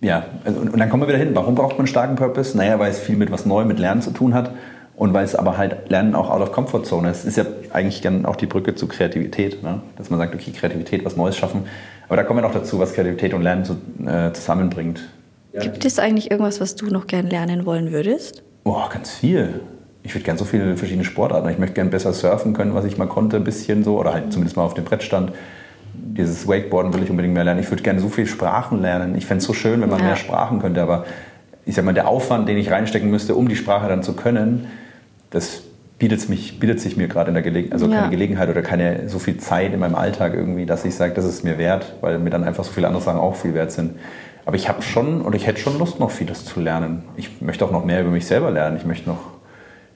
ja, 0.00 0.26
und, 0.44 0.70
und 0.70 0.78
dann 0.78 0.90
kommen 0.90 1.02
wir 1.02 1.08
wieder 1.08 1.18
hin. 1.18 1.30
Warum 1.34 1.54
braucht 1.54 1.72
man 1.72 1.80
einen 1.80 1.86
starken 1.86 2.16
Purpose? 2.16 2.56
Naja, 2.56 2.78
weil 2.78 2.90
es 2.90 2.98
viel 2.98 3.16
mit 3.16 3.30
was 3.30 3.46
Neuem, 3.46 3.68
mit 3.68 3.78
Lernen 3.78 4.02
zu 4.02 4.10
tun 4.10 4.34
hat. 4.34 4.52
Und 4.94 5.14
weil 5.14 5.24
es 5.24 5.34
aber 5.34 5.56
halt 5.56 5.90
Lernen 5.90 6.14
auch 6.14 6.30
out 6.30 6.42
of 6.42 6.52
comfort 6.52 6.84
zone 6.84 7.10
ist, 7.10 7.24
ist 7.24 7.36
ja 7.36 7.44
eigentlich 7.72 8.02
dann 8.02 8.26
auch 8.26 8.36
die 8.36 8.46
Brücke 8.46 8.74
zu 8.74 8.86
Kreativität. 8.86 9.62
Ne? 9.62 9.80
Dass 9.96 10.10
man 10.10 10.18
sagt, 10.18 10.34
okay, 10.34 10.52
Kreativität, 10.52 11.04
was 11.04 11.16
Neues 11.16 11.36
schaffen. 11.36 11.64
Aber 12.08 12.16
da 12.16 12.24
kommen 12.24 12.38
wir 12.38 12.42
noch 12.42 12.52
dazu, 12.52 12.78
was 12.78 12.92
Kreativität 12.92 13.32
und 13.32 13.42
Lernen 13.42 13.64
so, 13.64 13.76
äh, 14.06 14.32
zusammenbringt. 14.32 15.00
Gibt 15.58 15.84
es 15.84 15.98
eigentlich 15.98 16.30
irgendwas, 16.30 16.60
was 16.60 16.76
du 16.76 16.86
noch 16.86 17.06
gern 17.06 17.26
lernen 17.26 17.66
wollen 17.66 17.92
würdest? 17.92 18.42
Boah, 18.64 18.88
ganz 18.90 19.10
viel. 19.10 19.60
Ich 20.02 20.14
würde 20.14 20.24
gern 20.24 20.36
so 20.36 20.44
viele 20.44 20.76
verschiedene 20.76 21.04
Sportarten. 21.04 21.48
Ich 21.48 21.58
möchte 21.58 21.74
gern 21.74 21.90
besser 21.90 22.12
surfen 22.12 22.54
können, 22.54 22.74
was 22.74 22.84
ich 22.84 22.98
mal 22.98 23.06
konnte, 23.06 23.36
ein 23.36 23.44
bisschen 23.44 23.84
so. 23.84 23.98
Oder 23.98 24.12
halt 24.12 24.32
zumindest 24.32 24.56
mal 24.56 24.64
auf 24.64 24.74
dem 24.74 24.84
Brett 24.84 25.02
stand. 25.02 25.32
Dieses 25.94 26.48
Wakeboarden 26.48 26.92
will 26.92 27.02
ich 27.02 27.10
unbedingt 27.10 27.34
mehr 27.34 27.44
lernen. 27.44 27.60
Ich 27.60 27.70
würde 27.70 27.82
gerne 27.82 28.00
so 28.00 28.08
viele 28.08 28.26
Sprachen 28.26 28.80
lernen. 28.82 29.14
Ich 29.16 29.26
fände 29.26 29.40
es 29.40 29.44
so 29.44 29.52
schön, 29.52 29.80
wenn 29.80 29.90
man 29.90 30.00
ja. 30.00 30.06
mehr 30.06 30.16
Sprachen 30.16 30.60
könnte. 30.60 30.82
Aber 30.82 31.04
ich 31.64 31.74
sag 31.74 31.84
mal, 31.84 31.94
der 31.94 32.08
Aufwand, 32.08 32.48
den 32.48 32.58
ich 32.58 32.70
reinstecken 32.70 33.10
müsste, 33.10 33.34
um 33.34 33.48
die 33.48 33.56
Sprache 33.56 33.88
dann 33.88 34.02
zu 34.02 34.14
können, 34.14 34.66
das 35.30 35.62
bietet, 36.02 36.28
mich, 36.28 36.58
bietet 36.58 36.80
sich 36.80 36.96
mir 36.96 37.06
gerade 37.06 37.28
in 37.28 37.34
der 37.34 37.44
Gelegenheit, 37.44 37.74
also 37.74 37.86
ja. 37.86 38.00
keine 38.00 38.10
Gelegenheit 38.10 38.48
oder 38.48 38.62
keine 38.62 39.08
so 39.08 39.20
viel 39.20 39.36
Zeit 39.36 39.72
in 39.72 39.78
meinem 39.78 39.94
Alltag 39.94 40.34
irgendwie, 40.34 40.66
dass 40.66 40.84
ich 40.84 40.96
sage, 40.96 41.14
das 41.14 41.24
ist 41.24 41.44
mir 41.44 41.58
wert, 41.58 41.94
weil 42.00 42.18
mir 42.18 42.30
dann 42.30 42.42
einfach 42.42 42.64
so 42.64 42.72
viele 42.72 42.88
andere 42.88 43.02
Sachen 43.02 43.20
auch 43.20 43.36
viel 43.36 43.54
wert 43.54 43.70
sind. 43.70 43.92
Aber 44.44 44.56
ich 44.56 44.68
habe 44.68 44.82
schon 44.82 45.20
und 45.20 45.36
ich 45.36 45.46
hätte 45.46 45.60
schon 45.60 45.78
Lust, 45.78 46.00
noch 46.00 46.10
vieles 46.10 46.44
zu 46.44 46.60
lernen. 46.60 47.04
Ich 47.16 47.40
möchte 47.40 47.64
auch 47.64 47.70
noch 47.70 47.84
mehr 47.84 48.00
über 48.00 48.10
mich 48.10 48.26
selber 48.26 48.50
lernen. 48.50 48.76
Ich 48.76 48.84
möchte 48.84 49.08
noch, 49.08 49.20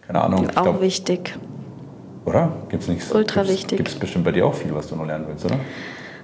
keine 0.07 0.23
Ahnung. 0.23 0.49
Auch 0.51 0.63
glaub, 0.63 0.81
wichtig. 0.81 1.35
Oder? 2.25 2.53
Gibt 2.69 2.83
es 2.83 2.89
nichts? 2.89 3.13
Ultra 3.13 3.43
gibt's, 3.43 3.57
wichtig. 3.57 3.77
Gibt 3.79 3.89
es 3.89 3.95
bestimmt 3.95 4.25
bei 4.25 4.33
dir 4.33 4.47
auch 4.47 4.55
viel, 4.55 4.75
was 4.75 4.89
du 4.89 4.97
noch 4.97 5.07
lernen 5.07 5.27
willst, 5.29 5.45
oder? 5.45 5.59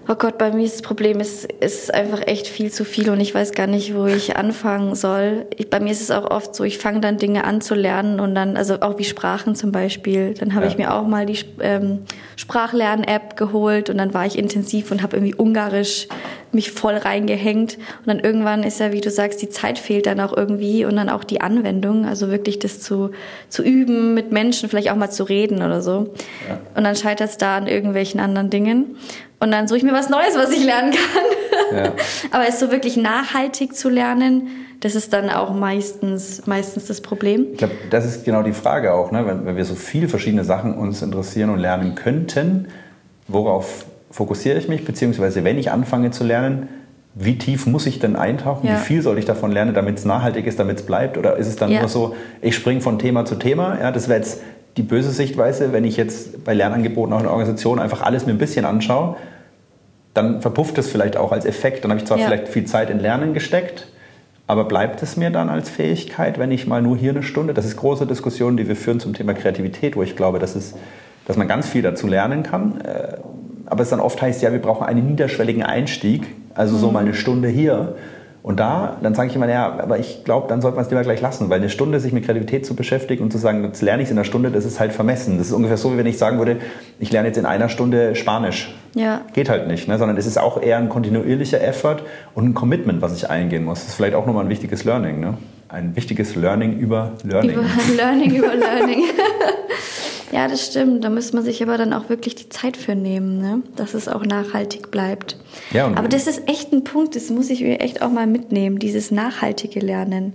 Oh 0.09 0.17
Gott, 0.17 0.37
bei 0.37 0.51
mir 0.51 0.65
ist 0.65 0.75
das 0.75 0.83
Problem, 0.83 1.21
es 1.21 1.45
ist 1.45 1.95
einfach 1.95 2.27
echt 2.27 2.49
viel 2.49 2.73
zu 2.73 2.85
viel 2.85 3.09
und 3.09 3.21
ich 3.21 3.33
weiß 3.37 3.53
gar 3.53 3.69
nicht, 3.69 3.95
wo 3.95 4.07
ich 4.07 4.37
anfangen 4.37 4.97
soll. 4.97 5.47
Ich, 5.57 5.71
bei 5.71 5.79
mir 5.79 5.93
ist 5.93 6.01
es 6.01 6.11
auch 6.11 6.29
oft 6.29 6.57
so, 6.57 6.65
ich 6.65 6.79
fange 6.79 6.99
dann 6.99 7.19
Dinge 7.19 7.45
an 7.45 7.61
zu 7.61 7.77
lernen 7.77 8.19
und 8.19 8.35
dann, 8.35 8.57
also 8.57 8.81
auch 8.81 8.99
wie 8.99 9.05
Sprachen 9.05 9.55
zum 9.55 9.71
Beispiel, 9.71 10.35
dann 10.35 10.55
habe 10.55 10.65
ja. 10.65 10.73
ich 10.73 10.77
mir 10.77 10.93
auch 10.93 11.07
mal 11.07 11.25
die 11.25 11.39
ähm, 11.61 12.01
Sprachlern-App 12.35 13.37
geholt 13.37 13.91
und 13.91 13.99
dann 13.99 14.13
war 14.13 14.27
ich 14.27 14.37
intensiv 14.37 14.91
und 14.91 15.03
habe 15.03 15.17
irgendwie 15.17 15.37
Ungarisch 15.37 16.09
mich 16.55 16.71
voll 16.71 16.97
reingehängt 16.97 17.79
und 18.01 18.07
dann 18.07 18.21
irgendwann 18.21 18.63
ist 18.63 18.81
ja, 18.81 18.93
wie 18.93 19.01
du 19.01 19.11
sagst, 19.11 19.43
die 19.43 19.49
Zeit 19.49 19.79
fehlt 19.79 20.07
dann 20.07 20.21
auch 20.21 20.37
irgendwie 20.37 20.85
und 20.85 20.97
dann 20.97 21.09
auch 21.09 21.25
die 21.25 21.41
Anwendung, 21.41 22.07
also 22.07 22.31
wirklich 22.31 22.59
das 22.59 22.81
zu, 22.81 23.11
zu 23.49 23.63
üben, 23.63 24.15
mit 24.15 24.33
Menschen 24.33 24.69
vielleicht 24.69 24.91
auch 24.91 24.97
mal 24.97 25.11
zu 25.11 25.25
reden 25.25 25.63
oder 25.63 25.81
so. 25.81 26.15
Ja. 26.49 26.59
Und 26.75 26.85
dann 26.85 26.97
scheitert 26.97 27.31
es 27.31 27.37
da 27.39 27.57
an 27.57 27.67
irgendwelchen 27.67 28.21
anderen 28.21 28.51
Dingen. 28.51 28.97
Und 29.41 29.51
dann 29.51 29.67
suche 29.67 29.79
ich 29.79 29.85
mir 29.85 29.93
was 29.93 30.09
Neues, 30.09 30.37
was 30.37 30.53
ich 30.53 30.65
lernen 30.65 30.93
kann. 30.93 31.77
Ja. 31.77 31.93
Aber 32.31 32.47
es 32.47 32.61
so 32.61 32.71
wirklich 32.71 32.97
nachhaltig 32.97 33.75
zu 33.75 33.89
lernen, 33.89 34.49
das 34.81 34.95
ist 34.97 35.13
dann 35.13 35.31
auch 35.31 35.55
meistens, 35.55 36.47
meistens 36.47 36.87
das 36.87 37.01
Problem. 37.01 37.47
Ich 37.53 37.59
glaube, 37.59 37.75
das 37.91 38.05
ist 38.05 38.25
genau 38.25 38.43
die 38.43 38.53
Frage 38.53 38.93
auch, 38.93 39.13
ne? 39.13 39.27
wenn, 39.27 39.47
wenn 39.47 39.57
wir 39.57 39.65
so 39.65 39.75
viele 39.75 40.09
verschiedene 40.09 40.45
Sachen 40.45 40.75
uns 40.75 41.03
interessieren 41.03 41.51
und 41.51 41.59
lernen 41.59 41.95
könnten, 41.95 42.69
worauf 43.29 43.87
fokussiere 44.13 44.57
ich 44.57 44.69
mich, 44.69 44.85
beziehungsweise 44.85 45.43
wenn 45.43 45.59
ich 45.59 45.73
anfange 45.73 46.13
zu 46.13 46.23
lernen, 46.23 46.69
wie 47.15 47.37
tief 47.37 47.67
muss 47.67 47.87
ich 47.87 47.99
denn 47.99 48.15
eintauchen? 48.15 48.67
Ja. 48.67 48.75
Wie 48.75 48.79
viel 48.79 49.03
soll 49.03 49.19
ich 49.19 49.25
davon 49.25 49.51
lernen, 49.51 49.75
damit 49.75 49.99
es 49.99 50.05
nachhaltig 50.05 50.47
ist, 50.47 50.61
damit 50.61 50.79
es 50.79 50.87
bleibt? 50.87 51.19
Oder 51.19 51.37
ist 51.37 51.49
es 51.49 51.57
dann 51.57 51.71
ja. 51.71 51.81
nur 51.81 51.89
so, 51.89 52.15
ich 52.41 52.55
springe 52.55 52.81
von 52.81 53.01
Thema 53.01 53.25
zu 53.25 53.35
Thema? 53.35 53.79
Ja, 53.81 53.91
das 53.91 54.09
wäre 54.09 54.21
jetzt 54.21 54.41
die 54.77 54.83
böse 54.83 55.11
Sichtweise, 55.11 55.73
wenn 55.73 55.85
ich 55.85 55.97
jetzt 55.97 56.45
bei 56.45 56.55
Lernangeboten 56.55 57.13
auch 57.13 57.19
in 57.19 57.25
der 57.25 57.33
Organisation 57.33 57.81
einfach 57.81 58.01
alles 58.01 58.25
mir 58.25 58.33
ein 58.33 58.39
bisschen 58.39 58.65
anschaue 58.65 59.17
dann 60.15 60.43
verpufft 60.43 60.79
es 60.79 60.91
vielleicht 60.91 61.17
auch 61.17 61.33
als 61.33 61.45
Effekt. 61.45 61.85
Dann 61.85 61.91
habe 61.91 62.01
ich 62.01 62.07
zwar 62.07 62.19
ja. 62.19 62.27
vielleicht 62.27 62.49
viel 62.49 62.65
Zeit 62.65 62.91
in 62.91 63.01
Lernen 63.01 63.35
gesteckt, 63.35 63.89
aber 64.47 64.65
bleibt 64.65 65.03
es 65.03 65.17
mir 65.17 65.31
dann 65.31 65.49
als 65.49 65.71
Fähigkeit, 65.71 66.39
wenn 66.39 66.51
ich 66.51 66.67
mal 66.67 66.83
nur 66.83 66.97
hier 66.97 67.11
eine 67.11 67.23
Stunde? 67.23 67.55
Das 67.55 67.65
ist 67.65 67.77
große 67.77 68.07
Diskussion, 68.07 68.57
die 68.57 68.69
wir 68.69 68.77
führen 68.77 69.01
zum 69.01 69.15
Thema 69.15 69.35
Kreativität, 69.35 69.97
wo 69.97 70.03
ich 70.03 70.17
glaube, 70.17 70.39
dass, 70.39 70.55
es, 70.55 70.75
dass 71.27 71.37
man 71.37 71.49
ganz 71.49 71.69
viel 71.69 71.83
dazu 71.83 72.07
lernen 72.07 72.43
kann. 72.43 72.81
Aber 73.73 73.83
es 73.83 73.89
dann 73.89 74.01
oft 74.01 74.21
heißt, 74.21 74.43
ja, 74.43 74.53
wir 74.53 74.61
brauchen 74.61 74.87
einen 74.87 75.07
niederschwelligen 75.07 75.63
Einstieg, 75.63 76.27
also 76.53 76.77
so 76.77 76.89
mhm. 76.89 76.93
mal 76.93 76.99
eine 76.99 77.15
Stunde 77.15 77.49
hier. 77.49 77.95
Und 78.43 78.61
da, 78.61 78.99
dann 79.03 79.15
sage 79.15 79.31
ich 79.31 79.35
immer, 79.35 79.49
ja, 79.49 79.79
aber 79.81 79.99
ich 79.99 80.25
glaube, 80.25 80.47
dann 80.47 80.61
sollte 80.61 80.77
man 80.77 80.85
es 80.85 80.91
lieber 80.91 81.01
gleich 81.01 81.23
lassen, 81.23 81.49
weil 81.49 81.59
eine 81.59 81.71
Stunde 81.71 81.99
sich 81.99 82.13
mit 82.13 82.27
Kreativität 82.27 82.67
zu 82.67 82.77
beschäftigen 82.77 83.25
und 83.25 83.31
zu 83.31 83.39
sagen, 83.39 83.65
jetzt 83.65 83.81
lerne 83.81 84.03
ich 84.03 84.09
es 84.09 84.13
in 84.13 84.19
einer 84.19 84.27
Stunde, 84.27 84.51
das 84.51 84.67
ist 84.67 84.79
halt 84.79 84.93
vermessen. 84.93 85.39
Das 85.39 85.47
ist 85.47 85.55
ungefähr 85.55 85.79
so, 85.79 85.91
wie 85.91 85.97
wenn 85.97 86.07
ich 86.07 86.19
sagen 86.19 86.37
würde, 86.37 86.59
ich 87.01 87.11
lerne 87.11 87.29
jetzt 87.29 87.39
in 87.39 87.47
einer 87.47 87.71
Stunde 87.71 88.15
Spanisch. 88.15 88.75
Ja. 88.95 89.23
Geht 89.33 89.49
halt 89.49 89.69
nicht, 89.69 89.89
ne? 89.89 89.97
sondern 89.97 90.19
es 90.19 90.27
ist 90.27 90.39
auch 90.39 90.61
eher 90.61 90.77
ein 90.77 90.91
kontinuierlicher 90.91 91.63
Effort 91.63 92.03
und 92.35 92.45
ein 92.45 92.53
Commitment, 92.53 93.01
was 93.01 93.17
ich 93.17 93.31
eingehen 93.31 93.65
muss. 93.65 93.79
Das 93.79 93.89
ist 93.89 93.95
vielleicht 93.95 94.17
auch 94.17 94.27
nochmal 94.27 94.45
ein 94.45 94.51
wichtiges 94.51 94.85
Learning. 94.85 95.19
Ne? 95.19 95.39
Ein 95.71 95.97
wichtiges 95.97 96.37
Learning 96.37 96.79
über 96.79 97.13
Learning. 97.25 97.53
Über 97.55 97.65
Learning 97.97 98.35
über 98.35 98.55
Learning. 98.55 99.05
Ja, 100.33 100.49
das 100.49 100.67
stimmt. 100.67 101.05
Da 101.05 101.11
muss 101.11 101.33
man 101.33 101.45
sich 101.45 101.63
aber 101.63 101.77
dann 101.79 101.93
auch 101.93 102.09
wirklich 102.09 102.35
die 102.35 102.49
Zeit 102.49 102.77
für 102.77 102.95
nehmen, 102.95 103.39
ne? 103.39 103.63
dass 103.77 103.95
es 103.95 104.09
auch 104.09 104.25
nachhaltig 104.25 104.91
bleibt. 104.91 105.37
Ja, 105.73 105.87
aber 105.87 106.09
das 106.09 106.27
ist 106.27 106.49
echt 106.49 106.73
ein 106.73 106.85
Punkt, 106.85 107.15
das 107.15 107.31
muss 107.31 107.51
ich 107.51 107.61
mir 107.61 107.81
echt 107.81 108.03
auch 108.03 108.11
mal 108.11 108.27
mitnehmen, 108.27 108.79
dieses 108.79 109.11
nachhaltige 109.11 109.81
Lernen. 109.81 110.33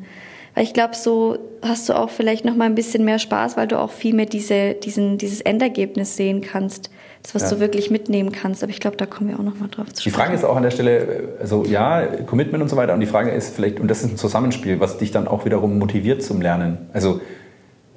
Weil 0.53 0.63
ich 0.63 0.73
glaube, 0.73 0.95
so 0.95 1.37
hast 1.61 1.87
du 1.89 1.93
auch 1.93 2.09
vielleicht 2.09 2.45
noch 2.45 2.55
mal 2.55 2.65
ein 2.65 2.75
bisschen 2.75 3.05
mehr 3.05 3.19
Spaß, 3.19 3.57
weil 3.57 3.67
du 3.67 3.79
auch 3.79 3.91
viel 3.91 4.15
mehr 4.15 4.25
diese, 4.25 4.73
diesen, 4.73 5.17
dieses 5.17 5.41
Endergebnis 5.41 6.15
sehen 6.15 6.41
kannst. 6.41 6.89
Das, 7.21 7.35
was 7.35 7.43
ja. 7.43 7.49
du 7.49 7.59
wirklich 7.59 7.91
mitnehmen 7.91 8.31
kannst. 8.31 8.63
Aber 8.63 8.71
ich 8.71 8.79
glaube, 8.79 8.97
da 8.97 9.05
kommen 9.05 9.29
wir 9.29 9.39
auch 9.39 9.43
noch 9.43 9.59
mal 9.59 9.67
drauf 9.67 9.85
zu 9.93 10.01
sprechen. 10.01 10.03
Die 10.03 10.11
Frage 10.11 10.33
ist 10.33 10.43
auch 10.43 10.55
an 10.55 10.63
der 10.63 10.71
Stelle, 10.71 11.35
also 11.39 11.63
ja, 11.65 12.05
Commitment 12.25 12.63
und 12.63 12.69
so 12.69 12.75
weiter. 12.75 12.93
Und 12.93 13.01
die 13.01 13.07
Frage 13.07 13.31
ist 13.31 13.55
vielleicht, 13.55 13.79
und 13.79 13.87
das 13.87 14.03
ist 14.03 14.13
ein 14.13 14.17
Zusammenspiel, 14.17 14.79
was 14.79 14.97
dich 14.97 15.11
dann 15.11 15.27
auch 15.27 15.45
wiederum 15.45 15.77
motiviert 15.77 16.23
zum 16.23 16.41
Lernen. 16.41 16.89
Also 16.91 17.17
äh, 17.17 17.19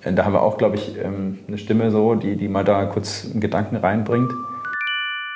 da 0.02 0.24
haben 0.24 0.32
wir 0.32 0.42
auch, 0.42 0.56
glaube 0.56 0.76
ich, 0.76 0.96
ähm, 0.96 1.38
eine 1.46 1.58
Stimme 1.58 1.90
so, 1.90 2.14
die, 2.14 2.36
die 2.36 2.48
mal 2.48 2.64
da 2.64 2.86
kurz 2.86 3.26
einen 3.30 3.40
Gedanken 3.40 3.76
reinbringt. 3.76 4.32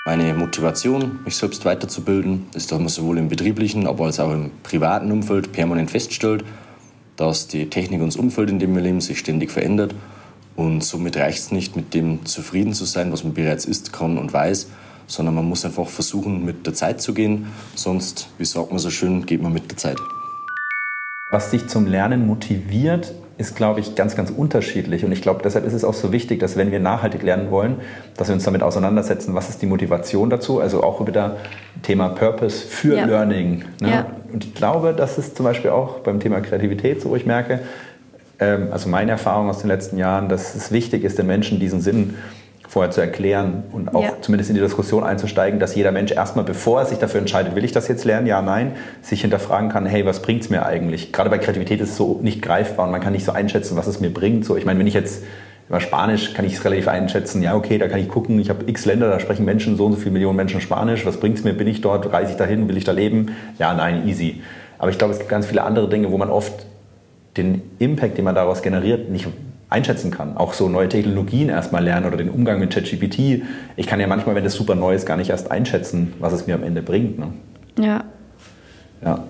Meine 0.06 0.34
Motivation, 0.34 1.20
mich 1.24 1.36
selbst 1.36 1.64
weiterzubilden, 1.64 2.46
ist, 2.54 2.70
dass 2.70 2.78
man 2.78 2.88
sowohl 2.88 3.18
im 3.18 3.28
betrieblichen, 3.28 3.86
aber 3.86 4.04
als 4.04 4.20
auch 4.20 4.30
im 4.30 4.50
privaten 4.62 5.10
Umfeld 5.10 5.52
permanent 5.52 5.90
feststellt, 5.90 6.44
dass 7.16 7.46
die 7.48 7.70
Technik 7.70 8.00
und 8.00 8.08
das 8.08 8.16
Umfeld, 8.16 8.50
in 8.50 8.58
dem 8.58 8.74
wir 8.74 8.82
leben, 8.82 9.00
sich 9.00 9.18
ständig 9.18 9.50
verändert. 9.50 9.94
Und 10.56 10.84
somit 10.84 11.16
reicht 11.16 11.38
es 11.38 11.52
nicht, 11.52 11.74
mit 11.74 11.94
dem 11.94 12.24
zufrieden 12.26 12.74
zu 12.74 12.84
sein, 12.84 13.12
was 13.12 13.24
man 13.24 13.34
bereits 13.34 13.64
ist, 13.64 13.92
kann 13.92 14.18
und 14.18 14.32
weiß, 14.32 14.68
sondern 15.06 15.34
man 15.34 15.48
muss 15.48 15.64
einfach 15.64 15.88
versuchen, 15.88 16.44
mit 16.44 16.66
der 16.66 16.74
Zeit 16.74 17.00
zu 17.00 17.14
gehen. 17.14 17.46
Sonst, 17.74 18.28
wie 18.38 18.44
sagt 18.44 18.70
man 18.70 18.78
so 18.78 18.90
schön, 18.90 19.26
geht 19.26 19.42
man 19.42 19.52
mit 19.52 19.70
der 19.70 19.78
Zeit. 19.78 19.98
Was 21.30 21.50
dich 21.50 21.66
zum 21.66 21.86
Lernen 21.86 22.26
motiviert, 22.26 23.14
ist, 23.36 23.56
glaube 23.56 23.80
ich, 23.80 23.94
ganz, 23.94 24.14
ganz 24.14 24.30
unterschiedlich. 24.30 25.04
Und 25.04 25.12
ich 25.12 25.20
glaube, 25.20 25.40
deshalb 25.42 25.66
ist 25.66 25.72
es 25.72 25.84
auch 25.84 25.94
so 25.94 26.12
wichtig, 26.12 26.38
dass 26.38 26.56
wenn 26.56 26.70
wir 26.70 26.78
nachhaltig 26.78 27.22
lernen 27.22 27.50
wollen, 27.50 27.76
dass 28.16 28.28
wir 28.28 28.34
uns 28.34 28.44
damit 28.44 28.62
auseinandersetzen, 28.62 29.34
was 29.34 29.48
ist 29.48 29.60
die 29.60 29.66
Motivation 29.66 30.30
dazu. 30.30 30.60
Also 30.60 30.82
auch 30.84 31.04
wieder 31.06 31.36
Thema 31.82 32.10
Purpose 32.10 32.66
für 32.66 32.96
ja. 32.96 33.06
Learning. 33.06 33.64
Ne? 33.80 33.90
Ja. 33.90 34.06
Und 34.32 34.44
ich 34.44 34.54
glaube, 34.54 34.94
das 34.96 35.18
ist 35.18 35.36
zum 35.36 35.44
Beispiel 35.44 35.70
auch 35.70 36.00
beim 36.00 36.20
Thema 36.20 36.40
Kreativität 36.40 37.02
so, 37.02 37.10
wo 37.10 37.16
ich 37.16 37.26
merke, 37.26 37.60
ähm, 38.38 38.68
also 38.70 38.88
meine 38.88 39.12
Erfahrung 39.12 39.48
aus 39.48 39.58
den 39.58 39.68
letzten 39.68 39.98
Jahren, 39.98 40.28
dass 40.28 40.54
es 40.54 40.70
wichtig 40.70 41.02
ist, 41.04 41.18
den 41.18 41.26
Menschen 41.26 41.58
diesen 41.58 41.80
Sinn 41.80 42.14
vorher 42.74 42.90
zu 42.90 43.00
erklären 43.00 43.62
und 43.70 43.94
auch 43.94 44.02
ja. 44.02 44.12
zumindest 44.20 44.50
in 44.50 44.56
die 44.56 44.60
Diskussion 44.60 45.04
einzusteigen, 45.04 45.60
dass 45.60 45.76
jeder 45.76 45.92
Mensch 45.92 46.10
erstmal, 46.10 46.44
bevor 46.44 46.80
er 46.80 46.86
sich 46.86 46.98
dafür 46.98 47.20
entscheidet, 47.20 47.54
will 47.54 47.64
ich 47.64 47.70
das 47.70 47.86
jetzt 47.86 48.04
lernen, 48.04 48.26
ja, 48.26 48.42
nein, 48.42 48.72
sich 49.00 49.20
hinterfragen 49.20 49.68
kann, 49.68 49.86
hey, 49.86 50.04
was 50.04 50.22
bringt 50.22 50.42
es 50.42 50.50
mir 50.50 50.66
eigentlich? 50.66 51.12
Gerade 51.12 51.30
bei 51.30 51.38
Kreativität 51.38 51.80
ist 51.80 51.90
es 51.90 51.96
so 51.96 52.18
nicht 52.20 52.42
greifbar 52.42 52.86
und 52.86 52.90
man 52.90 53.00
kann 53.00 53.12
nicht 53.12 53.24
so 53.24 53.30
einschätzen, 53.30 53.76
was 53.76 53.86
es 53.86 54.00
mir 54.00 54.12
bringt. 54.12 54.44
So, 54.44 54.56
ich 54.56 54.64
meine, 54.64 54.80
wenn 54.80 54.88
ich 54.88 54.94
jetzt 54.94 55.22
über 55.68 55.78
Spanisch 55.78 56.34
kann 56.34 56.44
ich 56.44 56.54
es 56.54 56.64
relativ 56.64 56.88
einschätzen, 56.88 57.44
ja, 57.44 57.54
okay, 57.54 57.78
da 57.78 57.86
kann 57.86 58.00
ich 58.00 58.08
gucken, 58.08 58.40
ich 58.40 58.50
habe 58.50 58.68
x 58.68 58.86
Länder, 58.86 59.08
da 59.08 59.20
sprechen 59.20 59.44
Menschen, 59.44 59.76
so 59.76 59.86
und 59.86 59.92
so 59.92 59.98
viele 59.98 60.10
Millionen 60.10 60.36
Menschen 60.36 60.60
Spanisch, 60.60 61.06
was 61.06 61.18
bringt 61.18 61.38
es 61.38 61.44
mir, 61.44 61.52
bin 61.52 61.68
ich 61.68 61.80
dort, 61.80 62.12
reise 62.12 62.32
ich 62.32 62.36
dahin, 62.36 62.68
will 62.68 62.76
ich 62.76 62.84
da 62.84 62.90
leben? 62.90 63.36
Ja, 63.56 63.72
nein, 63.72 64.08
easy. 64.08 64.42
Aber 64.78 64.90
ich 64.90 64.98
glaube, 64.98 65.12
es 65.12 65.20
gibt 65.20 65.30
ganz 65.30 65.46
viele 65.46 65.62
andere 65.62 65.88
Dinge, 65.88 66.10
wo 66.10 66.18
man 66.18 66.28
oft 66.28 66.66
den 67.36 67.62
Impact, 67.78 68.18
den 68.18 68.24
man 68.24 68.34
daraus 68.34 68.62
generiert, 68.62 69.10
nicht 69.10 69.28
einschätzen 69.74 70.10
kann. 70.10 70.36
Auch 70.36 70.52
so 70.52 70.68
neue 70.68 70.88
Technologien 70.88 71.48
erstmal 71.48 71.82
lernen 71.82 72.06
oder 72.06 72.16
den 72.16 72.30
Umgang 72.30 72.60
mit 72.60 72.72
ChatGPT. 72.72 73.42
Ich 73.76 73.86
kann 73.86 73.98
ja 74.00 74.06
manchmal, 74.06 74.36
wenn 74.36 74.44
das 74.44 74.54
super 74.54 74.76
neu 74.76 74.94
ist, 74.94 75.04
gar 75.04 75.16
nicht 75.16 75.30
erst 75.30 75.50
einschätzen, 75.50 76.14
was 76.20 76.32
es 76.32 76.46
mir 76.46 76.54
am 76.54 76.62
Ende 76.62 76.80
bringt. 76.80 77.18
Ne? 77.18 77.32
Ja. 77.78 78.04
Ja. 79.04 79.24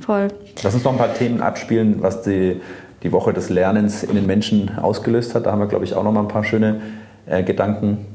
Voll. 0.00 0.28
Lass 0.62 0.74
uns 0.74 0.84
noch 0.84 0.92
ein 0.92 0.98
paar 0.98 1.14
Themen 1.14 1.42
abspielen, 1.42 1.96
was 2.00 2.22
die, 2.22 2.60
die 3.02 3.10
Woche 3.10 3.32
des 3.32 3.50
Lernens 3.50 4.04
in 4.04 4.14
den 4.14 4.26
Menschen 4.26 4.78
ausgelöst 4.78 5.34
hat. 5.34 5.46
Da 5.46 5.52
haben 5.52 5.58
wir, 5.58 5.66
glaube 5.66 5.84
ich, 5.84 5.94
auch 5.94 6.04
noch 6.04 6.12
mal 6.12 6.20
ein 6.20 6.28
paar 6.28 6.44
schöne 6.44 6.80
äh, 7.26 7.42
Gedanken. 7.42 8.06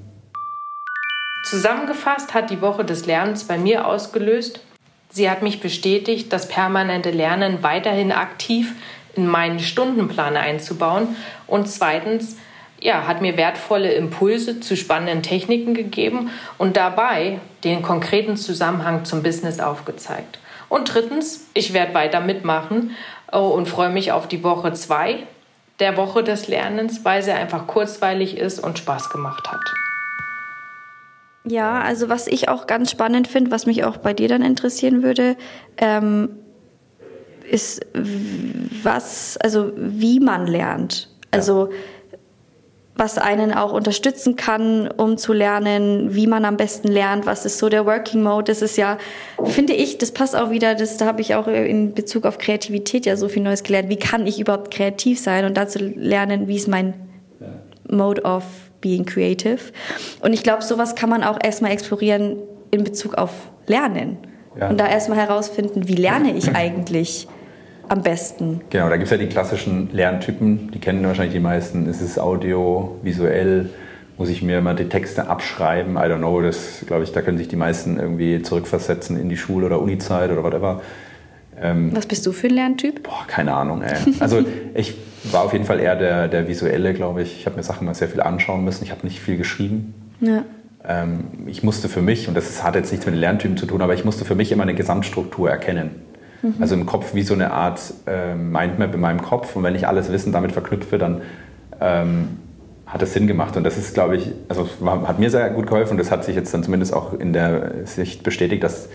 Zusammengefasst 1.50 2.34
hat 2.34 2.50
die 2.50 2.62
Woche 2.62 2.86
des 2.86 3.06
Lernens 3.06 3.44
bei 3.44 3.58
mir 3.58 3.86
ausgelöst. 3.86 4.62
Sie 5.10 5.30
hat 5.30 5.42
mich 5.42 5.60
bestätigt, 5.60 6.32
das 6.32 6.48
permanente 6.48 7.12
Lernen 7.12 7.62
weiterhin 7.62 8.14
aktiv 8.14 8.74
in 9.16 9.28
meinen 9.28 9.60
Stundenplan 9.60 10.38
einzubauen. 10.38 11.16
Und 11.48 11.68
zweitens, 11.70 12.38
ja, 12.80 13.08
hat 13.08 13.22
mir 13.22 13.38
wertvolle 13.38 13.94
Impulse 13.94 14.60
zu 14.60 14.76
spannenden 14.76 15.24
Techniken 15.24 15.74
gegeben 15.74 16.32
und 16.58 16.78
dabei 16.78 17.40
den 17.64 17.82
konkreten 17.82 18.38
Zusammenhang 18.38 19.06
zum 19.06 19.22
Business 19.22 19.60
aufgezeigt. 19.60 20.40
Und 20.68 20.94
drittens, 20.94 21.48
ich 21.54 21.74
werde 21.74 21.94
weiter 21.94 22.22
mitmachen 22.22 22.96
oh, 23.32 23.50
und 23.50 23.68
freue 23.68 23.90
mich 23.90 24.12
auf 24.12 24.28
die 24.28 24.44
Woche 24.44 24.74
zwei 24.74 25.18
der 25.80 25.98
Woche 25.98 26.24
des 26.24 26.48
Lernens, 26.48 27.04
weil 27.04 27.24
sie 27.24 27.32
einfach 27.32 27.68
kurzweilig 27.68 28.38
ist 28.38 28.60
und 28.60 28.78
Spaß 28.78 29.10
gemacht 29.10 29.52
hat. 29.52 29.62
Ja, 31.44 31.82
also 31.82 32.08
was 32.08 32.28
ich 32.28 32.50
auch 32.50 32.68
ganz 32.68 32.92
spannend 32.92 33.28
finde, 33.28 33.50
was 33.50 33.66
mich 33.66 33.84
auch 33.84 33.98
bei 33.98 34.14
dir 34.14 34.28
dann 34.28 34.44
interessieren 34.44 35.02
würde, 35.02 35.36
ähm, 35.78 36.30
ist, 37.52 37.86
was, 38.84 39.38
also 39.38 39.72
wie 39.76 40.20
man 40.20 40.48
lernt. 40.48 41.10
Also 41.32 41.70
was 42.96 43.18
einen 43.18 43.54
auch 43.54 43.74
unterstützen 43.74 44.36
kann, 44.36 44.88
um 44.88 45.18
zu 45.18 45.34
lernen, 45.34 46.14
wie 46.14 46.28
man 46.28 46.46
am 46.46 46.58
besten 46.58 46.90
lernt, 46.90 47.26
was 47.26 47.46
ist 47.46 47.58
so 47.58 47.70
der 47.70 47.86
Working 47.86 48.22
Mode. 48.22 48.52
Das 48.52 48.62
ist 48.62 48.78
ja, 48.78 48.98
finde 49.46 49.74
ich, 49.74 49.98
das 49.98 50.12
passt 50.12 50.36
auch 50.36 50.52
wieder, 50.52 50.76
das, 50.76 50.98
da 50.98 51.06
habe 51.06 51.22
ich 51.22 51.34
auch 51.34 51.48
in 51.48 51.94
Bezug 51.94 52.26
auf 52.26 52.38
Kreativität 52.38 53.06
ja 53.06 53.16
so 53.16 53.28
viel 53.28 53.42
Neues 53.42 53.64
gelernt. 53.64 53.90
Wie 53.90 53.98
kann 53.98 54.28
ich 54.28 54.40
überhaupt 54.40 54.72
kreativ 54.72 55.20
sein 55.20 55.46
und 55.46 55.56
dazu 55.58 55.80
lernen, 55.80 56.48
wie 56.48 56.58
ist 56.58 56.68
mein 56.68 56.94
Mode 57.90 58.24
of 58.24 58.44
being 58.82 59.06
creative. 59.06 59.60
Und 60.22 60.34
ich 60.34 60.44
glaube, 60.44 60.64
sowas 60.64 60.96
kann 60.96 61.10
man 61.10 61.24
auch 61.24 61.38
erstmal 61.42 61.72
explorieren 61.72 62.38
in 62.72 62.84
Bezug 62.84 63.16
auf 63.16 63.32
Lernen. 63.68 64.18
Ja. 64.60 64.70
Und 64.70 64.80
da 64.80 64.88
erstmal 64.88 65.18
herausfinden, 65.18 65.88
wie 65.88 65.96
lerne 65.96 66.36
ich 66.36 66.50
eigentlich 66.56 67.28
am 67.92 68.04
besten? 68.04 68.62
Genau, 68.70 68.88
da 68.90 68.96
gibt 68.96 69.06
es 69.06 69.12
ja 69.12 69.18
die 69.18 69.28
klassischen 69.28 69.90
Lerntypen, 69.92 70.72
die 70.72 70.80
kennen 70.80 71.06
wahrscheinlich 71.06 71.34
die 71.34 71.42
meisten. 71.42 71.90
Es 71.90 72.02
ist 72.02 72.18
Audio, 72.18 72.98
visuell, 73.04 73.70
muss 74.18 74.30
ich 74.30 74.42
mir 74.42 74.62
mal 74.62 74.76
die 74.76 74.88
Texte 74.88 75.28
abschreiben, 75.28 75.96
I 75.96 76.00
don't 76.00 76.20
know, 76.20 76.42
das 76.42 76.86
glaube 76.88 77.04
ich, 77.04 77.12
da 77.12 77.22
können 77.22 77.38
sich 77.38 77.50
die 77.50 77.58
meisten 77.58 78.00
irgendwie 78.00 78.42
zurückversetzen 78.42 79.20
in 79.20 79.28
die 79.28 79.36
Schule- 79.36 79.66
oder 79.66 79.82
Uni-Zeit 79.82 80.32
oder 80.32 80.42
whatever. 80.42 80.82
Ähm, 81.62 81.92
Was 81.94 82.06
bist 82.06 82.26
du 82.26 82.32
für 82.32 82.48
ein 82.48 82.54
Lerntyp? 82.54 83.04
Boah, 83.04 83.26
keine 83.28 83.54
Ahnung, 83.54 83.82
ey. 83.82 83.98
Also 84.22 84.46
ich 84.74 84.96
war 85.26 85.44
auf 85.44 85.52
jeden 85.52 85.66
Fall 85.66 85.82
eher 85.82 85.98
der, 85.98 86.30
der 86.30 86.48
visuelle, 86.48 86.94
glaube 86.94 87.24
ich. 87.24 87.40
Ich 87.40 87.46
habe 87.46 87.58
mir 87.58 87.64
Sachen 87.64 87.86
mal 87.86 87.94
sehr 87.94 88.08
viel 88.08 88.22
anschauen 88.22 88.64
müssen. 88.64 88.86
Ich 88.86 88.92
habe 88.92 89.06
nicht 89.06 89.20
viel 89.20 89.36
geschrieben. 89.36 89.94
Ja. 90.22 90.46
Ähm, 90.88 91.26
ich 91.46 91.62
musste 91.62 91.90
für 91.90 92.02
mich, 92.02 92.30
und 92.30 92.38
das 92.38 92.64
hat 92.64 92.76
jetzt 92.76 92.92
nichts 92.92 93.06
mit 93.06 93.16
den 93.16 93.20
Lerntypen 93.20 93.58
zu 93.58 93.66
tun, 93.66 93.82
aber 93.82 93.94
ich 93.94 94.06
musste 94.06 94.24
für 94.24 94.36
mich 94.36 94.52
immer 94.54 94.64
eine 94.64 94.76
Gesamtstruktur 94.76 95.50
erkennen. 95.50 96.11
Mhm. 96.42 96.56
Also 96.60 96.76
im 96.76 96.86
Kopf 96.86 97.14
wie 97.14 97.24
so 97.24 97.34
eine 97.34 97.52
Art 97.52 97.94
äh, 98.08 98.36
Mindmap 98.36 98.94
in 98.94 99.02
meinem 99.02 99.22
Kopf. 99.22 99.56
Und 99.56 99.64
wenn 99.64 99.76
ich 99.76 99.88
alles 99.88 100.12
Wissen 100.12 100.32
damit 100.32 100.52
verknüpfe, 100.52 100.98
dann 100.98 101.22
ähm, 101.80 102.40
hat 102.86 103.02
es 103.02 103.14
Sinn 103.14 103.28
gemacht. 103.28 103.56
Und 103.58 103.64
das 103.64 103.78
ist, 103.78 103.94
glaube 103.94 104.18
ich, 104.18 104.32
also 104.50 104.68
hat 104.86 105.20
mir 105.20 105.30
sehr 105.30 105.50
gut 105.50 105.68
geholfen. 105.68 105.92
Und 105.92 105.98
das 105.98 106.12
hat 106.12 106.26
sich 106.26 106.36
jetzt 106.36 106.54
dann 106.54 106.64
zumindest 106.64 106.94
auch 106.94 107.14
in 107.14 107.34
der 107.34 107.86
Sicht 107.86 108.24
bestätigt, 108.24 108.64
dass 108.64 108.90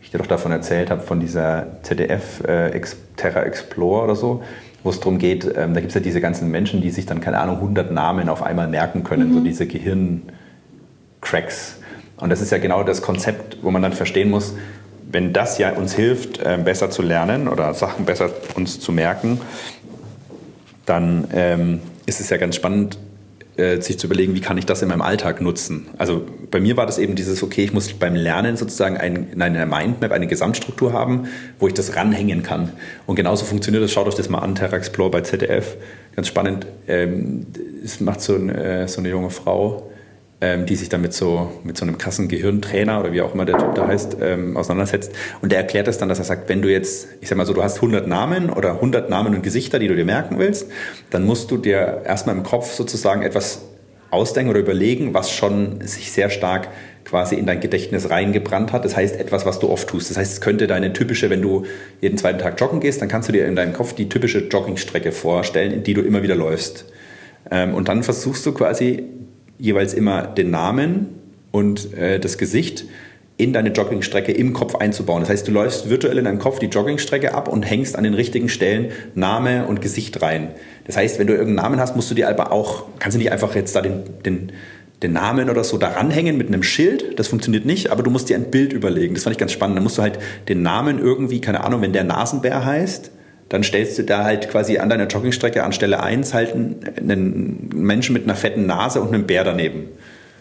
ich 0.00 0.10
dir 0.10 0.18
doch 0.18 0.26
davon 0.26 0.52
erzählt 0.52 0.90
habe, 0.90 1.02
von 1.02 1.20
dieser 1.20 1.66
ZDF 1.82 2.44
äh, 2.44 2.80
Terra 3.16 3.42
Explore 3.42 4.04
oder 4.04 4.16
so, 4.16 4.42
wo 4.82 4.90
es 4.90 5.00
darum 5.00 5.18
geht, 5.18 5.44
ähm, 5.44 5.74
da 5.74 5.80
gibt 5.80 5.88
es 5.88 5.94
ja 5.94 6.00
diese 6.00 6.20
ganzen 6.20 6.50
Menschen, 6.50 6.80
die 6.80 6.90
sich 6.90 7.06
dann, 7.06 7.20
keine 7.20 7.40
Ahnung, 7.40 7.56
100 7.56 7.90
Namen 7.90 8.28
auf 8.28 8.42
einmal 8.42 8.68
merken 8.68 9.02
können, 9.02 9.30
mhm. 9.30 9.34
so 9.34 9.40
diese 9.40 9.66
Gehirncracks. 9.66 11.80
Und 12.16 12.30
das 12.30 12.40
ist 12.40 12.50
ja 12.50 12.58
genau 12.58 12.82
das 12.84 13.02
Konzept, 13.02 13.58
wo 13.62 13.70
man 13.70 13.82
dann 13.82 13.92
verstehen 13.92 14.30
muss, 14.30 14.54
wenn 15.10 15.32
das 15.32 15.58
ja 15.58 15.72
uns 15.72 15.94
hilft, 15.94 16.38
äh, 16.38 16.58
besser 16.62 16.90
zu 16.90 17.02
lernen 17.02 17.48
oder 17.48 17.72
Sachen 17.74 18.04
besser 18.04 18.30
uns 18.54 18.78
zu 18.80 18.92
merken, 18.92 19.40
dann 20.86 21.28
ähm, 21.32 21.80
ist 22.06 22.20
es 22.20 22.30
ja 22.30 22.36
ganz 22.36 22.56
spannend, 22.56 22.98
äh, 23.58 23.80
sich 23.80 23.98
zu 23.98 24.06
überlegen, 24.06 24.34
wie 24.34 24.40
kann 24.40 24.56
ich 24.56 24.66
das 24.66 24.82
in 24.82 24.88
meinem 24.88 25.02
Alltag 25.02 25.40
nutzen. 25.40 25.88
Also 25.98 26.24
bei 26.50 26.60
mir 26.60 26.76
war 26.76 26.86
das 26.86 26.98
eben 26.98 27.16
dieses, 27.16 27.42
okay, 27.42 27.64
ich 27.64 27.72
muss 27.72 27.92
beim 27.92 28.14
Lernen 28.14 28.56
sozusagen 28.56 28.96
ein, 28.96 29.32
in 29.32 29.38
Mindmap 29.38 30.12
eine 30.12 30.26
Gesamtstruktur 30.26 30.92
haben, 30.92 31.26
wo 31.58 31.66
ich 31.66 31.74
das 31.74 31.96
ranhängen 31.96 32.42
kann. 32.42 32.72
Und 33.06 33.16
genauso 33.16 33.44
funktioniert 33.44 33.82
das, 33.82 33.90
schaut 33.90 34.06
euch 34.06 34.14
das 34.14 34.28
mal 34.28 34.38
an, 34.38 34.54
Terra 34.54 34.76
Explore 34.76 35.10
bei 35.10 35.22
ZDF. 35.22 35.76
Ganz 36.14 36.28
spannend, 36.28 36.66
ähm, 36.86 37.46
macht 37.98 38.20
so, 38.20 38.34
ein, 38.36 38.48
äh, 38.48 38.86
so 38.86 39.00
eine 39.00 39.08
junge 39.08 39.30
Frau, 39.30 39.87
ähm, 40.40 40.66
die 40.66 40.76
sich 40.76 40.88
dann 40.88 41.00
mit 41.00 41.12
so, 41.12 41.50
mit 41.64 41.76
so 41.76 41.84
einem 41.84 41.98
krassen 41.98 42.28
Gehirntrainer 42.28 43.00
oder 43.00 43.12
wie 43.12 43.22
auch 43.22 43.34
immer 43.34 43.44
der 43.44 43.58
Typ 43.58 43.74
da 43.74 43.88
heißt, 43.88 44.18
ähm, 44.20 44.56
auseinandersetzt. 44.56 45.12
Und 45.42 45.50
der 45.50 45.58
erklärt 45.58 45.88
das 45.88 45.98
dann, 45.98 46.08
dass 46.08 46.18
er 46.20 46.24
sagt, 46.24 46.48
wenn 46.48 46.62
du 46.62 46.70
jetzt, 46.70 47.08
ich 47.20 47.28
sag 47.28 47.36
mal 47.36 47.46
so, 47.46 47.52
du 47.52 47.62
hast 47.62 47.76
100 47.76 48.06
Namen 48.06 48.50
oder 48.50 48.74
100 48.74 49.10
Namen 49.10 49.34
und 49.34 49.42
Gesichter, 49.42 49.78
die 49.78 49.88
du 49.88 49.96
dir 49.96 50.04
merken 50.04 50.38
willst, 50.38 50.70
dann 51.10 51.24
musst 51.24 51.50
du 51.50 51.56
dir 51.56 52.02
erstmal 52.04 52.36
im 52.36 52.44
Kopf 52.44 52.72
sozusagen 52.72 53.22
etwas 53.22 53.62
ausdenken 54.10 54.50
oder 54.50 54.60
überlegen, 54.60 55.12
was 55.12 55.30
schon 55.30 55.80
sich 55.82 56.12
sehr 56.12 56.30
stark 56.30 56.68
quasi 57.04 57.34
in 57.34 57.46
dein 57.46 57.60
Gedächtnis 57.60 58.10
reingebrannt 58.10 58.72
hat. 58.72 58.84
Das 58.84 58.96
heißt, 58.96 59.16
etwas, 59.18 59.44
was 59.44 59.58
du 59.58 59.68
oft 59.68 59.88
tust. 59.88 60.10
Das 60.10 60.16
heißt, 60.16 60.34
es 60.34 60.40
könnte 60.40 60.66
deine 60.66 60.92
typische, 60.92 61.30
wenn 61.30 61.42
du 61.42 61.64
jeden 62.00 62.16
zweiten 62.16 62.38
Tag 62.38 62.60
joggen 62.60 62.80
gehst, 62.80 63.02
dann 63.02 63.08
kannst 63.08 63.28
du 63.28 63.32
dir 63.32 63.46
in 63.46 63.56
deinem 63.56 63.72
Kopf 63.72 63.94
die 63.94 64.08
typische 64.08 64.46
Joggingstrecke 64.46 65.10
vorstellen, 65.10 65.72
in 65.72 65.82
die 65.82 65.94
du 65.94 66.02
immer 66.02 66.22
wieder 66.22 66.36
läufst. 66.36 66.84
Ähm, 67.50 67.74
und 67.74 67.88
dann 67.88 68.02
versuchst 68.02 68.44
du 68.46 68.52
quasi 68.52 69.04
jeweils 69.58 69.94
immer 69.94 70.22
den 70.22 70.50
Namen 70.50 71.08
und 71.50 71.92
äh, 71.94 72.20
das 72.20 72.38
Gesicht 72.38 72.84
in 73.38 73.52
deine 73.52 73.70
Joggingstrecke 73.70 74.32
im 74.32 74.52
Kopf 74.52 74.74
einzubauen. 74.74 75.20
Das 75.20 75.30
heißt, 75.30 75.46
du 75.46 75.52
läufst 75.52 75.88
virtuell 75.88 76.18
in 76.18 76.24
deinem 76.24 76.40
Kopf 76.40 76.58
die 76.58 76.66
Joggingstrecke 76.66 77.34
ab 77.34 77.46
und 77.46 77.62
hängst 77.62 77.96
an 77.96 78.02
den 78.02 78.14
richtigen 78.14 78.48
Stellen 78.48 78.90
Name 79.14 79.66
und 79.66 79.80
Gesicht 79.80 80.20
rein. 80.22 80.48
Das 80.86 80.96
heißt, 80.96 81.20
wenn 81.20 81.28
du 81.28 81.34
irgendeinen 81.34 81.64
Namen 81.70 81.80
hast, 81.80 81.94
musst 81.94 82.10
du 82.10 82.16
dir 82.16 82.28
aber 82.28 82.50
auch, 82.50 82.86
kannst 82.98 83.14
du 83.14 83.18
nicht 83.18 83.30
einfach 83.30 83.54
jetzt 83.54 83.76
da 83.76 83.80
den, 83.80 84.02
den, 84.24 84.52
den 85.02 85.12
Namen 85.12 85.50
oder 85.50 85.62
so 85.62 85.78
daran 85.78 86.10
hängen 86.10 86.36
mit 86.36 86.48
einem 86.48 86.64
Schild. 86.64 87.16
Das 87.20 87.28
funktioniert 87.28 87.64
nicht, 87.64 87.92
aber 87.92 88.02
du 88.02 88.10
musst 88.10 88.28
dir 88.28 88.36
ein 88.36 88.50
Bild 88.50 88.72
überlegen. 88.72 89.14
Das 89.14 89.22
fand 89.22 89.34
ich 89.34 89.38
ganz 89.38 89.52
spannend. 89.52 89.76
Dann 89.76 89.84
musst 89.84 89.98
du 89.98 90.02
halt 90.02 90.18
den 90.48 90.62
Namen 90.62 90.98
irgendwie, 90.98 91.40
keine 91.40 91.62
Ahnung, 91.62 91.80
wenn 91.80 91.92
der 91.92 92.04
Nasenbär 92.04 92.64
heißt, 92.64 93.12
dann 93.48 93.62
stellst 93.62 93.98
du 93.98 94.02
da 94.02 94.24
halt 94.24 94.50
quasi 94.50 94.78
an 94.78 94.88
deiner 94.88 95.06
Joggingstrecke 95.06 95.64
an 95.64 95.72
Stelle 95.72 96.02
1 96.02 96.34
halt 96.34 96.54
einen 96.54 97.70
Menschen 97.74 98.12
mit 98.12 98.24
einer 98.24 98.34
fetten 98.34 98.66
Nase 98.66 99.00
und 99.00 99.08
einem 99.08 99.26
Bär 99.26 99.44
daneben. 99.44 99.88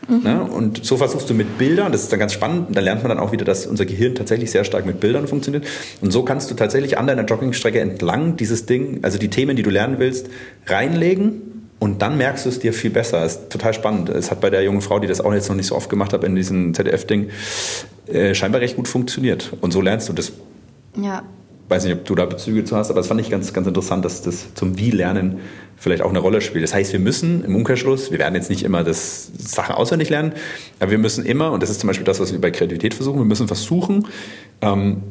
Mhm. 0.07 0.23
Ne? 0.23 0.43
Und 0.43 0.85
so 0.85 0.97
versuchst 0.97 1.29
du 1.29 1.33
mit 1.33 1.57
Bildern, 1.57 1.91
das 1.91 2.03
ist 2.03 2.11
dann 2.11 2.19
ganz 2.19 2.33
spannend, 2.33 2.75
da 2.75 2.81
lernt 2.81 3.03
man 3.03 3.09
dann 3.09 3.19
auch 3.19 3.31
wieder, 3.31 3.45
dass 3.45 3.65
unser 3.65 3.85
Gehirn 3.85 4.15
tatsächlich 4.15 4.51
sehr 4.51 4.63
stark 4.63 4.85
mit 4.85 4.99
Bildern 4.99 5.27
funktioniert. 5.27 5.65
Und 6.01 6.11
so 6.11 6.23
kannst 6.23 6.51
du 6.51 6.55
tatsächlich 6.55 6.97
an 6.97 7.07
deiner 7.07 7.25
Joggingstrecke 7.25 7.79
entlang 7.79 8.37
dieses 8.37 8.65
Ding, 8.65 8.99
also 9.03 9.17
die 9.17 9.29
Themen, 9.29 9.55
die 9.55 9.63
du 9.63 9.69
lernen 9.69 9.99
willst, 9.99 10.29
reinlegen 10.67 11.41
und 11.79 12.01
dann 12.01 12.17
merkst 12.17 12.45
du 12.45 12.49
es 12.49 12.59
dir 12.59 12.73
viel 12.73 12.89
besser. 12.89 13.21
Das 13.21 13.33
ist 13.33 13.49
total 13.49 13.73
spannend. 13.73 14.09
Es 14.09 14.31
hat 14.31 14.41
bei 14.41 14.49
der 14.49 14.63
jungen 14.63 14.81
Frau, 14.81 14.99
die 14.99 15.07
das 15.07 15.21
auch 15.21 15.33
jetzt 15.33 15.49
noch 15.49 15.55
nicht 15.55 15.67
so 15.67 15.75
oft 15.75 15.89
gemacht 15.89 16.13
hat 16.13 16.23
in 16.23 16.35
diesem 16.35 16.73
ZDF-Ding, 16.73 17.29
äh, 18.07 18.33
scheinbar 18.33 18.61
recht 18.61 18.75
gut 18.75 18.87
funktioniert. 18.87 19.53
Und 19.61 19.71
so 19.71 19.81
lernst 19.81 20.09
du 20.09 20.13
das. 20.13 20.31
Ja. 20.95 21.23
Weiß 21.69 21.83
nicht, 21.83 21.93
ob 21.93 22.05
du 22.05 22.15
da 22.15 22.25
Bezüge 22.25 22.63
zu 22.63 22.77
hast, 22.77 22.89
aber 22.89 22.99
das 22.99 23.07
fand 23.07 23.19
ich 23.19 23.29
ganz, 23.29 23.51
ganz 23.51 23.67
interessant, 23.67 24.05
dass 24.05 24.21
das 24.21 24.53
zum 24.53 24.77
Wie-Lernen 24.77 25.39
vielleicht 25.75 26.01
auch 26.01 26.09
eine 26.09 26.19
Rolle 26.19 26.39
spielt. 26.39 26.63
Das 26.63 26.73
heißt, 26.73 26.93
wir 26.93 26.99
müssen 26.99 27.43
im 27.43 27.55
Umkehrschluss, 27.55 28.09
wir 28.09 28.19
werden 28.19 28.35
jetzt 28.35 28.49
nicht 28.49 28.63
immer 28.63 28.83
das 28.83 29.31
Sachen 29.37 29.75
auswendig 29.75 30.09
lernen, 30.09 30.33
aber 30.79 30.91
wir 30.91 30.97
müssen 30.97 31.25
immer, 31.25 31.51
und 31.51 31.61
das 31.61 31.69
ist 31.69 31.81
zum 31.81 31.87
Beispiel 31.87 32.05
das, 32.05 32.19
was 32.19 32.31
wir 32.31 32.39
bei 32.39 32.51
Kreativität 32.51 32.93
versuchen, 32.93 33.19
wir 33.19 33.25
müssen 33.25 33.47
versuchen, 33.47 34.07
ähm, 34.61 35.03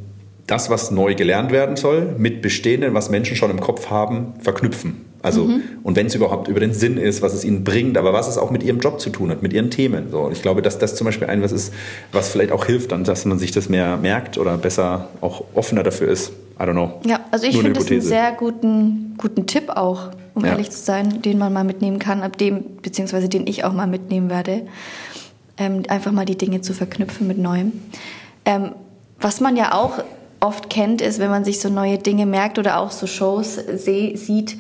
das, 0.47 0.71
was 0.71 0.91
neu 0.91 1.15
gelernt 1.15 1.51
werden 1.51 1.77
soll, 1.77 2.15
mit 2.19 2.43
Bestehenden, 2.43 2.95
was 2.95 3.11
Menschen 3.11 3.37
schon 3.37 3.51
im 3.51 3.61
Kopf 3.61 3.91
haben, 3.91 4.35
verknüpfen. 4.41 5.05
Also, 5.23 5.45
mhm. 5.45 5.63
und 5.83 5.97
wenn 5.97 6.07
es 6.07 6.15
überhaupt 6.15 6.47
über 6.47 6.61
den 6.61 6.73
Sinn 6.73 6.99
ist, 6.99 7.21
was 7.21 7.35
es 7.35 7.45
ihnen 7.45 7.65
bringt, 7.65 7.99
aber 7.99 8.13
was 8.13 8.29
es 8.29 8.39
auch 8.39 8.53
mit 8.53 8.63
ihrem 8.63 8.79
Job 8.79 9.01
zu 9.01 9.11
tun 9.11 9.31
hat, 9.31 9.43
mit 9.43 9.53
ihren 9.53 9.71
Themen. 9.71 10.11
So, 10.13 10.31
ich 10.31 10.41
glaube, 10.41 10.63
dass 10.63 10.79
das 10.79 10.95
zum 10.95 11.05
Beispiel 11.05 11.27
ein 11.27 11.43
was 11.43 11.51
ist, 11.51 11.75
was 12.13 12.29
vielleicht 12.29 12.53
auch 12.53 12.65
hilft, 12.67 12.93
dann, 12.93 13.03
dass 13.03 13.25
man 13.25 13.37
sich 13.39 13.51
das 13.51 13.69
mehr 13.69 13.97
merkt 13.97 14.39
oder 14.39 14.57
besser 14.57 15.09
auch 15.21 15.43
offener 15.55 15.83
dafür 15.83 16.09
ist. 16.09 16.31
I 16.61 16.63
don't 16.63 16.73
know. 16.73 17.01
Ja, 17.05 17.21
also 17.33 17.45
ich 17.47 17.57
finde 17.57 17.73
das 17.73 17.91
einen 17.91 18.03
sehr 18.03 18.33
guten, 18.33 19.15
guten 19.19 19.47
Tipp 19.47 19.71
auch, 19.71 20.11
um 20.35 20.45
ja. 20.45 20.53
ehrlich 20.53 20.71
zu 20.71 20.79
sein, 20.79 21.23
den 21.23 21.39
man 21.39 21.53
mal 21.53 21.65
mitnehmen 21.65 21.99
kann, 21.99 22.23
ab 22.23 22.39
dem, 22.39 22.63
beziehungsweise 22.81 23.29
den 23.29 23.49
ich 23.49 23.65
auch 23.65 23.73
mal 23.73 23.89
mitnehmen 23.89 24.31
werde. 24.31 24.63
Ähm, 25.59 25.83
einfach 25.89 26.13
mal 26.13 26.25
die 26.25 26.39
Dinge 26.39 26.61
zu 26.61 26.73
verknüpfen 26.73 27.27
mit 27.27 27.39
Neuem. 27.39 27.73
Ähm, 28.45 28.73
was 29.19 29.41
man 29.41 29.57
ja 29.57 29.73
auch 29.73 30.05
oft 30.41 30.71
kennt, 30.71 31.01
ist, 31.01 31.19
wenn 31.19 31.31
man 31.31 31.45
sich 31.45 31.61
so 31.61 31.69
neue 31.69 31.99
Dinge 31.99 32.27
merkt 32.27 32.59
oder 32.59 32.79
auch 32.79 32.91
so 32.91 33.07
Shows 33.07 33.59
sieht, 33.77 34.59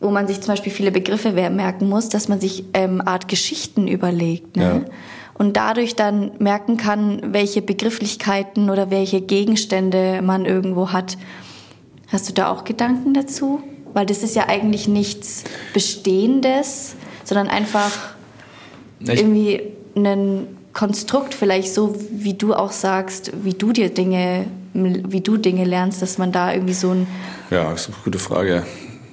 wo 0.00 0.10
man 0.10 0.26
sich 0.26 0.40
zum 0.40 0.52
Beispiel 0.52 0.72
viele 0.72 0.90
Begriffe 0.90 1.32
merken 1.32 1.88
muss, 1.88 2.08
dass 2.08 2.28
man 2.28 2.40
sich 2.40 2.64
ähm, 2.74 3.00
Art 3.00 3.28
Geschichten 3.28 3.86
überlegt. 3.86 4.56
Ne? 4.56 4.84
Ja. 4.84 4.92
Und 5.34 5.56
dadurch 5.56 5.96
dann 5.96 6.32
merken 6.38 6.76
kann, 6.76 7.32
welche 7.32 7.62
Begrifflichkeiten 7.62 8.68
oder 8.68 8.90
welche 8.90 9.20
Gegenstände 9.20 10.20
man 10.22 10.44
irgendwo 10.44 10.92
hat. 10.92 11.16
Hast 12.08 12.28
du 12.28 12.32
da 12.32 12.50
auch 12.50 12.64
Gedanken 12.64 13.14
dazu? 13.14 13.62
Weil 13.94 14.06
das 14.06 14.22
ist 14.22 14.34
ja 14.34 14.48
eigentlich 14.48 14.88
nichts 14.88 15.44
Bestehendes, 15.72 16.96
sondern 17.24 17.48
einfach 17.48 17.90
ich 19.00 19.08
irgendwie 19.08 19.62
ein 19.96 20.46
Konstrukt, 20.72 21.34
vielleicht 21.34 21.72
so, 21.72 21.94
wie 22.10 22.34
du 22.34 22.54
auch 22.54 22.72
sagst, 22.72 23.32
wie 23.44 23.54
du 23.54 23.72
dir 23.72 23.90
Dinge, 23.90 24.46
wie 24.74 25.20
du 25.20 25.36
Dinge 25.36 25.64
lernst, 25.64 26.02
dass 26.02 26.18
man 26.18 26.32
da 26.32 26.52
irgendwie 26.52 26.74
so 26.74 26.90
ein... 26.90 27.06
Ja, 27.50 27.72
ist 27.72 27.88
eine 27.88 27.96
gute 28.04 28.18
Frage. 28.18 28.64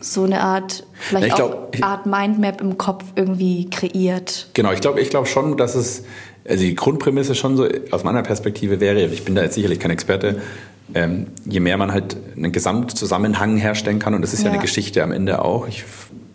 so 0.01 0.23
eine 0.23 0.41
Art, 0.41 0.85
vielleicht 0.93 1.29
ja, 1.29 1.35
glaub, 1.35 1.75
auch 1.75 1.81
Art 1.81 2.05
Mindmap 2.05 2.61
im 2.61 2.77
Kopf 2.77 3.03
irgendwie 3.15 3.69
kreiert. 3.69 4.49
Genau, 4.53 4.71
ich 4.71 4.81
glaube 4.81 5.01
ich 5.01 5.09
glaub 5.09 5.27
schon, 5.27 5.57
dass 5.57 5.75
es, 5.75 6.03
also 6.47 6.63
die 6.63 6.75
Grundprämisse 6.75 7.35
schon 7.35 7.57
so 7.57 7.67
aus 7.91 8.03
meiner 8.03 8.23
Perspektive 8.23 8.79
wäre, 8.79 9.01
ich 9.05 9.25
bin 9.25 9.35
da 9.35 9.43
jetzt 9.43 9.55
sicherlich 9.55 9.79
kein 9.79 9.91
Experte, 9.91 10.41
ähm, 10.93 11.27
je 11.45 11.59
mehr 11.59 11.77
man 11.77 11.91
halt 11.91 12.17
einen 12.35 12.51
Gesamtzusammenhang 12.51 13.57
herstellen 13.57 13.99
kann, 13.99 14.13
und 14.13 14.21
das 14.21 14.33
ist 14.33 14.39
ja, 14.39 14.47
ja. 14.47 14.53
Eine 14.53 14.61
Geschichte 14.61 15.03
am 15.03 15.11
Ende 15.11 15.43
auch, 15.43 15.67
ich 15.67 15.83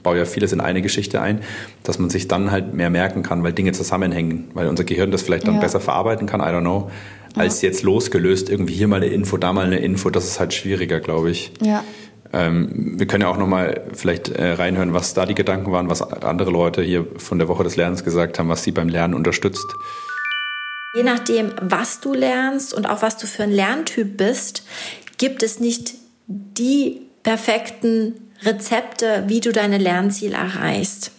baue 0.04 0.18
ja 0.18 0.24
vieles 0.24 0.52
in 0.52 0.60
eine 0.60 0.82
Geschichte 0.82 1.20
ein, 1.20 1.40
dass 1.82 1.98
man 1.98 2.10
sich 2.10 2.28
dann 2.28 2.52
halt 2.52 2.74
mehr 2.74 2.90
merken 2.90 3.24
kann, 3.24 3.42
weil 3.42 3.52
Dinge 3.52 3.72
zusammenhängen, 3.72 4.50
weil 4.54 4.68
unser 4.68 4.84
Gehirn 4.84 5.10
das 5.10 5.22
vielleicht 5.22 5.48
dann 5.48 5.56
ja. 5.56 5.60
besser 5.60 5.80
verarbeiten 5.80 6.28
kann, 6.28 6.40
I 6.40 6.44
don't 6.44 6.60
know, 6.60 6.90
als 7.34 7.62
jetzt 7.62 7.82
losgelöst 7.82 8.48
irgendwie 8.48 8.74
hier 8.74 8.86
mal 8.86 8.96
eine 8.96 9.06
Info, 9.06 9.36
da 9.36 9.52
mal 9.52 9.66
eine 9.66 9.78
Info, 9.78 10.10
das 10.10 10.26
ist 10.26 10.38
halt 10.38 10.54
schwieriger, 10.54 11.00
glaube 11.00 11.30
ich. 11.30 11.52
Ja. 11.60 11.82
Ähm, 12.32 12.94
wir 12.98 13.06
können 13.06 13.22
ja 13.22 13.28
auch 13.28 13.38
nochmal 13.38 13.82
vielleicht 13.92 14.28
äh, 14.28 14.52
reinhören, 14.52 14.92
was 14.92 15.14
da 15.14 15.26
die 15.26 15.34
Gedanken 15.34 15.72
waren, 15.72 15.88
was 15.88 16.02
andere 16.02 16.50
Leute 16.50 16.82
hier 16.82 17.06
von 17.16 17.38
der 17.38 17.48
Woche 17.48 17.64
des 17.64 17.76
Lernens 17.76 18.04
gesagt 18.04 18.38
haben, 18.38 18.48
was 18.48 18.62
sie 18.62 18.72
beim 18.72 18.88
Lernen 18.88 19.14
unterstützt. 19.14 19.66
Je 20.94 21.02
nachdem, 21.02 21.52
was 21.60 22.00
du 22.00 22.14
lernst 22.14 22.72
und 22.72 22.88
auch 22.88 23.02
was 23.02 23.16
du 23.16 23.26
für 23.26 23.42
ein 23.42 23.50
Lerntyp 23.50 24.16
bist, 24.16 24.64
gibt 25.18 25.42
es 25.42 25.58
nicht 25.58 25.94
die 26.26 27.02
perfekten 27.22 28.14
Rezepte, 28.42 29.24
wie 29.26 29.40
du 29.40 29.52
deine 29.52 29.78
Lernziele 29.78 30.36
erreichst. 30.36 31.12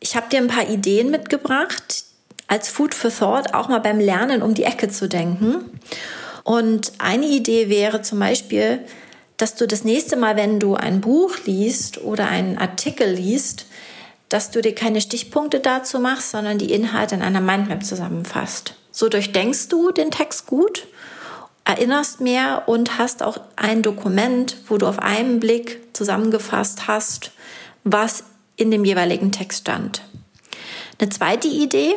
Ich 0.00 0.16
habe 0.16 0.28
dir 0.28 0.38
ein 0.38 0.48
paar 0.48 0.68
Ideen 0.68 1.10
mitgebracht, 1.10 2.04
als 2.48 2.68
Food 2.68 2.94
for 2.94 3.10
Thought 3.10 3.54
auch 3.54 3.68
mal 3.68 3.80
beim 3.80 3.98
Lernen 3.98 4.42
um 4.42 4.54
die 4.54 4.64
Ecke 4.64 4.88
zu 4.88 5.08
denken. 5.08 5.80
Und 6.44 6.92
eine 6.98 7.26
Idee 7.26 7.68
wäre 7.68 8.02
zum 8.02 8.20
Beispiel, 8.20 8.80
dass 9.36 9.54
du 9.54 9.66
das 9.66 9.84
nächste 9.84 10.16
Mal, 10.16 10.36
wenn 10.36 10.60
du 10.60 10.74
ein 10.74 11.00
Buch 11.00 11.36
liest 11.44 12.02
oder 12.02 12.28
einen 12.28 12.56
Artikel 12.56 13.10
liest, 13.10 13.66
dass 14.28 14.50
du 14.50 14.62
dir 14.62 14.74
keine 14.74 15.00
Stichpunkte 15.00 15.60
dazu 15.60 15.98
machst, 15.98 16.30
sondern 16.30 16.58
die 16.58 16.72
Inhalte 16.72 17.14
in 17.14 17.22
einer 17.22 17.40
Mindmap 17.40 17.84
zusammenfasst. 17.84 18.74
So 18.90 19.08
durchdenkst 19.08 19.68
du 19.68 19.92
den 19.92 20.10
Text 20.10 20.46
gut, 20.46 20.86
erinnerst 21.66 22.20
mehr 22.20 22.62
und 22.66 22.96
hast 22.96 23.22
auch 23.22 23.38
ein 23.56 23.82
Dokument, 23.82 24.56
wo 24.68 24.78
du 24.78 24.86
auf 24.86 25.00
einen 25.00 25.40
Blick 25.40 25.80
zusammengefasst 25.92 26.86
hast, 26.86 27.32
was 27.84 28.24
in 28.56 28.70
dem 28.70 28.84
jeweiligen 28.84 29.32
Text 29.32 29.62
stand. 29.62 30.02
Eine 30.98 31.10
zweite 31.10 31.48
Idee, 31.48 31.96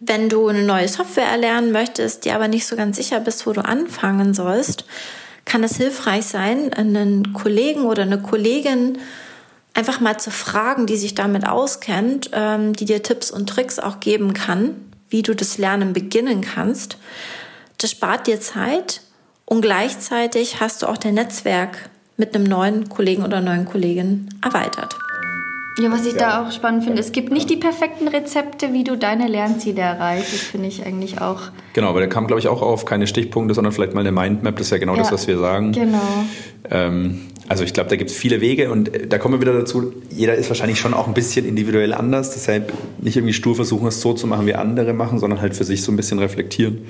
wenn 0.00 0.30
du 0.30 0.48
eine 0.48 0.62
neue 0.62 0.88
Software 0.88 1.26
erlernen 1.26 1.70
möchtest, 1.70 2.24
die 2.24 2.32
aber 2.32 2.48
nicht 2.48 2.66
so 2.66 2.74
ganz 2.74 2.96
sicher 2.96 3.20
bist, 3.20 3.46
wo 3.46 3.52
du 3.52 3.62
anfangen 3.62 4.32
sollst, 4.32 4.86
kann 5.44 5.62
es 5.62 5.76
hilfreich 5.76 6.24
sein, 6.24 6.72
einen 6.72 7.34
Kollegen 7.34 7.84
oder 7.84 8.02
eine 8.02 8.20
Kollegin 8.20 8.98
einfach 9.74 10.00
mal 10.00 10.18
zu 10.18 10.30
fragen, 10.30 10.86
die 10.86 10.96
sich 10.96 11.14
damit 11.14 11.46
auskennt, 11.46 12.30
ähm, 12.32 12.72
die 12.72 12.86
dir 12.86 13.02
Tipps 13.02 13.30
und 13.30 13.48
Tricks 13.48 13.78
auch 13.78 14.00
geben 14.00 14.32
kann, 14.32 14.92
wie 15.10 15.22
du 15.22 15.34
das 15.34 15.58
Lernen 15.58 15.92
beginnen 15.92 16.40
kannst. 16.40 16.96
Das 17.78 17.90
spart 17.90 18.26
dir 18.26 18.40
Zeit 18.40 19.02
und 19.50 19.62
gleichzeitig 19.62 20.60
hast 20.60 20.80
du 20.80 20.86
auch 20.86 20.96
dein 20.96 21.14
Netzwerk 21.14 21.90
mit 22.16 22.34
einem 22.34 22.44
neuen 22.44 22.88
Kollegen 22.88 23.24
oder 23.24 23.40
neuen 23.40 23.64
Kollegin 23.64 24.28
erweitert. 24.42 24.94
Ja, 25.78 25.90
was 25.90 26.04
ich 26.04 26.14
da 26.14 26.42
auch 26.42 26.52
spannend 26.52 26.84
finde, 26.84 27.00
es 27.00 27.12
gibt 27.12 27.32
nicht 27.32 27.48
die 27.48 27.56
perfekten 27.56 28.08
Rezepte, 28.08 28.72
wie 28.72 28.84
du 28.84 28.96
deine 28.96 29.28
Lernziele 29.28 29.80
erreichst. 29.80 30.32
Das 30.32 30.40
finde 30.40 30.66
ich 30.68 30.84
eigentlich 30.84 31.20
auch. 31.20 31.42
Genau, 31.72 31.88
aber 31.88 32.00
da 32.00 32.06
kam, 32.06 32.26
glaube 32.26 32.40
ich, 32.40 32.48
auch 32.48 32.60
auf 32.60 32.84
keine 32.84 33.06
Stichpunkte, 33.06 33.54
sondern 33.54 33.72
vielleicht 33.72 33.94
mal 33.94 34.00
eine 34.00 34.12
Mindmap. 34.12 34.56
Das 34.56 34.66
ist 34.66 34.70
ja 34.72 34.78
genau 34.78 34.94
ja, 34.94 35.00
das, 35.00 35.12
was 35.12 35.26
wir 35.26 35.38
sagen. 35.38 35.72
Genau. 35.72 36.24
Ähm, 36.70 37.20
also 37.48 37.64
ich 37.64 37.72
glaube, 37.72 37.90
da 37.90 37.96
gibt 37.96 38.10
es 38.10 38.16
viele 38.16 38.40
Wege 38.40 38.70
und 38.70 38.94
äh, 38.94 39.06
da 39.08 39.18
kommen 39.18 39.34
wir 39.34 39.40
wieder 39.40 39.52
dazu, 39.52 39.92
jeder 40.10 40.36
ist 40.36 40.48
wahrscheinlich 40.50 40.78
schon 40.78 40.94
auch 40.94 41.08
ein 41.08 41.14
bisschen 41.14 41.44
individuell 41.44 41.92
anders. 41.92 42.30
Deshalb 42.30 42.72
nicht 42.98 43.16
irgendwie 43.16 43.34
stur 43.34 43.56
versuchen, 43.56 43.88
es 43.88 44.00
so 44.00 44.12
zu 44.12 44.26
machen, 44.26 44.46
wie 44.46 44.54
andere 44.54 44.92
machen, 44.92 45.18
sondern 45.18 45.40
halt 45.40 45.56
für 45.56 45.64
sich 45.64 45.82
so 45.82 45.90
ein 45.90 45.96
bisschen 45.96 46.20
reflektieren. 46.20 46.86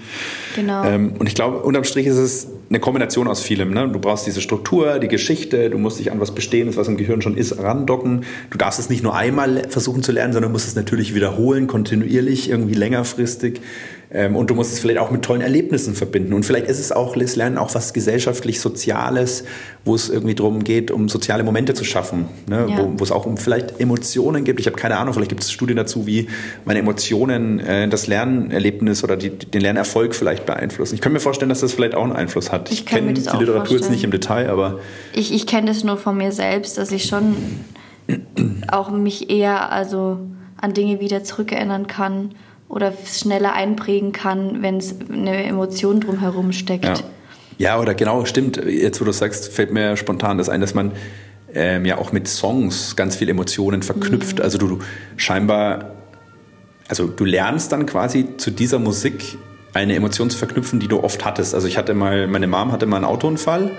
Genau. 0.56 0.84
Ähm, 0.84 1.14
und 1.18 1.26
ich 1.26 1.34
glaube, 1.34 1.60
unterm 1.60 1.84
Strich 1.84 2.06
ist 2.06 2.18
es 2.18 2.48
eine 2.70 2.78
Kombination 2.78 3.26
aus 3.26 3.40
vielem. 3.42 3.72
Ne? 3.72 3.88
Du 3.88 3.98
brauchst 3.98 4.26
diese 4.28 4.40
Struktur, 4.40 5.00
die 5.00 5.08
Geschichte, 5.08 5.70
du 5.70 5.78
musst 5.78 5.98
dich 5.98 6.12
an 6.12 6.20
was 6.20 6.32
Bestehendes, 6.32 6.76
was 6.76 6.86
im 6.86 6.96
Gehirn 6.96 7.20
schon 7.20 7.36
ist, 7.36 7.58
randocken. 7.58 8.24
Du 8.50 8.58
darfst 8.58 8.78
es 8.78 8.88
nicht 8.88 9.02
nur 9.02 9.16
einmal 9.16 9.68
versuchen 9.68 10.04
zu 10.04 10.12
lernen, 10.12 10.32
sondern 10.32 10.52
musst 10.52 10.68
es 10.68 10.76
natürlich 10.76 11.12
wiederholen, 11.12 11.66
kontinuierlich, 11.66 12.48
irgendwie 12.48 12.74
längerfristig. 12.74 13.60
Ähm, 14.12 14.34
und 14.34 14.50
du 14.50 14.54
musst 14.54 14.72
es 14.72 14.80
vielleicht 14.80 14.98
auch 14.98 15.10
mit 15.10 15.22
tollen 15.22 15.40
Erlebnissen 15.40 15.94
verbinden. 15.94 16.32
Und 16.32 16.44
vielleicht 16.44 16.66
ist 16.66 16.80
es 16.80 16.90
auch, 16.90 17.16
das 17.16 17.36
Lernen 17.36 17.58
auch 17.58 17.74
was 17.74 17.92
gesellschaftlich 17.92 18.60
Soziales, 18.60 19.44
wo 19.84 19.94
es 19.94 20.08
irgendwie 20.08 20.34
darum 20.34 20.64
geht, 20.64 20.90
um 20.90 21.08
soziale 21.08 21.44
Momente 21.44 21.74
zu 21.74 21.84
schaffen. 21.84 22.26
Ne? 22.48 22.66
Ja. 22.68 22.78
Wo, 22.78 22.92
wo, 22.98 23.04
es 23.04 23.12
auch 23.12 23.24
um 23.24 23.36
vielleicht 23.36 23.78
Emotionen 23.80 24.42
gibt. 24.42 24.58
Ich 24.58 24.66
habe 24.66 24.76
keine 24.76 24.96
Ahnung, 24.96 25.14
vielleicht 25.14 25.28
gibt 25.28 25.42
es 25.42 25.52
Studien 25.52 25.76
dazu, 25.76 26.06
wie 26.06 26.28
meine 26.64 26.80
Emotionen 26.80 27.60
äh, 27.60 27.88
das 27.88 28.08
Lernerlebnis 28.08 29.04
oder 29.04 29.16
die, 29.16 29.30
den 29.30 29.60
Lernerfolg 29.60 30.14
vielleicht 30.14 30.44
beeinflussen. 30.44 30.96
Ich 30.96 31.00
kann 31.00 31.12
mir 31.12 31.20
vorstellen, 31.20 31.48
dass 31.48 31.60
das 31.60 31.72
vielleicht 31.72 31.94
auch 31.94 32.02
einen 32.04 32.12
Einfluss 32.12 32.50
hat. 32.50 32.70
Ich, 32.72 32.80
ich 32.80 32.86
kenne 32.86 33.12
die 33.12 33.20
Literatur 33.20 33.46
vorstellen. 33.46 33.80
jetzt 33.80 33.90
nicht 33.90 34.02
im 34.02 34.10
Detail, 34.10 34.50
aber... 34.50 34.80
Ich, 35.12 35.32
ich 35.32 35.46
kenne 35.46 35.68
das 35.68 35.84
nur 35.84 35.96
von 35.96 36.16
mir 36.16 36.32
selbst, 36.32 36.78
dass 36.78 36.90
ich 36.90 37.04
schon 37.04 37.36
auch 38.72 38.90
mich 38.90 39.30
eher 39.30 39.70
also 39.70 40.18
an 40.60 40.74
Dinge 40.74 41.00
wieder 41.00 41.22
zurückerinnern 41.22 41.86
kann 41.86 42.34
oder 42.70 42.92
schneller 43.04 43.52
einprägen 43.52 44.12
kann, 44.12 44.62
wenn 44.62 44.76
es 44.76 44.94
eine 45.10 45.44
Emotion 45.44 46.00
drumherum 46.00 46.52
steckt. 46.52 46.84
Ja. 46.84 46.94
ja, 47.58 47.80
oder 47.80 47.94
genau, 47.94 48.24
stimmt. 48.24 48.56
Jetzt, 48.64 49.00
wo 49.00 49.04
du 49.04 49.12
sagst, 49.12 49.52
fällt 49.52 49.72
mir 49.72 49.96
spontan 49.96 50.38
das 50.38 50.48
ein, 50.48 50.60
dass 50.60 50.72
man 50.72 50.92
ähm, 51.52 51.84
ja 51.84 51.98
auch 51.98 52.12
mit 52.12 52.28
Songs 52.28 52.94
ganz 52.94 53.16
viel 53.16 53.28
Emotionen 53.28 53.82
verknüpft. 53.82 54.38
Mhm. 54.38 54.44
Also 54.44 54.56
du, 54.56 54.68
du 54.68 54.78
scheinbar, 55.16 55.96
also 56.88 57.08
du 57.08 57.24
lernst 57.24 57.72
dann 57.72 57.86
quasi 57.86 58.36
zu 58.36 58.52
dieser 58.52 58.78
Musik 58.78 59.36
eine 59.74 59.96
Emotion 59.96 60.30
zu 60.30 60.38
verknüpfen, 60.38 60.78
die 60.78 60.86
du 60.86 61.02
oft 61.02 61.24
hattest. 61.24 61.56
Also 61.56 61.66
ich 61.66 61.76
hatte 61.76 61.92
mal, 61.92 62.28
meine 62.28 62.46
Mom 62.46 62.70
hatte 62.70 62.86
mal 62.86 62.96
einen 62.96 63.04
Autounfall 63.04 63.72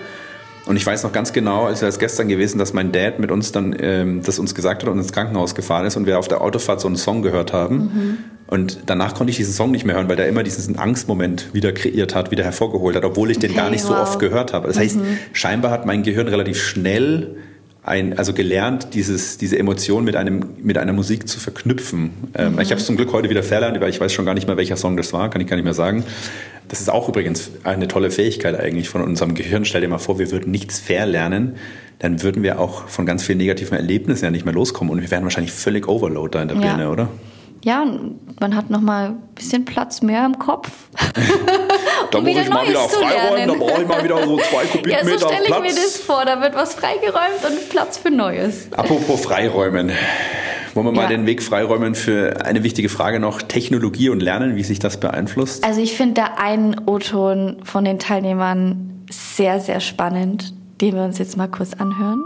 und 0.65 0.75
ich 0.75 0.85
weiß 0.85 1.03
noch 1.03 1.13
ganz 1.13 1.31
genau, 1.31 1.65
als 1.65 1.81
wäre 1.81 1.89
es 1.89 1.97
gestern 1.97 2.27
gewesen, 2.27 2.59
dass 2.59 2.73
mein 2.73 2.91
Dad 2.91 3.19
mit 3.19 3.31
uns 3.31 3.53
dann 3.53 3.73
ähm, 3.79 4.21
das 4.21 4.37
uns 4.37 4.53
gesagt 4.53 4.83
hat 4.83 4.89
und 4.89 4.97
ins 4.97 5.13
Krankenhaus 5.13 5.55
gefahren 5.55 5.85
ist 5.85 5.95
und 5.95 6.05
wir 6.05 6.19
auf 6.19 6.27
der 6.27 6.41
Autofahrt 6.41 6.81
so 6.81 6.87
einen 6.87 6.97
Song 6.97 7.21
gehört 7.21 7.53
haben. 7.53 7.77
Mhm. 7.77 8.17
Und 8.51 8.79
danach 8.87 9.13
konnte 9.13 9.31
ich 9.31 9.37
diesen 9.37 9.53
Song 9.53 9.71
nicht 9.71 9.85
mehr 9.85 9.95
hören, 9.95 10.09
weil 10.09 10.17
der 10.17 10.27
immer 10.27 10.43
diesen 10.43 10.77
Angstmoment 10.77 11.53
wieder 11.53 11.71
kreiert 11.71 12.13
hat, 12.13 12.31
wieder 12.31 12.43
hervorgeholt 12.43 12.97
hat, 12.97 13.05
obwohl 13.05 13.31
ich 13.31 13.39
den 13.39 13.55
gar 13.55 13.69
nicht 13.69 13.85
wow. 13.85 13.91
so 13.91 13.95
oft 13.95 14.19
gehört 14.19 14.51
habe. 14.51 14.67
Das 14.67 14.77
heißt, 14.77 14.97
mhm. 14.97 15.17
scheinbar 15.31 15.71
hat 15.71 15.85
mein 15.85 16.03
Gehirn 16.03 16.27
relativ 16.27 16.61
schnell 16.61 17.37
ein, 17.81 18.17
also 18.17 18.33
gelernt, 18.33 18.89
dieses, 18.93 19.37
diese 19.37 19.57
Emotion 19.57 20.03
mit, 20.03 20.17
einem, 20.17 20.41
mit 20.61 20.77
einer 20.77 20.91
Musik 20.91 21.29
zu 21.29 21.39
verknüpfen. 21.39 22.09
Ähm, 22.33 22.55
mhm. 22.55 22.59
Ich 22.59 22.71
habe 22.71 22.81
es 22.81 22.85
zum 22.85 22.97
Glück 22.97 23.13
heute 23.13 23.29
wieder 23.29 23.41
verlernt, 23.41 23.79
weil 23.79 23.89
ich 23.89 24.01
weiß 24.01 24.11
schon 24.11 24.25
gar 24.25 24.33
nicht 24.33 24.47
mehr, 24.47 24.57
welcher 24.57 24.75
Song 24.75 24.97
das 24.97 25.13
war, 25.13 25.29
kann 25.29 25.39
ich 25.39 25.47
gar 25.47 25.55
nicht 25.55 25.63
mehr 25.63 25.73
sagen. 25.73 26.03
Das 26.67 26.81
ist 26.81 26.89
auch 26.89 27.07
übrigens 27.07 27.51
eine 27.63 27.87
tolle 27.87 28.11
Fähigkeit 28.11 28.59
eigentlich 28.59 28.89
von 28.89 29.01
unserem 29.01 29.33
Gehirn. 29.33 29.63
Stell 29.63 29.79
dir 29.79 29.87
mal 29.87 29.97
vor, 29.97 30.19
wir 30.19 30.29
würden 30.29 30.51
nichts 30.51 30.77
verlernen, 30.77 31.55
dann 31.99 32.21
würden 32.21 32.43
wir 32.43 32.59
auch 32.59 32.89
von 32.89 33.05
ganz 33.05 33.23
vielen 33.23 33.37
negativen 33.37 33.77
Erlebnissen 33.77 34.25
ja 34.25 34.31
nicht 34.31 34.43
mehr 34.43 34.53
loskommen 34.53 34.91
und 34.91 35.01
wir 35.01 35.09
wären 35.09 35.23
wahrscheinlich 35.23 35.53
völlig 35.53 35.87
overload 35.87 36.37
da 36.37 36.41
in 36.41 36.49
der 36.49 36.57
ja. 36.57 36.63
Birne, 36.63 36.89
oder? 36.89 37.07
Ja, 37.63 37.85
man 38.39 38.55
hat 38.55 38.71
noch 38.71 38.81
mal 38.81 39.09
ein 39.09 39.21
bisschen 39.35 39.65
Platz 39.65 40.01
mehr 40.01 40.25
im 40.25 40.39
Kopf. 40.39 40.71
da 42.11 42.17
um 42.17 42.23
muss 42.23 42.35
ich 42.35 42.49
mal 42.49 42.67
wieder 42.67 42.89
freiräumen, 42.89 43.47
da 43.47 43.53
brauche 43.53 43.81
ich 43.83 43.87
mal 43.87 44.03
wieder 44.03 44.23
so 44.25 44.37
zwei 44.37 44.65
Kubikmeter 44.65 45.09
ja, 45.11 45.17
so 45.17 45.27
stelle 45.27 45.43
ich 45.47 45.59
mir 45.59 45.75
das 45.75 45.97
vor, 45.97 46.25
da 46.25 46.41
wird 46.41 46.55
was 46.55 46.73
freigeräumt 46.73 47.45
und 47.47 47.69
Platz 47.69 47.97
für 47.97 48.09
Neues. 48.09 48.73
Apropos 48.73 49.21
freiräumen. 49.21 49.91
Wollen 50.73 50.85
wir 50.87 50.91
mal 50.93 51.03
ja. 51.03 51.09
den 51.09 51.25
Weg 51.25 51.43
freiräumen 51.43 51.95
für 51.95 52.45
eine 52.45 52.63
wichtige 52.63 52.89
Frage 52.89 53.19
noch, 53.19 53.41
Technologie 53.41 54.09
und 54.09 54.21
Lernen, 54.21 54.55
wie 54.55 54.63
sich 54.63 54.79
das 54.79 54.99
beeinflusst? 54.99 55.63
Also 55.63 55.81
ich 55.81 55.95
finde 55.95 56.21
da 56.21 56.25
einen 56.37 56.81
O-Ton 56.87 57.57
von 57.63 57.83
den 57.83 57.99
Teilnehmern 57.99 59.05
sehr, 59.11 59.59
sehr 59.59 59.81
spannend, 59.81 60.53
den 60.79 60.95
wir 60.95 61.03
uns 61.03 61.17
jetzt 61.17 61.35
mal 61.35 61.47
kurz 61.47 61.73
anhören. 61.73 62.23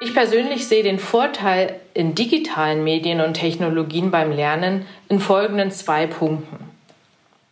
Ich 0.00 0.14
persönlich 0.14 0.68
sehe 0.68 0.84
den 0.84 1.00
Vorteil 1.00 1.74
in 1.92 2.14
digitalen 2.14 2.84
Medien 2.84 3.20
und 3.20 3.34
Technologien 3.34 4.12
beim 4.12 4.30
Lernen 4.30 4.86
in 5.08 5.18
folgenden 5.18 5.72
zwei 5.72 6.06
Punkten. 6.06 6.70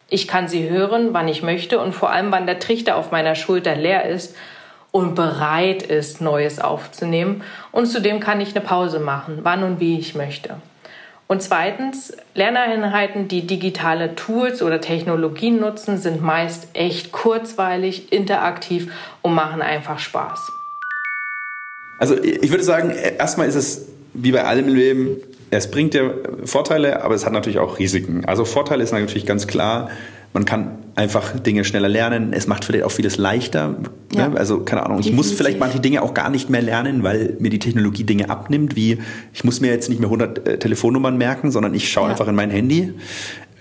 Ich 0.09 0.29
kann 0.29 0.47
sie 0.47 0.71
hören, 0.71 1.09
wann 1.11 1.27
ich 1.27 1.43
möchte 1.43 1.81
und 1.81 1.93
vor 1.93 2.11
allem, 2.11 2.31
wann 2.31 2.47
der 2.47 2.61
Trichter 2.61 2.99
auf 2.99 3.11
meiner 3.11 3.35
Schulter 3.35 3.75
leer 3.75 4.05
ist 4.05 4.37
und 4.93 5.17
bereit 5.17 5.83
ist, 5.83 6.21
Neues 6.21 6.61
aufzunehmen. 6.61 7.43
Und 7.73 7.87
zudem 7.87 8.21
kann 8.21 8.41
ich 8.41 8.55
eine 8.55 8.65
Pause 8.65 9.01
machen, 9.01 9.41
wann 9.43 9.65
und 9.65 9.81
wie 9.81 9.99
ich 9.99 10.15
möchte. 10.15 10.55
Und 11.27 11.43
zweitens, 11.43 12.17
Lerneinheiten, 12.35 13.27
die 13.27 13.45
digitale 13.49 14.15
Tools 14.15 14.63
oder 14.63 14.81
Technologien 14.81 15.59
nutzen, 15.59 15.99
sind 15.99 16.23
meist 16.23 16.69
echt 16.75 17.11
kurzweilig, 17.11 18.13
interaktiv 18.13 18.93
und 19.23 19.35
machen 19.35 19.63
einfach 19.63 19.99
Spaß. 19.99 20.56
Also 21.99 22.17
ich 22.23 22.51
würde 22.51 22.65
sagen, 22.65 22.91
erstmal 23.19 23.49
ist 23.49 23.55
es 23.55 23.87
wie 24.15 24.33
bei 24.33 24.45
allem 24.45 24.69
im 24.69 24.75
Leben, 24.75 25.17
es 25.51 25.71
bringt 25.71 25.95
ja 25.95 26.11
Vorteile, 26.45 27.03
aber 27.05 27.15
es 27.15 27.25
hat 27.25 27.33
natürlich 27.33 27.59
auch 27.59 27.79
Risiken. 27.79 28.25
Also 28.25 28.45
Vorteile 28.45 28.83
ist 28.83 28.93
natürlich 28.93 29.27
ganz 29.27 29.47
klar, 29.47 29.91
man 30.33 30.45
kann 30.45 30.79
einfach 30.97 31.39
Dinge 31.39 31.65
schneller 31.65 31.89
lernen. 31.89 32.33
Es 32.33 32.47
macht 32.47 32.65
vielleicht 32.65 32.85
auch 32.85 32.91
vieles 32.91 33.17
leichter. 33.17 33.69
Ne? 33.69 33.79
Ja. 34.15 34.29
Ne? 34.29 34.37
Also 34.37 34.61
keine 34.61 34.85
Ahnung, 34.85 34.99
ich 34.99 35.07
Definitiv. 35.07 35.31
muss 35.31 35.39
vielleicht 35.39 35.59
manche 35.59 35.81
Dinge 35.81 36.03
auch 36.03 36.13
gar 36.13 36.29
nicht 36.29 36.51
mehr 36.51 36.61
lernen, 36.61 37.03
weil 37.03 37.37
mir 37.39 37.49
die 37.49 37.59
Technologie 37.59 38.05
Dinge 38.05 38.29
abnimmt. 38.29 38.77
Wie 38.77 38.99
ich 39.33 39.45
muss 39.45 39.61
mir 39.61 39.69
jetzt 39.69 39.89
nicht 39.89 39.99
mehr 39.99 40.09
100 40.09 40.47
äh, 40.47 40.59
Telefonnummern 40.59 41.17
merken, 41.17 41.51
sondern 41.51 41.73
ich 41.73 41.91
schaue 41.91 42.05
ja. 42.05 42.11
einfach 42.11 42.29
in 42.29 42.35
mein 42.35 42.51
Handy. 42.51 42.93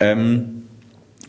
Ähm, 0.01 0.64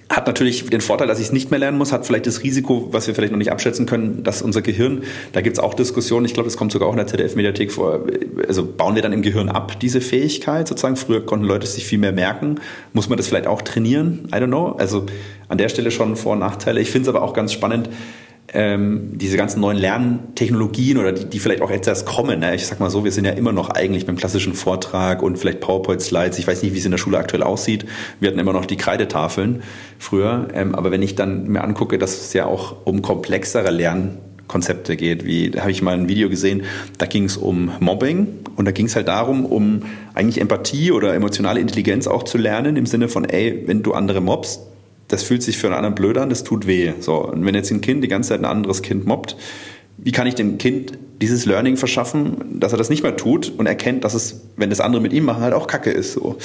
hat 0.08 0.26
natürlich 0.26 0.66
den 0.66 0.80
Vorteil, 0.80 1.08
dass 1.08 1.18
ich 1.18 1.26
es 1.26 1.32
nicht 1.32 1.50
mehr 1.50 1.58
lernen 1.58 1.78
muss, 1.78 1.92
hat 1.92 2.06
vielleicht 2.06 2.26
das 2.26 2.42
Risiko, 2.42 2.88
was 2.92 3.08
wir 3.08 3.14
vielleicht 3.14 3.32
noch 3.32 3.38
nicht 3.38 3.50
abschätzen 3.50 3.86
können, 3.86 4.22
dass 4.22 4.40
unser 4.40 4.62
Gehirn, 4.62 5.02
da 5.32 5.40
gibt 5.40 5.58
es 5.58 5.62
auch 5.62 5.74
Diskussionen, 5.74 6.26
ich 6.26 6.34
glaube, 6.34 6.46
das 6.46 6.56
kommt 6.56 6.70
sogar 6.70 6.88
auch 6.88 6.92
in 6.92 6.98
der 6.98 7.08
ZDF-Mediathek 7.08 7.72
vor, 7.72 8.06
also 8.46 8.64
bauen 8.64 8.94
wir 8.94 9.02
dann 9.02 9.12
im 9.12 9.22
Gehirn 9.22 9.48
ab, 9.48 9.80
diese 9.80 10.00
Fähigkeit 10.00 10.68
sozusagen. 10.68 10.96
Früher 10.96 11.26
konnten 11.26 11.44
Leute 11.44 11.66
sich 11.66 11.86
viel 11.86 11.98
mehr 11.98 12.12
merken. 12.12 12.60
Muss 12.92 13.08
man 13.08 13.16
das 13.16 13.26
vielleicht 13.26 13.48
auch 13.48 13.62
trainieren? 13.62 14.28
I 14.28 14.36
don't 14.36 14.46
know. 14.46 14.76
Also 14.78 15.06
an 15.48 15.58
der 15.58 15.68
Stelle 15.68 15.90
schon 15.90 16.16
Vor- 16.16 16.34
und 16.34 16.38
Nachteile. 16.38 16.80
Ich 16.80 16.90
finde 16.90 17.10
es 17.10 17.14
aber 17.14 17.24
auch 17.24 17.32
ganz 17.32 17.52
spannend, 17.52 17.88
ähm, 18.52 19.10
diese 19.14 19.36
ganzen 19.36 19.60
neuen 19.60 19.76
Lerntechnologien 19.76 20.98
oder 20.98 21.12
die, 21.12 21.24
die 21.24 21.38
vielleicht 21.38 21.62
auch 21.62 21.70
erst 21.70 22.06
kommen. 22.06 22.40
Ne? 22.40 22.54
Ich 22.54 22.66
sag 22.66 22.80
mal 22.80 22.90
so, 22.90 23.04
wir 23.04 23.12
sind 23.12 23.24
ja 23.24 23.32
immer 23.32 23.52
noch 23.52 23.70
eigentlich 23.70 24.06
beim 24.06 24.16
klassischen 24.16 24.54
Vortrag 24.54 25.22
und 25.22 25.36
vielleicht 25.38 25.60
PowerPoint-Slides. 25.60 26.38
Ich 26.38 26.46
weiß 26.46 26.62
nicht, 26.62 26.74
wie 26.74 26.78
es 26.78 26.84
in 26.84 26.90
der 26.90 26.98
Schule 26.98 27.18
aktuell 27.18 27.42
aussieht. 27.42 27.86
Wir 28.20 28.28
hatten 28.28 28.38
immer 28.38 28.52
noch 28.52 28.66
die 28.66 28.76
Kreidetafeln 28.76 29.62
früher. 29.98 30.48
Ähm, 30.54 30.74
aber 30.74 30.90
wenn 30.90 31.02
ich 31.02 31.14
dann 31.16 31.48
mir 31.48 31.64
angucke, 31.64 31.98
dass 31.98 32.20
es 32.20 32.32
ja 32.32 32.46
auch 32.46 32.76
um 32.84 33.02
komplexere 33.02 33.70
Lernkonzepte 33.70 34.96
geht, 34.96 35.24
wie 35.24 35.50
da 35.50 35.62
habe 35.62 35.72
ich 35.72 35.82
mal 35.82 35.94
ein 35.94 36.08
Video 36.08 36.28
gesehen, 36.28 36.62
da 36.98 37.06
ging 37.06 37.24
es 37.24 37.36
um 37.36 37.72
Mobbing 37.80 38.28
und 38.54 38.64
da 38.64 38.70
ging 38.70 38.86
es 38.86 38.94
halt 38.94 39.08
darum, 39.08 39.44
um 39.44 39.82
eigentlich 40.14 40.40
Empathie 40.40 40.92
oder 40.92 41.14
emotionale 41.14 41.60
Intelligenz 41.60 42.06
auch 42.06 42.22
zu 42.22 42.38
lernen, 42.38 42.76
im 42.76 42.86
Sinne 42.86 43.08
von, 43.08 43.24
ey, 43.24 43.64
wenn 43.66 43.82
du 43.82 43.92
andere 43.92 44.20
mobst, 44.20 44.60
das 45.08 45.22
fühlt 45.22 45.42
sich 45.42 45.58
für 45.58 45.68
einen 45.68 45.76
anderen 45.76 45.94
blöd 45.94 46.18
an, 46.18 46.28
das 46.28 46.44
tut 46.44 46.66
weh. 46.66 46.92
So, 47.00 47.24
und 47.24 47.44
wenn 47.44 47.54
jetzt 47.54 47.70
ein 47.70 47.80
Kind 47.80 48.02
die 48.02 48.08
ganze 48.08 48.30
Zeit 48.30 48.40
ein 48.40 48.44
anderes 48.44 48.82
Kind 48.82 49.06
mobbt, 49.06 49.36
wie 49.98 50.12
kann 50.12 50.26
ich 50.26 50.34
dem 50.34 50.58
Kind 50.58 50.92
dieses 51.22 51.46
Learning 51.46 51.78
verschaffen, 51.78 52.60
dass 52.60 52.72
er 52.72 52.78
das 52.78 52.90
nicht 52.90 53.02
mehr 53.02 53.16
tut 53.16 53.50
und 53.56 53.66
erkennt, 53.66 54.04
dass 54.04 54.12
es, 54.12 54.42
wenn 54.56 54.68
das 54.68 54.80
andere 54.80 55.00
mit 55.00 55.14
ihm 55.14 55.24
machen, 55.24 55.42
halt 55.42 55.54
auch 55.54 55.66
Kacke 55.66 55.90
ist. 55.90 56.12
So. 56.12 56.36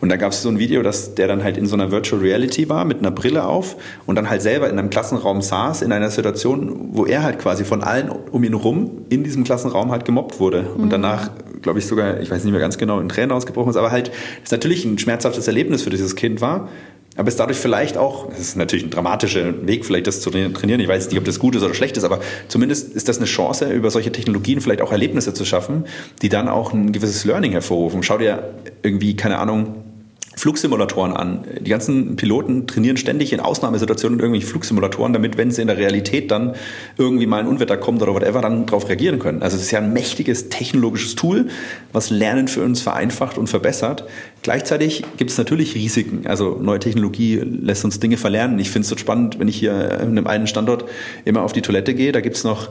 Und 0.00 0.08
da 0.08 0.16
gab 0.16 0.30
es 0.30 0.42
so 0.42 0.48
ein 0.48 0.60
Video, 0.60 0.82
dass 0.82 1.16
der 1.16 1.26
dann 1.26 1.42
halt 1.42 1.56
in 1.56 1.66
so 1.66 1.74
einer 1.74 1.90
Virtual 1.90 2.22
Reality 2.22 2.68
war, 2.68 2.84
mit 2.84 2.98
einer 2.98 3.10
Brille 3.10 3.44
auf 3.44 3.76
und 4.06 4.14
dann 4.14 4.30
halt 4.30 4.42
selber 4.42 4.70
in 4.70 4.78
einem 4.78 4.90
Klassenraum 4.90 5.42
saß, 5.42 5.82
in 5.82 5.90
einer 5.90 6.10
Situation, 6.10 6.90
wo 6.92 7.06
er 7.06 7.24
halt 7.24 7.40
quasi 7.40 7.64
von 7.64 7.82
allen 7.82 8.10
um 8.10 8.44
ihn 8.44 8.54
rum 8.54 9.06
in 9.08 9.24
diesem 9.24 9.42
Klassenraum 9.42 9.90
halt 9.90 10.04
gemobbt 10.04 10.38
wurde. 10.38 10.62
Mhm. 10.62 10.84
Und 10.84 10.92
danach, 10.92 11.30
glaube 11.62 11.80
ich 11.80 11.86
sogar, 11.86 12.20
ich 12.20 12.30
weiß 12.30 12.44
nicht 12.44 12.52
mehr 12.52 12.60
ganz 12.60 12.78
genau, 12.78 13.00
in 13.00 13.08
Tränen 13.08 13.32
ausgebrochen 13.32 13.70
ist, 13.70 13.76
aber 13.76 13.90
halt, 13.90 14.12
das 14.42 14.52
natürlich 14.52 14.84
ein 14.84 14.98
schmerzhaftes 14.98 15.48
Erlebnis 15.48 15.82
für 15.82 15.90
dieses 15.90 16.14
Kind 16.14 16.40
war 16.40 16.68
aber 17.20 17.28
es 17.28 17.36
dadurch 17.36 17.58
vielleicht 17.58 17.98
auch, 17.98 18.30
das 18.30 18.40
ist 18.40 18.56
natürlich 18.56 18.82
ein 18.82 18.88
dramatischer 18.88 19.66
Weg, 19.66 19.84
vielleicht 19.84 20.06
das 20.06 20.22
zu 20.22 20.30
trainieren, 20.30 20.80
ich 20.80 20.88
weiß 20.88 21.10
nicht, 21.10 21.18
ob 21.18 21.24
das 21.26 21.38
gut 21.38 21.54
ist 21.54 21.62
oder 21.62 21.74
schlecht 21.74 21.98
ist, 21.98 22.04
aber 22.04 22.20
zumindest 22.48 22.94
ist 22.94 23.10
das 23.10 23.18
eine 23.18 23.26
Chance, 23.26 23.70
über 23.70 23.90
solche 23.90 24.10
Technologien 24.10 24.62
vielleicht 24.62 24.80
auch 24.80 24.90
Erlebnisse 24.90 25.34
zu 25.34 25.44
schaffen, 25.44 25.84
die 26.22 26.30
dann 26.30 26.48
auch 26.48 26.72
ein 26.72 26.92
gewisses 26.92 27.26
Learning 27.26 27.52
hervorrufen. 27.52 28.02
Schau 28.02 28.16
dir 28.16 28.54
irgendwie, 28.82 29.16
keine 29.16 29.38
Ahnung, 29.38 29.84
Flugsimulatoren 30.36 31.12
an. 31.12 31.44
Die 31.60 31.70
ganzen 31.70 32.16
Piloten 32.16 32.66
trainieren 32.66 32.96
ständig 32.96 33.32
in 33.32 33.40
Ausnahmesituationen 33.40 34.20
irgendwie 34.20 34.40
Flugsimulatoren, 34.40 35.12
damit, 35.12 35.36
wenn 35.36 35.50
sie 35.50 35.60
in 35.60 35.66
der 35.66 35.76
Realität 35.76 36.30
dann 36.30 36.54
irgendwie 36.96 37.26
mal 37.26 37.40
ein 37.40 37.48
Unwetter 37.48 37.76
kommt 37.76 38.00
oder 38.00 38.14
whatever, 38.14 38.40
dann 38.40 38.64
darauf 38.64 38.88
reagieren 38.88 39.18
können. 39.18 39.42
Also 39.42 39.56
es 39.56 39.62
ist 39.64 39.70
ja 39.72 39.80
ein 39.80 39.92
mächtiges 39.92 40.48
technologisches 40.48 41.16
Tool, 41.16 41.48
was 41.92 42.10
Lernen 42.10 42.46
für 42.46 42.62
uns 42.62 42.80
vereinfacht 42.80 43.38
und 43.38 43.48
verbessert. 43.48 44.04
Gleichzeitig 44.42 45.04
gibt 45.16 45.30
es 45.30 45.38
natürlich 45.38 45.74
Risiken. 45.74 46.26
Also 46.26 46.58
neue 46.60 46.78
Technologie 46.78 47.36
lässt 47.36 47.84
uns 47.84 47.98
Dinge 47.98 48.16
verlernen. 48.16 48.58
Ich 48.60 48.70
finde 48.70 48.84
es 48.84 48.88
so 48.88 48.96
spannend, 48.96 49.40
wenn 49.40 49.48
ich 49.48 49.56
hier 49.56 50.00
in 50.00 50.10
einem 50.10 50.26
einen 50.26 50.46
Standort 50.46 50.84
immer 51.24 51.42
auf 51.42 51.52
die 51.52 51.62
Toilette 51.62 51.92
gehe, 51.92 52.12
da 52.12 52.20
gibt 52.20 52.36
es 52.36 52.44
noch 52.44 52.70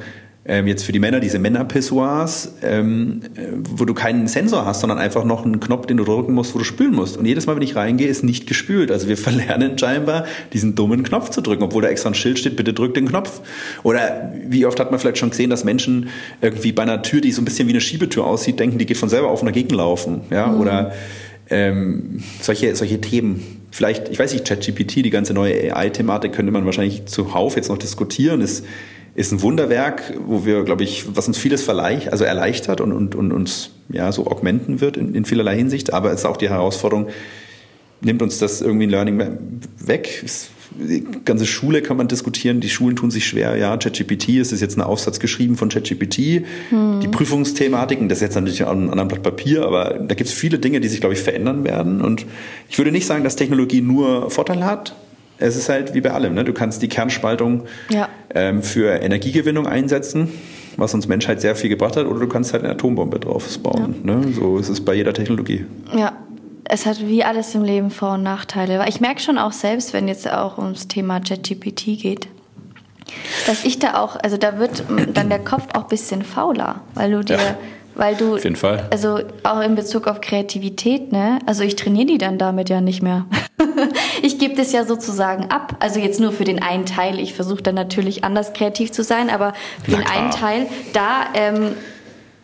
ähm, 0.50 0.66
jetzt 0.66 0.84
für 0.84 0.92
die 0.92 1.00
Männer 1.00 1.20
diese 1.20 1.38
Männerpissoirs, 1.38 2.54
ähm, 2.64 3.22
wo 3.70 3.86
du 3.86 3.94
keinen 3.94 4.28
Sensor 4.28 4.66
hast, 4.66 4.82
sondern 4.82 4.98
einfach 4.98 5.24
noch 5.24 5.46
einen 5.46 5.60
Knopf, 5.60 5.86
den 5.86 5.98
du 5.98 6.04
drücken 6.04 6.34
musst, 6.34 6.56
wo 6.56 6.58
du 6.58 6.66
spülen 6.66 6.96
musst. 6.96 7.18
Und 7.18 7.26
jedes 7.26 7.46
Mal, 7.46 7.56
wenn 7.56 7.62
ich 7.62 7.76
reingehe, 7.76 8.08
ist 8.08 8.24
nicht 8.24 8.48
gespült. 8.48 8.90
Also 8.90 9.08
wir 9.08 9.16
verlernen 9.30 9.78
scheinbar, 9.78 10.26
diesen 10.52 10.74
dummen 10.74 11.04
Knopf 11.04 11.30
zu 11.30 11.42
drücken, 11.42 11.62
obwohl 11.62 11.84
da 11.84 11.90
extra 11.90 12.10
ein 12.10 12.16
Schild 12.16 12.40
steht, 12.40 12.56
bitte 12.56 12.74
drück 12.74 12.96
den 12.96 13.08
Knopf. 13.08 13.42
Oder 13.84 14.34
wie 14.48 14.66
oft 14.66 14.80
hat 14.80 14.90
man 14.90 15.00
vielleicht 15.00 15.20
schon 15.20 15.30
gesehen, 15.30 15.52
dass 15.52 15.64
Menschen 15.64 16.10
irgendwie 16.42 16.72
bei 16.72 16.82
einer 16.82 17.04
Tür, 17.04 17.22
die 17.22 17.32
so 17.32 17.44
ein 17.44 17.46
bisschen 17.46 17.68
wie 17.68 17.74
eine 17.74 17.82
Schiebetür 17.82 18.26
aussieht, 18.26 18.60
denken, 18.60 18.80
die 18.80 18.88
geht 18.88 18.98
von 18.98 19.08
selber 19.08 19.30
auf 19.30 19.42
und 19.42 19.46
dagegen 19.46 19.76
laufen. 19.76 20.22
Ja? 20.32 20.48
Mhm. 20.48 20.62
Oder 20.62 20.94
ähm, 21.52 22.24
solche, 22.42 22.76
solche 22.76 23.00
Themen. 23.00 23.62
Vielleicht, 23.70 24.10
ich 24.10 24.18
weiß 24.18 24.34
nicht, 24.34 24.48
ChatGPT, 24.48 25.06
die 25.06 25.12
ganze 25.12 25.36
neue 25.36 25.76
AI-Thematik 25.76 26.34
könnte 26.34 26.52
man 26.52 26.66
wahrscheinlich 26.66 27.06
zuhauf 27.06 27.56
jetzt 27.56 27.70
noch 27.70 27.78
diskutieren. 27.78 28.42
Ist 28.42 28.66
ist 29.20 29.34
ein 29.34 29.42
Wunderwerk, 29.42 30.14
wo 30.26 30.46
wir, 30.46 30.64
glaube 30.64 30.86
ich, 30.86 31.06
was 31.14 31.28
uns 31.28 31.38
vieles 31.38 31.62
verleicht, 31.62 32.10
also 32.10 32.24
erleichtert 32.24 32.80
und, 32.80 32.94
und, 32.94 33.16
und 33.16 33.34
uns 33.34 33.72
ja 33.90 34.14
so 34.14 34.26
augmenten 34.26 34.80
wird 34.80 34.96
in, 34.96 35.14
in 35.14 35.26
vielerlei 35.26 35.58
Hinsicht. 35.58 35.92
Aber 35.92 36.14
es 36.14 36.22
ist 36.22 36.26
auch 36.26 36.38
die 36.38 36.48
Herausforderung, 36.48 37.10
nimmt 38.00 38.22
uns 38.22 38.38
das 38.38 38.62
irgendwie 38.62 38.88
ein 38.88 38.90
Learning 38.90 39.22
weg? 39.78 40.24
Die 40.80 41.04
ganze 41.26 41.46
Schule 41.46 41.82
kann 41.82 41.98
man 41.98 42.08
diskutieren, 42.08 42.62
die 42.62 42.70
Schulen 42.70 42.96
tun 42.96 43.12
sich 43.12 43.28
schwer. 43.28 43.58
Ja, 43.58 43.76
ChatGPT, 43.76 44.38
es 44.38 44.54
ist 44.54 44.62
jetzt 44.62 44.78
ein 44.78 44.82
Aufsatz 44.82 45.20
geschrieben 45.20 45.58
von 45.58 45.68
ChatGPT. 45.68 46.46
Hm. 46.70 47.02
Die 47.02 47.10
Prüfungsthematiken, 47.10 48.08
das 48.08 48.20
ist 48.20 48.22
jetzt 48.22 48.36
natürlich 48.36 48.64
an 48.64 48.78
einem 48.78 48.90
anderen 48.92 49.10
Blatt 49.10 49.24
Papier, 49.24 49.66
aber 49.66 50.00
da 50.00 50.16
gibt 50.16 50.30
es 50.30 50.34
viele 50.34 50.60
Dinge, 50.60 50.80
die 50.80 50.88
sich, 50.88 51.02
glaube 51.02 51.16
ich, 51.16 51.20
verändern 51.20 51.66
werden. 51.66 52.00
Und 52.00 52.26
ich 52.70 52.78
würde 52.78 52.94
nicht 52.94 53.06
sagen, 53.06 53.26
dass 53.26 53.36
Technologie 53.36 53.82
nur 53.82 54.32
Vorteile 54.32 54.66
hat, 54.66 54.96
es 55.40 55.56
ist 55.56 55.70
halt 55.70 55.94
wie 55.94 56.02
bei 56.02 56.12
allem. 56.12 56.34
Ne? 56.34 56.44
Du 56.44 56.54
kannst 56.54 56.82
die 56.82 56.90
Kernspaltung 56.90 57.64
ja. 57.90 58.10
ähm, 58.34 58.62
für 58.62 59.02
Energiegewinnung 59.02 59.68
einsetzen, 59.68 60.30
was 60.78 60.94
uns 60.94 61.08
Menschheit 61.08 61.42
sehr 61.42 61.56
viel 61.56 61.70
gebracht 61.70 61.98
hat, 61.98 62.06
oder 62.06 62.20
du 62.20 62.28
kannst 62.28 62.54
halt 62.54 62.64
eine 62.64 62.74
Atombombe 62.74 63.20
drauf 63.20 63.58
bauen. 63.60 63.96
Ja. 64.04 64.16
Ne? 64.16 64.34
So 64.34 64.58
ist 64.58 64.70
es 64.70 64.84
bei 64.84 64.94
jeder 64.94 65.14
Technologie. 65.14 65.66
Ja, 65.96 66.14
es 66.66 66.86
hat 66.86 67.00
wie 67.02 67.24
alles 67.24 67.56
im 67.56 67.64
Leben 67.64 67.90
Vor- 67.90 68.14
und 68.14 68.24
Nachteile. 68.24 68.86
Ich 68.88 69.02
merke 69.02 69.22
schon 69.22 69.38
auch 69.38 69.54
selbst, 69.54 69.94
wenn 69.94 70.08
jetzt 70.08 70.30
auch 70.30 70.58
ums 70.58 70.88
Thema 70.88 71.20
ChatGPT 71.20 72.00
geht, 72.00 72.28
dass 73.48 73.66
ich 73.66 73.80
da 73.80 74.00
auch, 74.00 74.18
also 74.18 74.38
da 74.38 74.60
wird 74.60 74.84
dann 75.14 75.30
der 75.30 75.40
Kopf 75.40 75.64
auch 75.74 75.84
ein 75.84 75.90
bisschen 75.90 76.22
fauler, 76.22 76.82
weil 76.94 77.12
du 77.12 77.24
dir 77.24 77.38
ja 77.38 77.58
Weil 78.00 78.16
du, 78.16 78.36
Auf 78.36 78.46
jeden 78.46 78.56
Fall. 78.56 78.88
also 78.92 79.20
auch 79.44 79.60
in 79.60 79.76
Bezug 79.76 80.08
auf 80.08 80.22
Kreativität, 80.22 81.12
ne? 81.12 81.40
Also 81.46 81.66
ich 81.66 81.76
trainiere 81.76 82.06
die 82.06 82.18
dann 82.18 82.38
damit 82.38 82.70
ja 82.70 82.80
nicht 82.80 83.02
mehr. 83.02 83.26
ich 84.22 84.40
gebe 84.40 84.56
das 84.56 84.72
ja 84.72 84.86
sozusagen 84.86 85.52
ab. 85.52 85.76
Also 85.82 86.00
jetzt 86.00 86.18
nur 86.22 86.32
für 86.32 86.46
den 86.46 86.64
einen 86.64 86.86
Teil. 86.86 87.20
Ich 87.20 87.34
versuche 87.34 87.62
dann 87.62 87.76
natürlich 87.76 88.24
anders 88.24 88.54
kreativ 88.54 88.94
zu 88.94 89.04
sein, 89.04 89.30
aber 89.30 89.54
für 89.84 89.92
Na 89.92 89.98
den 89.98 90.06
klar. 90.06 90.18
einen 90.18 90.32
Teil, 90.32 90.68
da 90.94 91.26
ähm, 91.34 91.74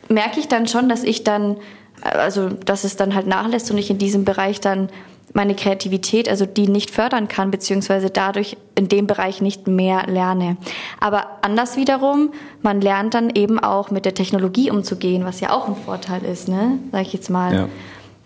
merke 0.10 0.42
ich 0.42 0.50
dann 0.50 0.68
schon, 0.68 0.90
dass 0.90 1.06
ich 1.06 1.24
dann, 1.24 1.56
also 2.02 2.50
dass 2.50 2.84
es 2.84 2.98
dann 2.98 3.16
halt 3.16 3.26
nachlässt 3.26 3.72
und 3.72 3.78
ich 3.78 3.90
in 3.90 3.98
diesem 3.98 4.26
Bereich 4.26 4.60
dann 4.60 4.90
meine 5.34 5.56
Kreativität, 5.56 6.30
also 6.30 6.46
die 6.46 6.68
nicht 6.68 6.92
fördern 6.92 7.28
kann, 7.28 7.52
beziehungsweise 7.52 8.10
dadurch 8.10 8.58
in 8.76 8.88
dem 8.88 9.08
Bereich 9.08 9.42
nicht 9.42 9.68
mehr 9.68 10.06
lerne. 10.08 10.58
Aber 11.00 11.28
anders 11.42 11.76
wiederum, 11.76 12.32
man 12.62 12.82
lernt 12.82 13.14
dann 13.14 13.30
eben 13.30 13.60
auch 13.60 13.92
mit 13.92 14.06
der 14.06 14.14
Technologie 14.14 14.72
umzugehen, 14.72 15.26
was 15.26 15.42
ja 15.42 15.52
auch 15.52 15.68
ein 15.68 15.76
Vorteil 15.76 16.24
ist, 16.24 16.48
ne? 16.48 16.80
Sag 16.92 17.02
ich 17.02 17.14
jetzt 17.14 17.30
mal. 17.30 17.54
Ja. 17.54 17.70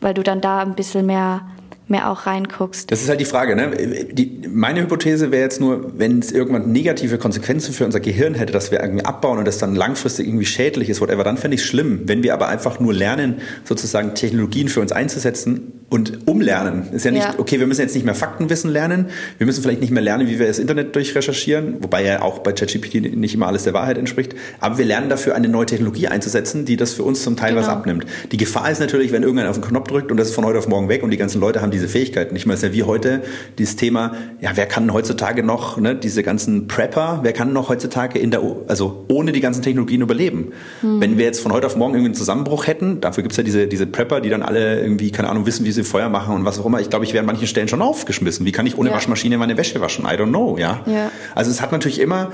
Weil 0.01 0.13
du 0.13 0.23
dann 0.23 0.39
da 0.39 0.59
ein 0.59 0.75
bisschen 0.75 1.07
mehr, 1.07 1.41
mehr 1.87 2.11
auch 2.11 2.25
reinguckst. 2.25 2.91
Das 2.91 3.01
ist 3.01 3.09
halt 3.09 3.19
die 3.19 3.25
Frage. 3.25 3.55
Ne? 3.55 3.71
Die, 4.11 4.47
meine 4.47 4.81
Hypothese 4.81 5.31
wäre 5.31 5.43
jetzt 5.43 5.59
nur, 5.59 5.97
wenn 5.97 6.19
es 6.19 6.31
irgendwann 6.31 6.71
negative 6.71 7.17
Konsequenzen 7.17 7.73
für 7.73 7.85
unser 7.85 7.99
Gehirn 7.99 8.35
hätte, 8.35 8.53
dass 8.53 8.71
wir 8.71 8.79
irgendwie 8.81 9.03
abbauen 9.03 9.39
und 9.39 9.45
das 9.45 9.57
dann 9.57 9.75
langfristig 9.75 10.27
irgendwie 10.27 10.45
schädlich 10.45 10.89
ist, 10.89 11.01
whatever, 11.01 11.23
dann 11.23 11.37
fände 11.37 11.55
ich 11.55 11.61
es 11.61 11.67
schlimm. 11.67 12.01
Wenn 12.05 12.23
wir 12.23 12.33
aber 12.33 12.47
einfach 12.47 12.79
nur 12.79 12.93
lernen, 12.93 13.41
sozusagen 13.65 14.15
Technologien 14.15 14.69
für 14.69 14.79
uns 14.79 14.91
einzusetzen 14.91 15.78
und 15.89 16.27
umlernen. 16.27 16.83
Ist 16.93 17.05
ja 17.05 17.11
nicht, 17.11 17.23
Ja. 17.23 17.33
okay, 17.37 17.59
wir 17.59 17.65
müssen 17.67 17.81
jetzt 17.81 17.95
nicht 17.95 18.05
mehr 18.05 18.13
Faktenwissen 18.15 18.69
lernen, 18.69 19.07
wir 19.39 19.47
müssen 19.47 19.63
vielleicht 19.63 19.81
nicht 19.81 19.91
mehr 19.91 20.03
lernen, 20.03 20.27
wie 20.27 20.37
wir 20.39 20.47
das 20.47 20.59
Internet 20.59 20.95
durchrecherchieren, 20.95 21.77
wobei 21.81 22.03
ja 22.03 22.21
auch 22.21 22.39
bei 22.39 22.51
ChatGPT 22.53 23.15
nicht 23.15 23.33
immer 23.33 23.47
alles 23.47 23.63
der 23.63 23.73
Wahrheit 23.73 23.97
entspricht, 23.97 24.35
aber 24.59 24.77
wir 24.77 24.85
lernen 24.85 25.09
dafür 25.09 25.35
eine 25.35 25.49
neue 25.49 25.65
Technologie 25.65 26.07
einzusetzen, 26.07 26.65
die 26.65 26.77
das 26.77 26.93
für 26.93 27.03
uns 27.03 27.23
zum 27.23 27.35
Teil 27.37 27.55
was 27.55 27.65
Genau. 27.65 27.77
abnimmt. 27.77 28.05
Die 28.31 28.37
Gefahr 28.37 28.69
ist 28.71 28.79
natürlich, 28.79 29.11
wenn 29.11 29.23
irgendeiner 29.23 29.49
auf 29.49 29.59
den 29.59 29.65
Knopf 29.67 29.87
drückt 29.87 30.11
und 30.11 30.17
das 30.17 30.29
ist 30.29 30.35
von 30.35 30.45
heute 30.45 30.59
auf 30.59 30.67
morgen 30.67 30.89
weg 30.89 31.01
und 31.03 31.09
die 31.11 31.17
ganzen 31.17 31.41
Leute 31.41 31.61
haben 31.61 31.71
diese 31.71 31.87
Fähigkeiten 31.87 32.33
nicht 32.33 32.45
mehr. 32.45 32.53
Es 32.55 32.61
ist 32.63 32.69
ja 32.69 32.73
wie 32.75 32.83
heute 32.83 33.21
dieses 33.57 33.75
Thema, 33.75 34.13
ja, 34.41 34.51
wer 34.55 34.65
kann 34.67 34.93
heutzutage 34.93 35.41
noch, 35.43 35.77
ne, 35.77 35.95
diese 35.95 36.21
ganzen 36.23 36.67
Prepper, 36.67 37.19
wer 37.23 37.33
kann 37.33 37.51
noch 37.53 37.69
heutzutage 37.69 38.19
in 38.19 38.29
der, 38.31 38.41
also 38.67 39.05
ohne 39.07 39.31
die 39.31 39.39
ganzen 39.41 39.61
Technologien 39.63 40.01
überleben? 40.01 40.51
Wenn 40.81 41.17
wir 41.17 41.25
jetzt 41.25 41.39
von 41.41 41.51
heute 41.51 41.65
auf 41.65 41.75
morgen 41.75 41.93
irgendwie 41.93 42.09
einen 42.09 42.15
Zusammenbruch 42.15 42.67
hätten, 42.67 43.01
dafür 43.01 43.23
gibt's 43.23 43.37
ja 43.37 43.43
diese, 43.43 43.67
diese 43.67 43.87
Prepper, 43.87 44.21
die 44.21 44.29
dann 44.29 44.43
alle 44.43 44.81
irgendwie, 44.81 45.11
keine 45.11 45.29
Ahnung, 45.29 45.45
wissen, 45.45 45.65
wie 45.65 45.71
sie 45.71 45.78
Feuer 45.83 46.09
machen 46.09 46.35
und 46.35 46.45
was 46.45 46.59
auch 46.59 46.65
immer. 46.65 46.79
Ich 46.79 46.89
glaube, 46.89 47.05
ich 47.05 47.13
wäre 47.13 47.21
an 47.21 47.25
manchen 47.25 47.47
Stellen 47.47 47.67
schon 47.67 47.81
aufgeschmissen. 47.81 48.45
Wie 48.45 48.51
kann 48.51 48.65
ich 48.65 48.77
ohne 48.77 48.89
Ja. 48.89 48.95
Waschmaschine 48.95 49.37
meine 49.37 49.57
Wäsche 49.57 49.81
waschen? 49.81 50.05
I 50.05 50.09
don't 50.09 50.29
know, 50.29 50.57
ja. 50.57 50.81
Ja. 50.85 51.11
Also 51.35 51.51
es 51.51 51.61
hat 51.61 51.71
natürlich 51.71 51.99
immer 51.99 52.31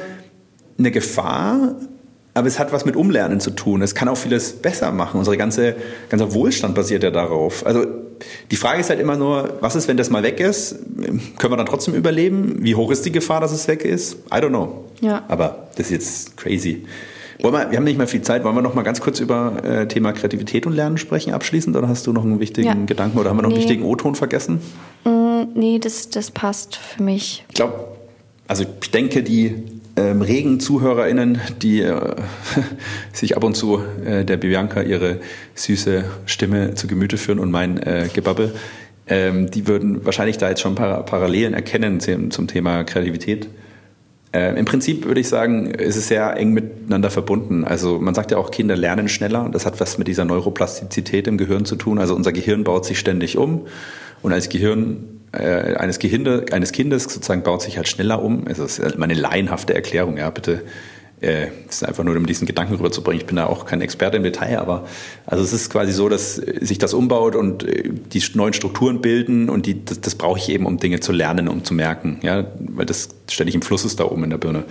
eine 0.78 0.91
Gefahr, 0.91 1.76
aber 2.34 2.48
es 2.48 2.60
hat 2.60 2.74
was 2.74 2.86
mit 2.86 2.96
Umlernen 2.96 3.39
zu 3.39 3.52
tun. 3.52 3.82
Es 3.82 3.96
kann 3.96 4.08
auch 4.10 4.18
vieles 4.18 4.54
besser 4.54 4.91
machen. 4.91 5.18
Unsere 5.18 5.38
ganze, 5.38 5.76
ganzer 6.10 6.34
Wohlstand 6.34 6.76
basiert 6.76 7.04
ja 7.04 7.12
darauf. 7.12 7.66
Also 7.66 7.86
die 8.52 8.56
Frage 8.56 8.82
ist 8.82 8.89
halt 8.89 9.00
immer 9.00 9.16
nur, 9.16 9.58
was 9.62 9.76
ist, 9.76 9.88
wenn 9.88 9.98
das 9.98 10.10
mal 10.10 10.24
weg 10.24 10.39
ist? 10.39 10.76
Können 11.38 11.54
wir 11.54 11.58
dann 11.58 11.66
trotzdem 11.66 11.93
überleben? 11.93 12.58
Wie 12.60 12.76
hoch 12.76 12.91
ist 12.91 13.06
die 13.06 13.12
Gefahr, 13.12 13.41
dass 13.41 13.52
es 13.52 13.68
weg 13.68 13.84
ist? 13.86 14.14
I 14.32 14.36
don't 14.36 14.50
know. 14.50 14.86
Ja. 15.02 15.24
Aber 15.28 15.68
das 15.78 15.88
ist 15.88 15.91
jetzt 15.91 16.38
crazy. 16.38 16.86
Wollen 17.42 17.54
wir, 17.54 17.72
wir 17.72 17.78
haben 17.78 17.84
nicht 17.84 17.98
mehr 17.98 18.08
viel 18.08 18.22
Zeit. 18.22 18.44
Wollen 18.44 18.56
wir 18.56 18.62
noch 18.62 18.74
mal 18.76 18.84
ganz 18.84 19.02
kurz 19.02 19.20
über 19.20 19.64
äh, 19.64 19.88
Thema 19.88 20.14
Kreativität 20.14 20.66
und 20.66 20.74
Lernen 20.74 20.98
sprechen 20.98 21.34
abschließend? 21.34 21.76
Oder 21.76 21.88
hast 21.88 22.08
du 22.08 22.14
noch 22.14 22.24
einen 22.24 22.40
wichtigen 22.40 22.68
Ja. 22.68 22.76
Gedanken 22.86 23.18
oder 23.18 23.30
haben 23.30 23.38
wir 23.38 23.42
noch 23.44 23.50
einen 23.50 23.58
Nee. 23.58 23.64
wichtigen 23.64 23.84
O-Ton 23.84 24.16
vergessen? 24.16 24.60
Mm, 25.04 25.44
nee, 25.54 25.80
das, 25.80 26.10
das 26.10 26.32
passt 26.32 26.76
für 26.78 27.04
mich. 27.04 27.44
Ich 27.50 27.56
glaube, 27.56 27.74
also 28.48 28.66
ich 28.82 28.92
denke, 28.92 29.24
die 29.24 29.56
ähm, 29.98 30.22
regen 30.22 30.60
ZuhörerInnen, 30.60 31.40
die 31.62 31.82
äh, 31.82 32.16
sich 33.14 33.36
ab 33.36 33.44
und 33.44 33.56
zu 33.56 33.82
äh, 34.06 34.24
der 34.26 34.38
Bianca 34.38 34.82
ihre 34.82 35.20
süße 35.56 36.06
Stimme 36.26 36.74
zu 36.76 36.88
Gemüte 36.88 37.18
führen 37.18 37.40
und 37.40 37.52
mein 37.52 37.78
äh, 37.78 38.10
Gebabbel, 38.14 38.54
ähm, 39.08 39.50
die 39.52 39.68
würden 39.68 40.06
wahrscheinlich 40.06 40.38
da 40.38 40.50
jetzt 40.50 40.62
schon 40.62 40.76
Par 40.76 41.04
Parallelen 41.06 41.54
erkennen 41.54 42.00
zum, 42.00 42.32
zum 42.32 42.48
Thema 42.48 42.84
Kreativität. 42.84 43.48
Äh, 44.36 44.60
Im 44.60 44.66
Prinzip 44.66 45.06
würde 45.06 45.22
ich 45.22 45.30
sagen, 45.30 45.72
ist 45.72 45.96
es 45.96 46.10
sehr 46.10 46.36
eng 46.36 46.52
miteinander 46.52 47.10
verbunden. 47.10 47.64
Also 47.64 48.00
man 48.00 48.14
sagt 48.14 48.32
ja 48.32 48.38
auch, 48.38 48.52
Kinder 48.52 48.76
lernen 48.76 49.08
schneller. 49.08 49.48
Das 49.50 49.66
hat 49.66 49.80
was 49.80 49.98
mit 49.98 50.10
dieser 50.10 50.26
Neuroplastizität 50.26 51.28
im 51.28 51.38
Gehirn 51.38 51.64
zu 51.64 51.78
tun. 51.78 52.00
Also 52.00 52.16
unser 52.16 52.34
Gehirn 52.34 52.66
baut 52.66 52.84
sich 52.84 53.00
ständig 53.00 53.38
um. 53.38 53.66
Und 54.22 54.34
als 54.34 54.50
Gehirn 54.50 55.22
äh, 55.32 55.76
eines, 55.76 56.00
Gehinde, 56.00 56.48
eines 56.52 56.74
Kindes 56.74 57.04
sozusagen 57.04 57.44
baut 57.44 57.62
sich 57.62 57.78
halt 57.78 57.88
schneller 57.88 58.22
um. 58.22 58.46
Es 58.48 58.60
ist 58.60 58.80
immer 58.80 59.06
eine 59.06 59.14
laienhafte 59.14 59.74
Erklärung, 59.74 60.18
ja, 60.18 60.30
bitte. 60.30 60.64
Äh, 61.26 61.48
das 61.66 61.78
ist 61.78 61.84
einfach 61.84 62.04
nur, 62.04 62.16
um 62.16 62.26
diesen 62.26 62.46
Gedanken 62.46 62.76
rüberzubringen. 62.76 63.20
Ich 63.20 63.26
bin 63.26 63.36
da 63.38 63.48
auch 63.48 63.66
kein 63.66 63.82
Experte 63.82 64.18
im 64.18 64.24
Detail, 64.24 64.60
aber 64.60 64.86
also 65.26 65.44
es 65.44 65.54
ist 65.54 65.72
quasi 65.72 65.92
so, 65.92 66.08
dass 66.08 66.38
äh, 66.38 66.64
sich 66.64 66.78
das 66.78 66.94
umbaut 66.94 67.36
und 67.36 67.64
äh, 67.64 67.90
die 67.92 68.24
neuen 68.36 68.54
Strukturen 68.54 69.02
bilden 69.02 69.50
und 69.50 69.66
die, 69.66 69.84
das, 69.84 70.02
das 70.02 70.16
brauche 70.16 70.38
ich 70.38 70.50
eben, 70.50 70.68
um 70.68 70.78
Dinge 70.78 71.00
zu 71.00 71.12
lernen, 71.12 71.48
um 71.48 71.64
zu 71.64 71.74
merken, 71.74 72.20
ja, 72.22 72.46
weil 72.60 72.86
das 72.86 73.10
ständig 73.30 73.56
im 73.56 73.64
Fluss 73.64 73.86
ist 73.86 74.00
da 74.00 74.06
oben 74.06 74.24
in 74.24 74.30
der 74.30 74.38
Birne. 74.38 74.66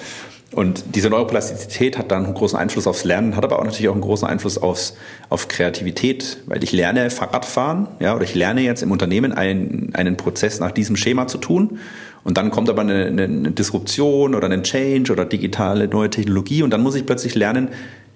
Und 0.53 0.85
diese 0.95 1.11
Neuroplastizität 1.11 1.99
hat 1.99 2.13
dann 2.13 2.27
einen 2.27 2.35
großen 2.35 2.57
Einfluss 2.57 2.87
aufs 2.87 3.03
Lernen, 3.03 3.35
hat 3.35 3.43
aber 3.43 3.59
auch 3.59 3.65
natürlich 3.65 3.89
auch 3.89 3.95
einen 3.95 4.03
großen 4.03 4.29
Einfluss 4.29 4.57
aufs, 4.57 4.97
auf 5.29 5.49
Kreativität, 5.49 6.39
weil 6.47 6.63
ich 6.63 6.71
lerne 6.71 7.11
Fahrradfahren, 7.11 7.89
ja, 7.99 8.15
oder 8.15 8.23
ich 8.23 8.37
lerne 8.37 8.61
jetzt 8.61 8.85
im 8.85 8.93
Unternehmen 8.93 9.33
einen, 9.33 9.91
einen 9.95 10.17
Prozess 10.17 10.61
nach 10.61 10.71
diesem 10.71 10.95
Schema 10.95 11.27
zu 11.27 11.39
tun. 11.39 11.81
Und 12.25 12.39
dann 12.39 12.51
kommt 12.51 12.70
aber 12.70 12.81
eine, 12.81 13.07
eine, 13.07 13.51
Disruption 13.53 14.35
oder 14.35 14.51
ein 14.51 14.62
Change 14.62 15.12
oder 15.12 15.27
digitale 15.27 15.89
neue 15.89 16.11
Technologie 16.11 16.62
und 16.62 16.70
dann 16.70 16.83
muss 16.83 16.95
ich 16.95 17.05
plötzlich 17.05 17.35
lernen, 17.35 17.68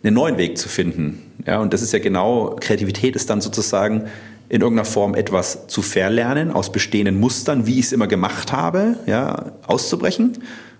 einen 0.02 0.14
neuen 0.14 0.38
Weg 0.38 0.56
zu 0.56 0.68
finden. 0.68 1.22
Ja, 1.46 1.60
und 1.60 1.72
das 1.74 1.82
ist 1.82 1.92
ja 1.92 1.98
genau, 1.98 2.56
Kreativität 2.58 3.16
ist 3.16 3.28
dann 3.28 3.40
sozusagen 3.40 4.04
in 4.48 4.62
irgendeiner 4.62 4.86
Form 4.86 5.14
etwas 5.14 5.66
zu 5.66 5.82
verlernen, 5.82 6.50
aus 6.50 6.72
bestehenden 6.72 7.20
Mustern, 7.20 7.66
wie 7.66 7.78
ich 7.78 7.86
es 7.86 7.92
immer 7.92 8.06
gemacht 8.06 8.50
habe, 8.50 8.96
ja, 9.06 9.52
auszubrechen 9.66 10.38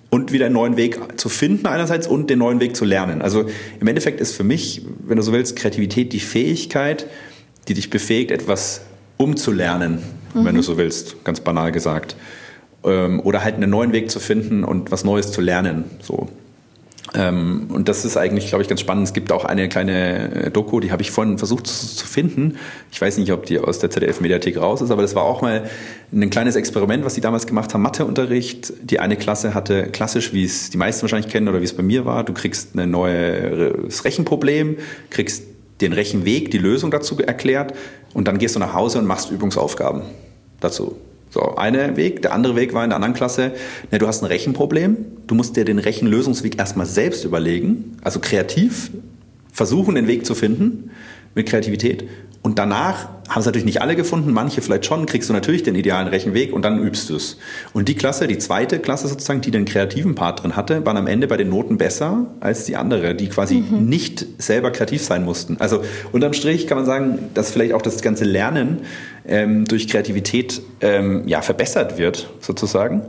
und 0.08 0.32
wieder 0.32 0.46
einen 0.46 0.54
neuen 0.54 0.76
Weg 0.78 1.20
zu 1.20 1.28
finden 1.28 1.66
einerseits 1.66 2.06
und 2.06 2.30
den 2.30 2.38
neuen 2.38 2.60
Weg 2.60 2.76
zu 2.76 2.86
lernen. 2.86 3.20
Also 3.20 3.44
im 3.78 3.86
Endeffekt 3.86 4.20
ist 4.20 4.34
für 4.34 4.44
mich, 4.44 4.82
wenn 5.06 5.16
du 5.18 5.22
so 5.22 5.32
willst, 5.32 5.56
Kreativität 5.56 6.14
die 6.14 6.20
Fähigkeit, 6.20 7.06
die 7.68 7.74
dich 7.74 7.90
befähigt, 7.90 8.30
etwas 8.30 8.82
umzulernen, 9.18 9.98
wenn 10.32 10.54
du 10.54 10.62
so 10.62 10.78
willst, 10.78 11.22
ganz 11.24 11.40
banal 11.40 11.72
gesagt. 11.72 12.16
Ähm, 12.84 13.20
Oder 13.20 13.42
halt 13.42 13.56
einen 13.56 13.70
neuen 13.70 13.92
Weg 13.92 14.10
zu 14.10 14.20
finden 14.20 14.64
und 14.64 14.90
was 14.90 15.04
Neues 15.04 15.32
zu 15.32 15.40
lernen. 15.40 15.84
So. 16.00 16.28
Ähm, 17.14 17.68
und 17.72 17.88
das 17.88 18.04
ist 18.04 18.16
eigentlich, 18.16 18.48
glaube 18.48 18.62
ich, 18.62 18.68
ganz 18.68 18.80
spannend. 18.80 19.06
Es 19.06 19.14
gibt 19.14 19.32
auch 19.32 19.44
eine 19.44 19.68
kleine 19.68 20.46
äh, 20.46 20.50
Doku, 20.50 20.80
die 20.80 20.92
habe 20.92 21.02
ich 21.02 21.10
vorhin 21.10 21.38
versucht 21.38 21.66
zu, 21.66 21.86
zu 21.86 22.06
finden. 22.06 22.58
Ich 22.92 23.00
weiß 23.00 23.18
nicht, 23.18 23.32
ob 23.32 23.46
die 23.46 23.58
aus 23.58 23.78
der 23.78 23.90
ZDF-Mediathek 23.90 24.58
raus 24.58 24.82
ist, 24.82 24.90
aber 24.90 25.02
das 25.02 25.14
war 25.14 25.22
auch 25.22 25.40
mal 25.40 25.64
ein 26.12 26.30
kleines 26.30 26.56
Experiment, 26.56 27.04
was 27.04 27.14
die 27.14 27.20
damals 27.20 27.46
gemacht 27.46 27.72
haben. 27.72 27.82
Matheunterricht. 27.82 28.72
Die 28.82 29.00
eine 29.00 29.16
Klasse 29.16 29.54
hatte 29.54 29.84
klassisch, 29.84 30.32
wie 30.32 30.44
es 30.44 30.70
die 30.70 30.76
meisten 30.76 31.02
wahrscheinlich 31.02 31.32
kennen 31.32 31.48
oder 31.48 31.60
wie 31.60 31.64
es 31.64 31.74
bei 31.74 31.82
mir 31.82 32.04
war, 32.04 32.24
du 32.24 32.34
kriegst 32.34 32.76
ein 32.76 32.90
neues 32.90 34.04
Rechenproblem, 34.04 34.76
kriegst 35.10 35.44
den 35.80 35.92
Rechenweg, 35.92 36.50
die 36.50 36.58
Lösung 36.58 36.90
dazu 36.90 37.18
erklärt 37.18 37.72
und 38.12 38.28
dann 38.28 38.38
gehst 38.38 38.56
du 38.56 38.60
nach 38.60 38.74
Hause 38.74 38.98
und 38.98 39.06
machst 39.06 39.30
Übungsaufgaben 39.30 40.02
dazu. 40.60 40.96
So, 41.30 41.56
eine 41.56 41.96
Weg. 41.96 42.22
Der 42.22 42.32
andere 42.32 42.56
Weg 42.56 42.72
war 42.72 42.84
in 42.84 42.90
der 42.90 42.96
anderen 42.96 43.14
Klasse, 43.14 43.52
ne, 43.90 43.98
du 43.98 44.06
hast 44.06 44.22
ein 44.22 44.26
Rechenproblem, 44.26 44.96
du 45.26 45.34
musst 45.34 45.56
dir 45.56 45.64
den 45.64 45.78
Rechenlösungsweg 45.78 46.58
erstmal 46.58 46.86
selbst 46.86 47.24
überlegen, 47.24 47.96
also 48.02 48.20
kreativ 48.20 48.90
versuchen, 49.52 49.94
den 49.94 50.06
Weg 50.06 50.24
zu 50.24 50.34
finden 50.34 50.90
mit 51.34 51.46
Kreativität. 51.46 52.08
Und 52.40 52.58
danach 52.58 53.08
haben 53.28 53.40
es 53.40 53.46
natürlich 53.46 53.64
nicht 53.64 53.82
alle 53.82 53.96
gefunden, 53.96 54.32
manche 54.32 54.62
vielleicht 54.62 54.86
schon, 54.86 55.06
kriegst 55.06 55.28
du 55.28 55.34
natürlich 55.34 55.62
den 55.62 55.74
idealen 55.74 56.08
Rechenweg 56.08 56.52
und 56.52 56.62
dann 56.62 56.82
übst 56.82 57.10
du 57.10 57.16
es. 57.16 57.36
Und 57.72 57.88
die 57.88 57.94
Klasse, 57.94 58.26
die 58.26 58.38
zweite 58.38 58.78
Klasse 58.78 59.08
sozusagen, 59.08 59.40
die 59.40 59.50
den 59.50 59.64
kreativen 59.64 60.14
Part 60.14 60.42
drin 60.42 60.56
hatte, 60.56 60.86
waren 60.86 60.96
am 60.96 61.06
Ende 61.06 61.26
bei 61.26 61.36
den 61.36 61.50
Noten 61.50 61.76
besser 61.76 62.26
als 62.40 62.64
die 62.64 62.76
andere, 62.76 63.14
die 63.14 63.28
quasi 63.28 63.56
nicht 63.56 64.24
selber 64.38 64.70
kreativ 64.70 65.02
sein 65.02 65.24
mussten. 65.24 65.56
Also 65.58 65.82
unterm 66.12 66.32
Strich 66.32 66.66
kann 66.66 66.78
man 66.78 66.86
sagen, 66.86 67.18
dass 67.34 67.50
vielleicht 67.50 67.74
auch 67.74 67.82
das 67.82 68.00
ganze 68.00 68.24
Lernen 68.24 68.82
ähm, 69.26 69.64
durch 69.66 69.88
Kreativität 69.88 70.62
ähm, 70.80 71.24
ja, 71.26 71.42
verbessert 71.42 71.98
wird, 71.98 72.30
sozusagen, 72.40 73.02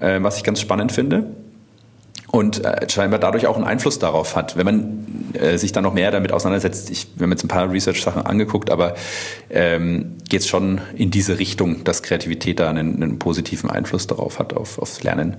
äh, 0.00 0.20
was 0.20 0.38
ich 0.38 0.42
ganz 0.42 0.60
spannend 0.60 0.90
finde 0.90 1.26
und 2.34 2.64
äh, 2.64 2.88
scheinbar 2.90 3.20
dadurch 3.20 3.46
auch 3.46 3.54
einen 3.54 3.64
Einfluss 3.64 4.00
darauf 4.00 4.34
hat. 4.34 4.56
Wenn 4.56 4.66
man 4.66 5.06
äh, 5.34 5.56
sich 5.56 5.70
dann 5.70 5.84
noch 5.84 5.94
mehr 5.94 6.10
damit 6.10 6.32
auseinandersetzt, 6.32 6.90
ich 6.90 7.06
wir 7.14 7.22
haben 7.22 7.30
jetzt 7.30 7.44
ein 7.44 7.48
paar 7.48 7.70
Research-Sachen 7.70 8.26
angeguckt, 8.26 8.70
aber 8.70 8.96
ähm, 9.50 10.16
geht 10.28 10.40
es 10.40 10.48
schon 10.48 10.80
in 10.96 11.12
diese 11.12 11.38
Richtung, 11.38 11.84
dass 11.84 12.02
Kreativität 12.02 12.58
da 12.58 12.68
einen, 12.70 13.00
einen 13.00 13.20
positiven 13.20 13.70
Einfluss 13.70 14.08
darauf 14.08 14.40
hat, 14.40 14.52
auf, 14.52 14.80
aufs 14.80 15.04
Lernen 15.04 15.36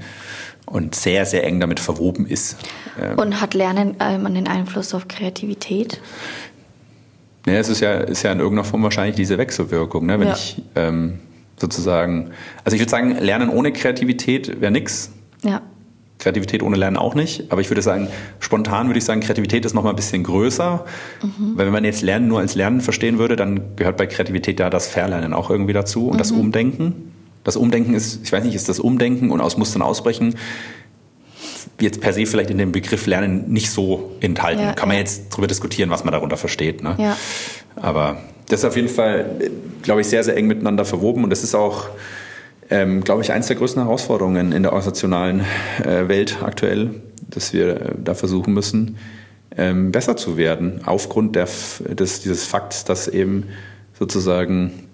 und 0.67 0.95
sehr, 0.95 1.25
sehr 1.25 1.43
eng 1.43 1.59
damit 1.59 1.81
verwoben 1.81 2.25
ist. 2.25 2.55
Ähm, 2.97 3.17
Und 3.19 3.41
hat 3.41 3.55
Lernen 3.55 3.97
ähm, 3.99 4.25
einen 4.25 4.47
Einfluss 4.47 4.93
auf 4.93 5.09
Kreativität? 5.09 5.99
ja, 7.45 7.55
es 7.55 7.67
ist 7.67 7.81
ja, 7.81 7.95
ist 7.95 8.23
ja 8.23 8.31
in 8.31 8.39
irgendeiner 8.39 8.63
Form 8.63 8.83
wahrscheinlich 8.83 9.17
diese 9.17 9.37
Wechselwirkung, 9.37 10.05
ne? 10.05 10.17
wenn 10.21 10.29
Ja. 10.29 10.33
ich 10.33 10.61
ähm, 10.75 11.19
sozusagen, 11.57 12.31
also 12.63 12.73
ich 12.75 12.81
würde 12.81 12.89
sagen, 12.89 13.17
Lernen 13.19 13.49
ohne 13.49 13.73
Kreativität 13.73 14.61
wäre 14.61 14.71
nix. 14.71 15.11
Ja. 15.43 15.61
Kreativität 16.19 16.63
ohne 16.63 16.77
Lernen 16.77 16.97
auch 16.97 17.13
nicht. 17.13 17.51
Aber 17.51 17.61
ich 17.61 17.69
würde 17.69 17.81
sagen, 17.81 18.07
spontan 18.39 18.87
würde 18.87 18.97
ich 18.97 19.05
sagen, 19.05 19.21
Kreativität 19.21 19.65
ist 19.65 19.73
noch 19.73 19.83
mal 19.83 19.89
ein 19.91 19.95
bisschen 19.95 20.23
größer. 20.23 20.85
Mhm. 21.21 21.57
Weil 21.57 21.65
wenn 21.65 21.73
man 21.73 21.83
jetzt 21.83 22.01
Lernen 22.01 22.27
nur 22.27 22.39
als 22.39 22.55
Lernen 22.55 22.81
verstehen 22.81 23.19
würde, 23.19 23.35
dann 23.35 23.75
gehört 23.75 23.97
bei 23.97 24.07
Kreativität 24.07 24.59
ja 24.59 24.69
das 24.69 24.87
Verlernen 24.87 25.33
auch 25.33 25.49
irgendwie 25.49 25.73
dazu 25.73 26.07
und 26.07 26.13
mhm. 26.13 26.19
das 26.19 26.31
Umdenken. 26.31 27.11
Das 27.43 27.57
Umdenken 27.57 27.93
ist, 27.93 28.21
ich 28.23 28.31
weiß 28.31 28.43
nicht, 28.43 28.55
ist 28.55 28.69
das 28.69 28.79
Umdenken 28.79 29.29
und 29.29 29.41
aus 29.41 29.57
Mustern 29.57 29.81
ausbrechen 29.81 30.35
jetzt 31.79 32.01
per 32.01 32.13
se 32.13 32.25
vielleicht 32.25 32.49
in 32.49 32.57
dem 32.57 32.71
Begriff 32.71 33.05
Lernen 33.05 33.51
nicht 33.51 33.69
so 33.69 34.15
enthalten. 34.21 34.61
Ja, 34.61 34.73
Kann 34.73 34.87
man 34.87 34.95
ja. 34.95 35.01
jetzt 35.01 35.31
darüber 35.31 35.47
diskutieren, 35.47 35.89
was 35.89 36.03
man 36.03 36.13
darunter 36.13 36.37
versteht. 36.37 36.83
Ne? 36.83 36.95
Ja. 36.97 37.17
Aber 37.75 38.17
das 38.47 38.59
ist 38.59 38.65
auf 38.65 38.75
jeden 38.75 38.89
Fall, 38.89 39.25
glaube 39.81 40.01
ich, 40.01 40.07
sehr, 40.07 40.23
sehr 40.23 40.37
eng 40.37 40.47
miteinander 40.47 40.85
verwoben 40.85 41.23
und 41.23 41.29
das 41.29 41.43
ist 41.43 41.55
auch, 41.55 41.89
ähm, 42.69 43.03
glaube 43.03 43.21
ich, 43.21 43.31
eines 43.31 43.47
der 43.47 43.55
größten 43.55 43.83
Herausforderungen 43.83 44.51
in 44.51 44.63
der 44.63 44.73
organisationalen 44.73 45.41
äh, 45.83 46.07
Welt 46.07 46.37
aktuell, 46.41 47.01
dass 47.29 47.53
wir 47.53 47.81
äh, 47.81 47.91
da 48.03 48.13
versuchen 48.13 48.53
müssen, 48.53 48.97
ähm, 49.57 49.91
besser 49.91 50.17
zu 50.17 50.37
werden, 50.37 50.81
aufgrund 50.85 51.35
der, 51.35 51.47
des, 51.79 52.21
dieses 52.21 52.45
Fakts, 52.45 52.83
dass 52.83 53.07
eben 53.07 53.45
sozusagen 53.97 54.85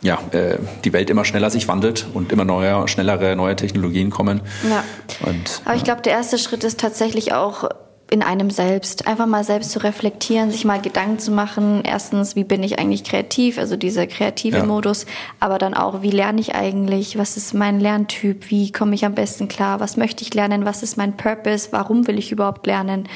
ja, 0.00 0.18
äh, 0.30 0.58
die 0.84 0.92
Welt 0.92 1.10
immer 1.10 1.24
schneller 1.24 1.50
sich 1.50 1.66
wandelt 1.68 2.06
und 2.14 2.32
immer 2.32 2.44
neue, 2.44 2.86
schnellere, 2.88 3.34
neue 3.36 3.56
Technologien 3.56 4.10
kommen. 4.10 4.40
Ja. 4.68 4.84
Und, 5.26 5.62
Aber 5.64 5.74
ich 5.74 5.84
glaube, 5.84 6.02
der 6.02 6.12
erste 6.12 6.38
Schritt 6.38 6.64
ist 6.64 6.80
tatsächlich 6.80 7.32
auch 7.32 7.68
in 8.10 8.22
einem 8.22 8.50
selbst. 8.50 9.06
Einfach 9.06 9.26
mal 9.26 9.44
selbst 9.44 9.70
zu 9.70 9.80
reflektieren, 9.80 10.50
sich 10.50 10.64
mal 10.64 10.80
Gedanken 10.80 11.18
zu 11.18 11.30
machen. 11.30 11.82
Erstens, 11.84 12.36
wie 12.36 12.44
bin 12.44 12.62
ich 12.62 12.78
eigentlich 12.78 13.04
kreativ? 13.04 13.58
Also 13.58 13.76
dieser 13.76 14.06
kreative 14.06 14.58
ja. 14.58 14.64
Modus. 14.64 15.06
Aber 15.40 15.58
dann 15.58 15.74
auch, 15.74 16.02
wie 16.02 16.10
lerne 16.10 16.40
ich 16.40 16.54
eigentlich? 16.54 17.18
Was 17.18 17.36
ist 17.36 17.54
mein 17.54 17.80
Lerntyp? 17.80 18.50
Wie 18.50 18.72
komme 18.72 18.94
ich 18.94 19.04
am 19.04 19.14
besten 19.14 19.48
klar? 19.48 19.80
Was 19.80 19.96
möchte 19.96 20.22
ich 20.22 20.32
lernen? 20.34 20.64
Was 20.64 20.82
ist 20.82 20.96
mein 20.96 21.16
Purpose? 21.16 21.68
Warum 21.70 22.06
will 22.06 22.18
ich 22.18 22.32
überhaupt 22.32 22.66
lernen? 22.66 23.08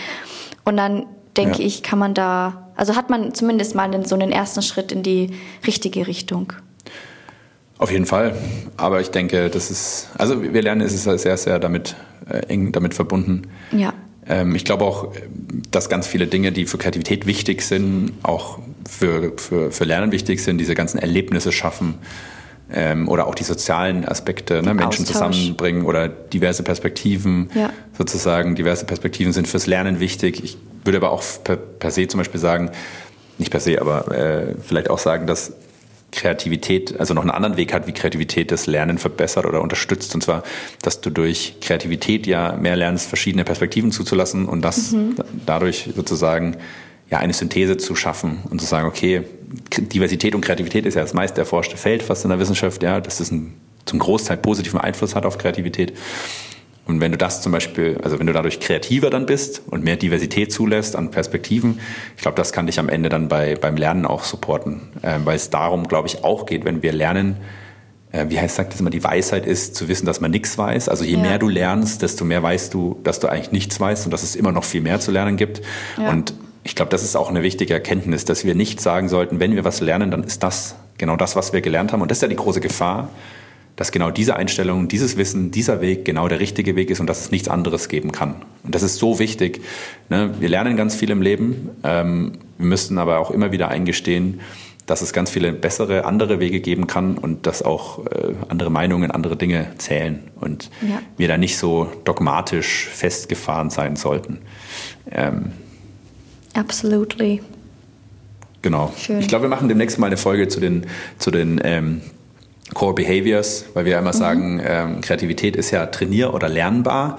Und 0.65 0.77
dann 0.77 1.07
denke 1.37 1.61
ja. 1.61 1.67
ich, 1.67 1.83
kann 1.83 1.99
man 1.99 2.13
da, 2.13 2.71
also 2.77 2.95
hat 2.95 3.09
man 3.09 3.35
zumindest 3.35 3.75
mal 3.75 4.07
so 4.07 4.15
einen 4.15 4.33
ersten 4.33 4.63
Schritt 4.63 4.93
in 4.93 5.03
die 5.03 5.31
richtige 5.67 6.07
Richtung. 6.07 6.53
Auf 7.79 7.91
jeden 7.91 8.07
Fall. 8.07 8.37
Aber 8.77 9.01
ich 9.01 9.11
denke, 9.11 9.49
das 9.49 9.71
ist, 9.71 10.11
also 10.19 10.43
wir 10.43 10.63
lernen, 10.63 10.83
es 10.83 10.93
ist 10.93 11.05
sehr, 11.05 11.37
sehr 11.37 11.59
damit 11.59 11.97
äh, 12.29 12.47
eng 12.47 12.73
damit 12.73 12.95
verbunden. 12.95 13.49
Ja. 13.73 13.93
Ähm, 14.27 14.55
ich 14.55 14.65
glaube 14.65 14.85
auch, 14.85 15.13
dass 15.71 15.89
ganz 15.89 16.07
viele 16.07 16.27
Dinge, 16.27 16.53
die 16.53 16.67
für 16.67 16.79
Kreativität 16.79 17.27
wichtig 17.27 17.63
sind, 17.63 18.13
auch 18.23 18.59
für, 18.89 19.33
für, 19.37 19.71
für 19.71 19.85
Lernen 19.85 20.13
wichtig 20.13 20.43
sind, 20.43 20.59
diese 20.59 20.75
ganzen 20.75 20.99
Erlebnisse 20.99 21.53
schaffen 21.53 21.95
ähm, 22.73 23.09
oder 23.09 23.27
auch 23.27 23.35
die 23.35 23.45
sozialen 23.45 24.07
Aspekte, 24.07 24.63
ne, 24.63 24.75
Menschen 24.75 25.05
Austausch. 25.05 25.31
zusammenbringen 25.31 25.85
oder 25.85 26.09
diverse 26.09 26.63
Perspektiven 26.63 27.51
ja. 27.55 27.71
sozusagen. 27.97 28.55
Diverse 28.55 28.85
Perspektiven 28.85 29.33
sind 29.33 29.49
fürs 29.49 29.67
Lernen 29.67 30.01
wichtig. 30.01 30.43
Ich 30.43 30.57
würde 30.85 30.99
aber 30.99 31.11
auch 31.11 31.23
per, 31.45 31.57
per 31.57 31.91
se 31.91 32.09
zum 32.09 32.19
Beispiel 32.19 32.41
sagen, 32.41 32.71
nicht 33.39 33.51
per 33.51 33.61
se, 33.61 33.81
aber 33.81 34.11
äh, 34.13 34.55
vielleicht 34.63 34.91
auch 34.91 34.99
sagen, 34.99 35.27
dass 35.27 35.55
Kreativität, 36.13 37.01
also 37.01 37.15
noch 37.15 37.23
einen 37.23 37.31
anderen 37.31 37.57
Weg 37.57 37.73
hat, 37.73 37.87
wie 37.87 37.93
Kreativität 37.93 38.53
das 38.53 38.67
Lernen 38.67 38.99
verbessert 38.99 39.47
oder 39.47 39.61
unterstützt. 39.63 40.15
Und 40.15 40.23
zwar, 40.23 40.45
dass 40.83 41.01
du 41.01 41.11
durch 41.11 41.57
Kreativität 41.61 42.27
ja 42.27 42.53
mehr 42.53 42.77
lernst, 42.77 43.09
verschiedene 43.09 43.45
Perspektiven 43.45 43.91
zuzulassen 43.91 44.47
und 44.47 44.63
das 44.63 44.93
mhm. 44.93 45.17
dadurch 45.45 45.89
sozusagen 45.97 46.59
ja 47.11 47.19
eine 47.19 47.33
Synthese 47.33 47.77
zu 47.77 47.95
schaffen 47.95 48.39
und 48.51 48.61
zu 48.61 48.67
sagen, 48.67 48.87
okay, 48.87 49.23
Diversität 49.79 50.35
und 50.35 50.43
Kreativität 50.43 50.87
ist 50.87 50.95
ja 50.95 51.03
das 51.03 51.13
meist 51.13 51.37
erforschte 51.37 51.77
Feld 51.77 52.03
fast 52.03 52.25
in 52.25 52.31
der 52.31 52.39
Wissenschaft, 52.39 52.83
ja, 52.83 53.01
dass 53.01 53.19
das 53.19 53.31
einen, 53.31 53.55
zum 53.85 53.99
Großteil 53.99 54.37
positiven 54.37 54.81
Einfluss 54.81 55.15
hat 55.15 55.27
auf 55.27 55.39
Kreativität. 55.39 55.93
Und 56.85 57.01
wenn 57.01 57.13
du 57.13 57.19
das 57.19 57.43
zum 57.43 57.53
Beispiel, 57.53 57.99
also 58.03 58.19
wenn 58.19 58.27
du 58.27 58.33
dadurch 58.33 58.59
kreativer 58.59 59.09
dann 59.09 59.25
bist 59.25 59.63
und 59.67 59.85
mehr 59.85 59.97
Diversität 59.97 60.53
zulässt 60.53 60.97
an 60.97 61.11
Perspektiven, 61.11 61.79
ich 62.17 62.23
glaube, 62.23 62.37
das 62.37 62.53
kann 62.53 62.67
dich 62.67 62.81
am 62.81 62.89
Ende 62.89 63.09
dann 63.09 63.29
bei, 63.29 63.55
beim 63.55 63.77
Lernen 63.77 64.05
auch 64.05 64.25
supporten, 64.25 64.81
äh, 65.03 65.19
weil 65.25 65.37
es 65.37 65.51
darum, 65.51 65.87
glaube 65.87 66.09
ich, 66.09 66.25
auch 66.25 66.45
geht, 66.45 66.65
wenn 66.65 66.83
wir 66.83 66.93
lernen, 66.93 67.37
äh, 68.11 68.27
wie 68.29 68.41
heißt 68.41 68.57
sagt 68.57 68.73
das 68.73 68.81
immer, 68.81 68.91
die 68.91 69.05
Weisheit 69.05 69.47
ist 69.47 69.77
zu 69.77 69.89
wissen, 69.89 70.07
dass 70.07 70.21
man 70.21 70.33
nichts 70.33 70.59
weiß. 70.59 70.89
Also 70.89 71.05
je 71.05 71.15
ja. 71.15 71.23
mehr 71.23 71.39
du 71.39 71.49
lernst, 71.49 72.03
desto 72.03 72.25
mehr 72.25 72.43
weißt 72.43 72.75
du, 72.75 72.99
dass 73.05 73.21
du 73.21 73.29
eigentlich 73.29 73.53
nichts 73.53 73.79
weißt 73.79 74.05
und 74.07 74.11
dass 74.11 74.25
es 74.25 74.35
immer 74.35 74.51
noch 74.51 74.65
viel 74.65 74.81
mehr 74.81 74.99
zu 74.99 75.13
lernen 75.13 75.37
gibt. 75.37 75.63
Ja. 75.97 76.11
Und 76.11 76.35
ich 76.65 76.75
glaube, 76.75 76.91
das 76.91 77.05
ist 77.05 77.17
auch 77.17 77.29
eine 77.29 77.43
wichtige 77.43 77.75
Erkenntnis, 77.75 78.25
dass 78.25 78.45
wir 78.45 78.55
nicht 78.55 78.81
sagen 78.81 79.09
sollten, 79.09 79.41
wenn 79.41 79.55
wir 79.55 79.65
was 79.65 79.81
lernen, 79.81 80.11
dann 80.11 80.25
ist 80.25 80.43
das 80.43 80.77
genau 80.99 81.17
das, 81.17 81.37
was 81.37 81.53
wir 81.53 81.61
gelernt 81.61 81.93
haben. 81.93 82.03
Und 82.03 82.11
das 82.11 82.19
ist 82.19 82.23
ja 82.23 82.29
die 82.29 82.37
große 82.37 82.61
Gefahr, 82.61 83.09
dass 83.77 83.91
genau 83.91 84.11
diese 84.11 84.37
Einstellung, 84.37 84.89
dieses 84.89 85.17
Wissen, 85.17 85.51
dieser 85.51 85.81
Weg 85.81 86.05
genau 86.05 86.29
der 86.29 86.41
richtige 86.41 86.77
Weg 86.77 86.91
ist 86.91 87.01
und 87.01 87.07
dass 87.07 87.21
es 87.21 87.31
nichts 87.31 87.49
anderes 87.49 87.89
geben 87.89 88.13
kann. 88.13 88.37
Und 88.65 88.75
das 88.75 88.83
ist 88.83 88.97
so 88.97 89.19
wichtig. 89.19 89.63
Ne? 90.09 90.35
Wir 90.41 90.49
lernen 90.49 90.77
ganz 90.77 90.95
viel 90.95 91.11
im 91.11 91.23
Leben. 91.23 91.71
Ähm, 91.83 92.33
wir 92.59 92.67
müssen 92.67 92.99
aber 92.99 93.19
auch 93.19 93.31
immer 93.31 93.51
wieder 93.51 93.69
eingestehen, 93.69 94.41
dass 94.87 95.01
es 95.01 95.13
ganz 95.13 95.31
viele 95.31 95.53
bessere, 95.53 96.05
andere 96.05 96.41
Wege 96.41 96.61
geben 96.61 96.87
kann 96.87 97.17
und 97.17 97.47
dass 97.47 97.63
auch 97.63 98.05
äh, 98.07 98.35
andere 98.49 98.71
Meinungen, 98.71 99.11
andere 99.11 99.37
Dinge 99.37 99.73
zählen 99.79 100.21
und 100.41 100.71
ja. 100.83 101.01
wir 101.17 101.29
da 101.29 101.39
nicht 101.39 101.57
so 101.57 101.91
dogmatisch 102.05 102.89
festgefahren 102.89 103.71
sein 103.71 103.97
sollten. 103.97 104.39
Ähm, 105.11 105.53
Absolutely. 106.55 107.41
Genau. 108.61 108.93
Schön. 108.97 109.21
Ich 109.21 109.29
glaube, 109.29 109.45
wir 109.45 109.49
machen 109.49 109.69
demnächst 109.69 109.99
mal 109.99 110.07
eine 110.09 110.17
Folge 110.17 110.49
zu 110.49 110.61
den, 110.61 110.87
zu 111.19 111.31
den 111.31 111.61
ähm, 111.65 112.01
Core 112.75 112.95
Behaviors, 112.95 113.67
weil 113.75 113.85
wir 113.85 113.93
ja 113.93 113.99
immer 113.99 114.15
mhm. 114.15 114.19
sagen, 114.19 114.63
ähm, 114.65 115.01
Kreativität 115.01 115.57
ist 115.57 115.71
ja 115.71 115.87
trainier- 115.87 116.35
oder 116.35 116.49
lernbar. 116.49 117.19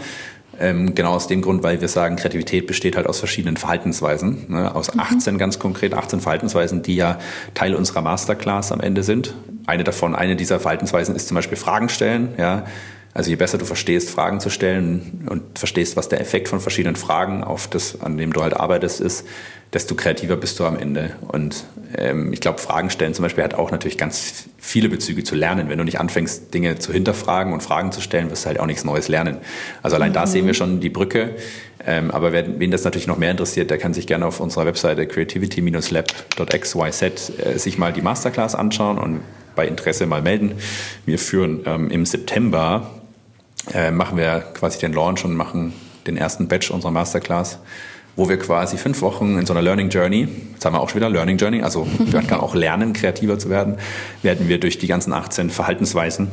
Ähm, 0.60 0.93
genau 0.93 1.14
aus 1.14 1.28
dem 1.28 1.41
Grund, 1.41 1.64
weil 1.64 1.82
wir 1.82 1.88
sagen, 1.88 2.16
Kreativität 2.16 2.68
besteht 2.68 2.95
halt 2.95 3.08
aus 3.08 3.18
verschiedenen 3.18 3.58
Verhaltensweisen, 3.58 4.45
ne? 4.49 4.76
aus 4.76 4.93
mhm. 4.93 4.99
18 4.99 5.38
ganz 5.39 5.58
konkret, 5.58 5.93
18 5.95 6.22
Verhaltensweisen, 6.22 6.84
die 6.84 6.95
ja 6.95 7.18
Teil 7.56 7.74
unserer 7.74 8.01
Masterclass 8.01 8.72
am 8.72 8.80
Ende 8.80 9.01
sind. 9.01 9.34
Eine 9.66 9.84
davon, 9.84 10.14
eine 10.14 10.36
dieser 10.36 10.60
Verhaltensweisen 10.60 11.16
ist 11.16 11.28
zum 11.28 11.36
Beispiel 11.36 11.58
Fragen 11.58 11.89
stellen, 11.89 12.30
ja. 12.38 12.66
Also 13.16 13.30
je 13.30 13.36
besser 13.36 13.60
du 13.60 13.66
verstehst, 13.66 14.10
Fragen 14.10 14.39
zu 14.39 14.49
stellen 14.49 15.28
und 15.30 15.60
verstehst, 15.60 15.95
was 15.95 16.10
der 16.10 16.20
Effekt 16.20 16.47
von 16.47 16.60
verschiedenen 16.60 16.95
Fragen 16.95 17.43
auf 17.43 17.68
das, 17.68 18.01
an 18.01 18.18
dem 18.18 18.34
du 18.34 18.41
halt 18.41 18.56
arbeitest, 18.56 19.01
ist, 19.01 19.28
desto 19.74 19.95
kreativer 19.95 20.36
bist 20.36 20.59
du 20.59 20.65
am 20.65 20.78
Ende. 20.78 21.15
Und 21.28 21.63
ähm, 21.97 22.32
ich 22.32 22.41
glaube, 22.41 22.59
Fragen 22.59 22.91
stellen 22.91 23.13
zum 23.13 23.24
Beispiel 23.24 23.43
hat 23.43 23.55
auch 23.55 23.71
natürlich 23.71 23.97
ganz 23.97 24.45
viele 24.59 24.89
Bezüge 24.89 25.24
zu 25.24 25.36
lernen. 25.36 25.69
Wenn 25.69 25.80
du 25.80 25.84
nicht 25.84 25.99
anfängst, 25.99 26.53
Dinge 26.53 26.80
zu 26.80 26.93
hinterfragen 26.93 27.53
und 27.53 27.63
Fragen 27.63 27.91
zu 27.91 28.01
stellen, 28.01 28.30
wirst 28.30 28.45
du 28.45 28.49
halt 28.49 28.59
auch 28.59 28.67
nichts 28.67 28.84
Neues 28.84 29.07
lernen. 29.07 29.38
Also 29.82 29.95
allein 29.95 30.11
mhm. 30.11 30.15
da 30.15 30.28
sehen 30.28 30.45
wir 30.45 30.53
schon 30.53 30.80
die 30.80 30.89
Brücke. 30.89 31.32
Ähm, 31.86 32.11
aber 32.11 32.32
wer, 32.32 32.59
wen 32.59 32.71
das 32.71 32.84
natürlich 32.84 33.07
noch 33.07 33.17
mehr 33.17 33.32
interessiert, 33.32 33.71
der 33.71 33.78
kann 33.78 33.93
sich 33.93 34.07
gerne 34.07 34.26
auf 34.26 34.39
unserer 34.39 34.65
Webseite 34.65 35.05
creativity-lab.xyz 35.07 37.32
äh, 37.39 37.57
sich 37.57 37.78
mal 37.78 37.91
die 37.91 38.01
Masterclass 38.01 38.55
anschauen 38.55 38.97
und 38.97 39.19
bei 39.55 39.67
Interesse 39.67 40.05
mal 40.05 40.21
melden. 40.21 40.53
Wir 41.05 41.19
führen 41.19 41.61
ähm, 41.65 41.89
im 41.89 42.05
September, 42.05 42.91
äh, 43.74 43.91
machen 43.91 44.17
wir 44.17 44.39
quasi 44.53 44.80
den 44.80 44.93
Launch 44.93 45.26
und 45.26 45.36
machen 45.36 45.74
den 46.07 46.15
ersten 46.17 46.47
Batch 46.47 46.71
unserer 46.71 46.91
Masterclass 46.91 47.59
wo 48.16 48.30
wir 48.30 48.38
quasi 48.38 48.78
fünf 48.78 49.01
Wochen 49.01 49.38
in 49.38 49.45
so 49.45 49.53
einer 49.53 49.61
Learning 49.61 49.89
Journey, 49.89 50.28
jetzt 50.53 50.66
haben 50.66 50.74
wir 50.74 50.82
auch 50.82 50.89
schon 50.89 50.97
wieder 50.97 51.09
Learning 51.09 51.38
Journey, 51.38 51.61
also 51.61 51.88
man 52.11 52.28
kann 52.28 52.39
auch 52.39 52.55
lernen, 52.55 52.93
kreativer 52.93 53.39
zu 53.39 53.49
werden, 53.49 53.78
werden 54.22 54.47
wir 54.47 54.59
durch 54.59 54.78
die 54.78 54.88
ganzen 54.88 55.14
18 55.14 55.49
Verhaltensweisen 55.49 56.30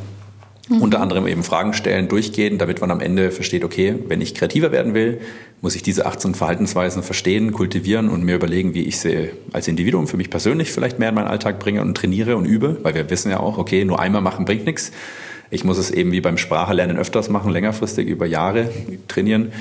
mhm. 0.70 0.82
unter 0.82 1.00
anderem 1.00 1.26
eben 1.26 1.42
Fragen 1.42 1.72
stellen, 1.72 2.08
durchgehen, 2.08 2.58
damit 2.58 2.80
man 2.80 2.90
am 2.90 3.00
Ende 3.00 3.30
versteht, 3.30 3.64
okay, 3.64 3.94
wenn 4.08 4.20
ich 4.20 4.34
kreativer 4.34 4.72
werden 4.72 4.94
will, 4.94 5.20
muss 5.60 5.74
ich 5.74 5.82
diese 5.82 6.06
18 6.06 6.34
Verhaltensweisen 6.34 7.02
verstehen, 7.02 7.52
kultivieren 7.52 8.08
und 8.08 8.24
mir 8.24 8.36
überlegen, 8.36 8.72
wie 8.72 8.84
ich 8.84 8.98
sie 8.98 9.30
als 9.52 9.68
Individuum 9.68 10.06
für 10.06 10.16
mich 10.16 10.30
persönlich 10.30 10.72
vielleicht 10.72 10.98
mehr 10.98 11.10
in 11.10 11.14
meinen 11.14 11.28
Alltag 11.28 11.58
bringe 11.58 11.82
und 11.82 11.94
trainiere 11.96 12.36
und 12.36 12.46
übe, 12.46 12.78
weil 12.82 12.94
wir 12.94 13.10
wissen 13.10 13.30
ja 13.30 13.40
auch, 13.40 13.58
okay, 13.58 13.84
nur 13.84 14.00
einmal 14.00 14.22
machen 14.22 14.44
bringt 14.44 14.64
nichts. 14.64 14.92
Ich 15.50 15.64
muss 15.64 15.78
es 15.78 15.90
eben 15.90 16.12
wie 16.12 16.20
beim 16.20 16.38
Sprachelernen 16.38 16.96
öfters 16.96 17.28
machen, 17.28 17.50
längerfristig 17.50 18.06
über 18.06 18.24
Jahre 18.24 18.70
trainieren. 19.08 19.52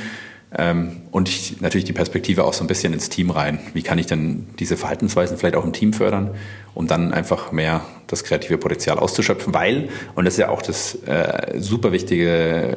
Ähm, 0.58 1.02
und 1.12 1.30
ich, 1.30 1.62
natürlich 1.62 1.86
die 1.86 1.94
Perspektive 1.94 2.44
auch 2.44 2.54
so 2.54 2.64
ein 2.64 2.68
bisschen 2.68 2.94
ins 2.94 3.10
Team 3.10 3.30
rein. 3.30 3.60
Wie 3.74 3.84
kann 3.84 4.00
ich 4.00 4.08
denn 4.08 4.48
diese 4.58 4.78
Verhaltensweisen 4.78 5.38
vielleicht 5.38 5.56
auch 5.56 5.66
im 5.66 5.74
Team 5.74 5.94
fördern, 5.94 6.32
um 6.74 6.88
dann 6.88 7.14
einfach 7.14 7.52
mehr 7.52 7.82
das 8.08 8.24
kreative 8.24 8.58
Potenzial 8.58 8.98
auszuschöpfen? 8.98 9.54
Weil, 9.54 9.90
und 10.16 10.26
das 10.26 10.36
ist 10.36 10.40
ja 10.40 10.50
auch 10.50 10.62
das 10.62 10.96
äh, 11.06 11.60
super 11.60 11.92
wichtige 11.92 12.28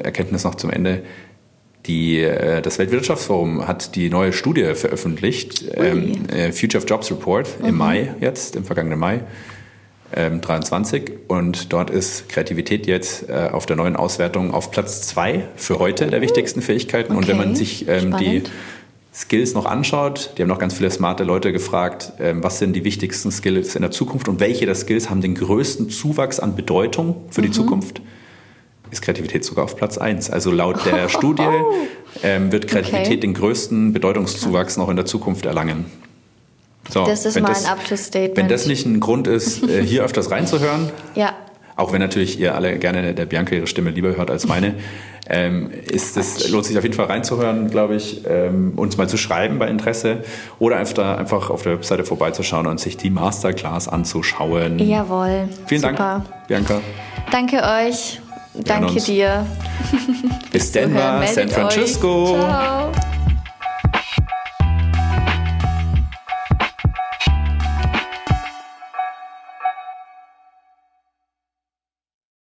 Erkenntnis 0.05 0.45
noch 0.45 0.57
zum 0.57 0.71
Ende, 0.71 1.03
die, 1.87 2.21
äh, 2.21 2.63
das 2.63 2.79
Weltwirtschaftsforum 2.79 3.67
hat 3.67 3.97
die 3.97 4.09
neue 4.09 4.33
Studie 4.33 4.75
veröffentlicht, 4.75 5.65
ähm, 5.75 6.29
äh, 6.29 6.53
Future 6.53 6.83
of 6.83 6.89
Jobs 6.89 7.11
Report 7.11 7.49
mhm. 7.61 7.69
im 7.69 7.75
Mai 7.77 8.15
jetzt, 8.21 8.55
im 8.55 8.65
vergangenen 8.65 8.99
Mai 8.99 9.23
23 10.15 11.13
und 11.29 11.73
dort 11.73 11.91
ist 11.91 12.29
Kreativität 12.29 12.87
jetzt 12.87 13.29
äh, 13.29 13.49
auf 13.51 13.67
der 13.67 13.77
neuen 13.77 13.97
Auswertung 13.97 14.53
auf 14.53 14.71
Platz 14.71 15.07
zwei 15.07 15.49
für 15.57 15.79
heute 15.79 16.07
der 16.07 16.21
wichtigsten 16.21 16.63
Fähigkeiten. 16.63 17.13
Okay. 17.13 17.19
Und 17.19 17.29
wenn 17.29 17.37
man 17.39 17.55
sich 17.55 17.89
ähm, 17.89 18.17
die 18.19 18.43
Skills 19.15 19.55
noch 19.55 19.67
anschaut, 19.67 20.33
die 20.37 20.43
haben 20.43 20.49
noch 20.49 20.59
ganz 20.59 20.75
viele 20.75 20.91
smarte 20.91 21.25
Leute 21.25 21.53
gefragt, 21.53 22.13
ähm, 22.19 22.43
was 22.43 22.59
sind 22.59 22.75
die 22.75 22.85
wichtigsten 22.85 23.31
Skills 23.31 23.75
in 23.75 23.83
der 23.83 23.91
Zukunft 23.91 24.29
und 24.29 24.41
welche 24.41 24.65
der 24.65 24.75
Skills 24.75 25.11
haben 25.11 25.21
den 25.21 25.35
größten 25.35 25.91
Zuwachs 25.91 26.41
an 26.41 26.57
Bedeutung 26.57 27.17
für 27.31 27.41
mhm. 27.41 27.47
die 27.47 27.51
Zukunft. 27.51 28.01
ist 28.91 29.03
Kreativität 29.03 29.45
sogar 29.45 29.65
auf 29.65 29.77
Platz 29.77 29.99
1. 29.99 30.31
Also 30.31 30.51
laut 30.51 30.85
der 30.87 31.09
Studie 31.11 31.43
ähm, 32.23 32.53
wird 32.53 32.69
Kreativität 32.69 33.07
okay. 33.07 33.17
den 33.21 33.35
größten 33.35 33.93
Bedeutungszuwachs 33.93 34.77
noch 34.77 34.89
in 34.89 34.97
der 34.97 35.07
Zukunft 35.07 35.45
erlangen. 35.45 35.87
So, 36.91 37.05
das 37.05 37.25
ist 37.25 37.41
mal 37.41 37.53
ein 37.53 37.67
Abschlussstatement. 37.67 38.37
Wenn 38.37 38.49
das 38.49 38.67
nicht 38.67 38.87
ein 38.87 39.01
Grund 39.01 39.27
ist, 39.27 39.63
äh, 39.63 39.83
hier 39.83 40.03
öfters 40.03 40.31
reinzuhören, 40.31 40.91
ja. 41.15 41.35
auch 41.77 41.93
wenn 41.93 42.01
natürlich 42.01 42.39
ihr 42.39 42.55
alle 42.55 42.79
gerne 42.79 43.15
der 43.15 43.27
Bianca 43.27 43.55
ihre 43.55 43.67
Stimme 43.67 43.91
lieber 43.91 44.17
hört 44.17 44.31
als 44.31 44.47
meine, 44.47 44.75
ähm, 45.29 45.71
ist 45.71 46.17
es 46.17 46.49
lohnt 46.51 46.67
sich 46.67 46.77
auf 46.77 46.83
jeden 46.83 46.97
Fall 46.97 47.07
reinzuhören, 47.07 47.71
glaube 47.71 47.95
ich, 47.95 48.23
ähm, 48.29 48.73
uns 48.77 48.97
mal 48.97 49.09
zu 49.09 49.17
schreiben 49.17 49.59
bei 49.59 49.69
Interesse 49.69 50.25
oder 50.59 50.77
einfach, 50.77 50.95
da, 50.95 51.15
einfach 51.15 51.51
auf 51.51 51.63
der 51.63 51.73
Webseite 51.73 52.05
vorbeizuschauen 52.05 52.67
und 52.67 52.81
sich 52.81 52.97
die 52.97 53.11
Masterclass 53.11 53.89
anzuschauen. 53.89 54.79
Jawohl. 54.79 55.49
Vielen 55.67 55.83
Super. 55.83 55.95
Dank, 55.95 56.49
Bianca. 56.49 56.81
Danke 57.31 57.63
euch. 57.63 58.21
Danke 58.55 59.01
dir. 59.01 59.47
Bis 60.51 60.73
Denver, 60.73 61.25
San 61.27 61.49
Francisco. 61.49 62.37
Ciao. 62.39 62.93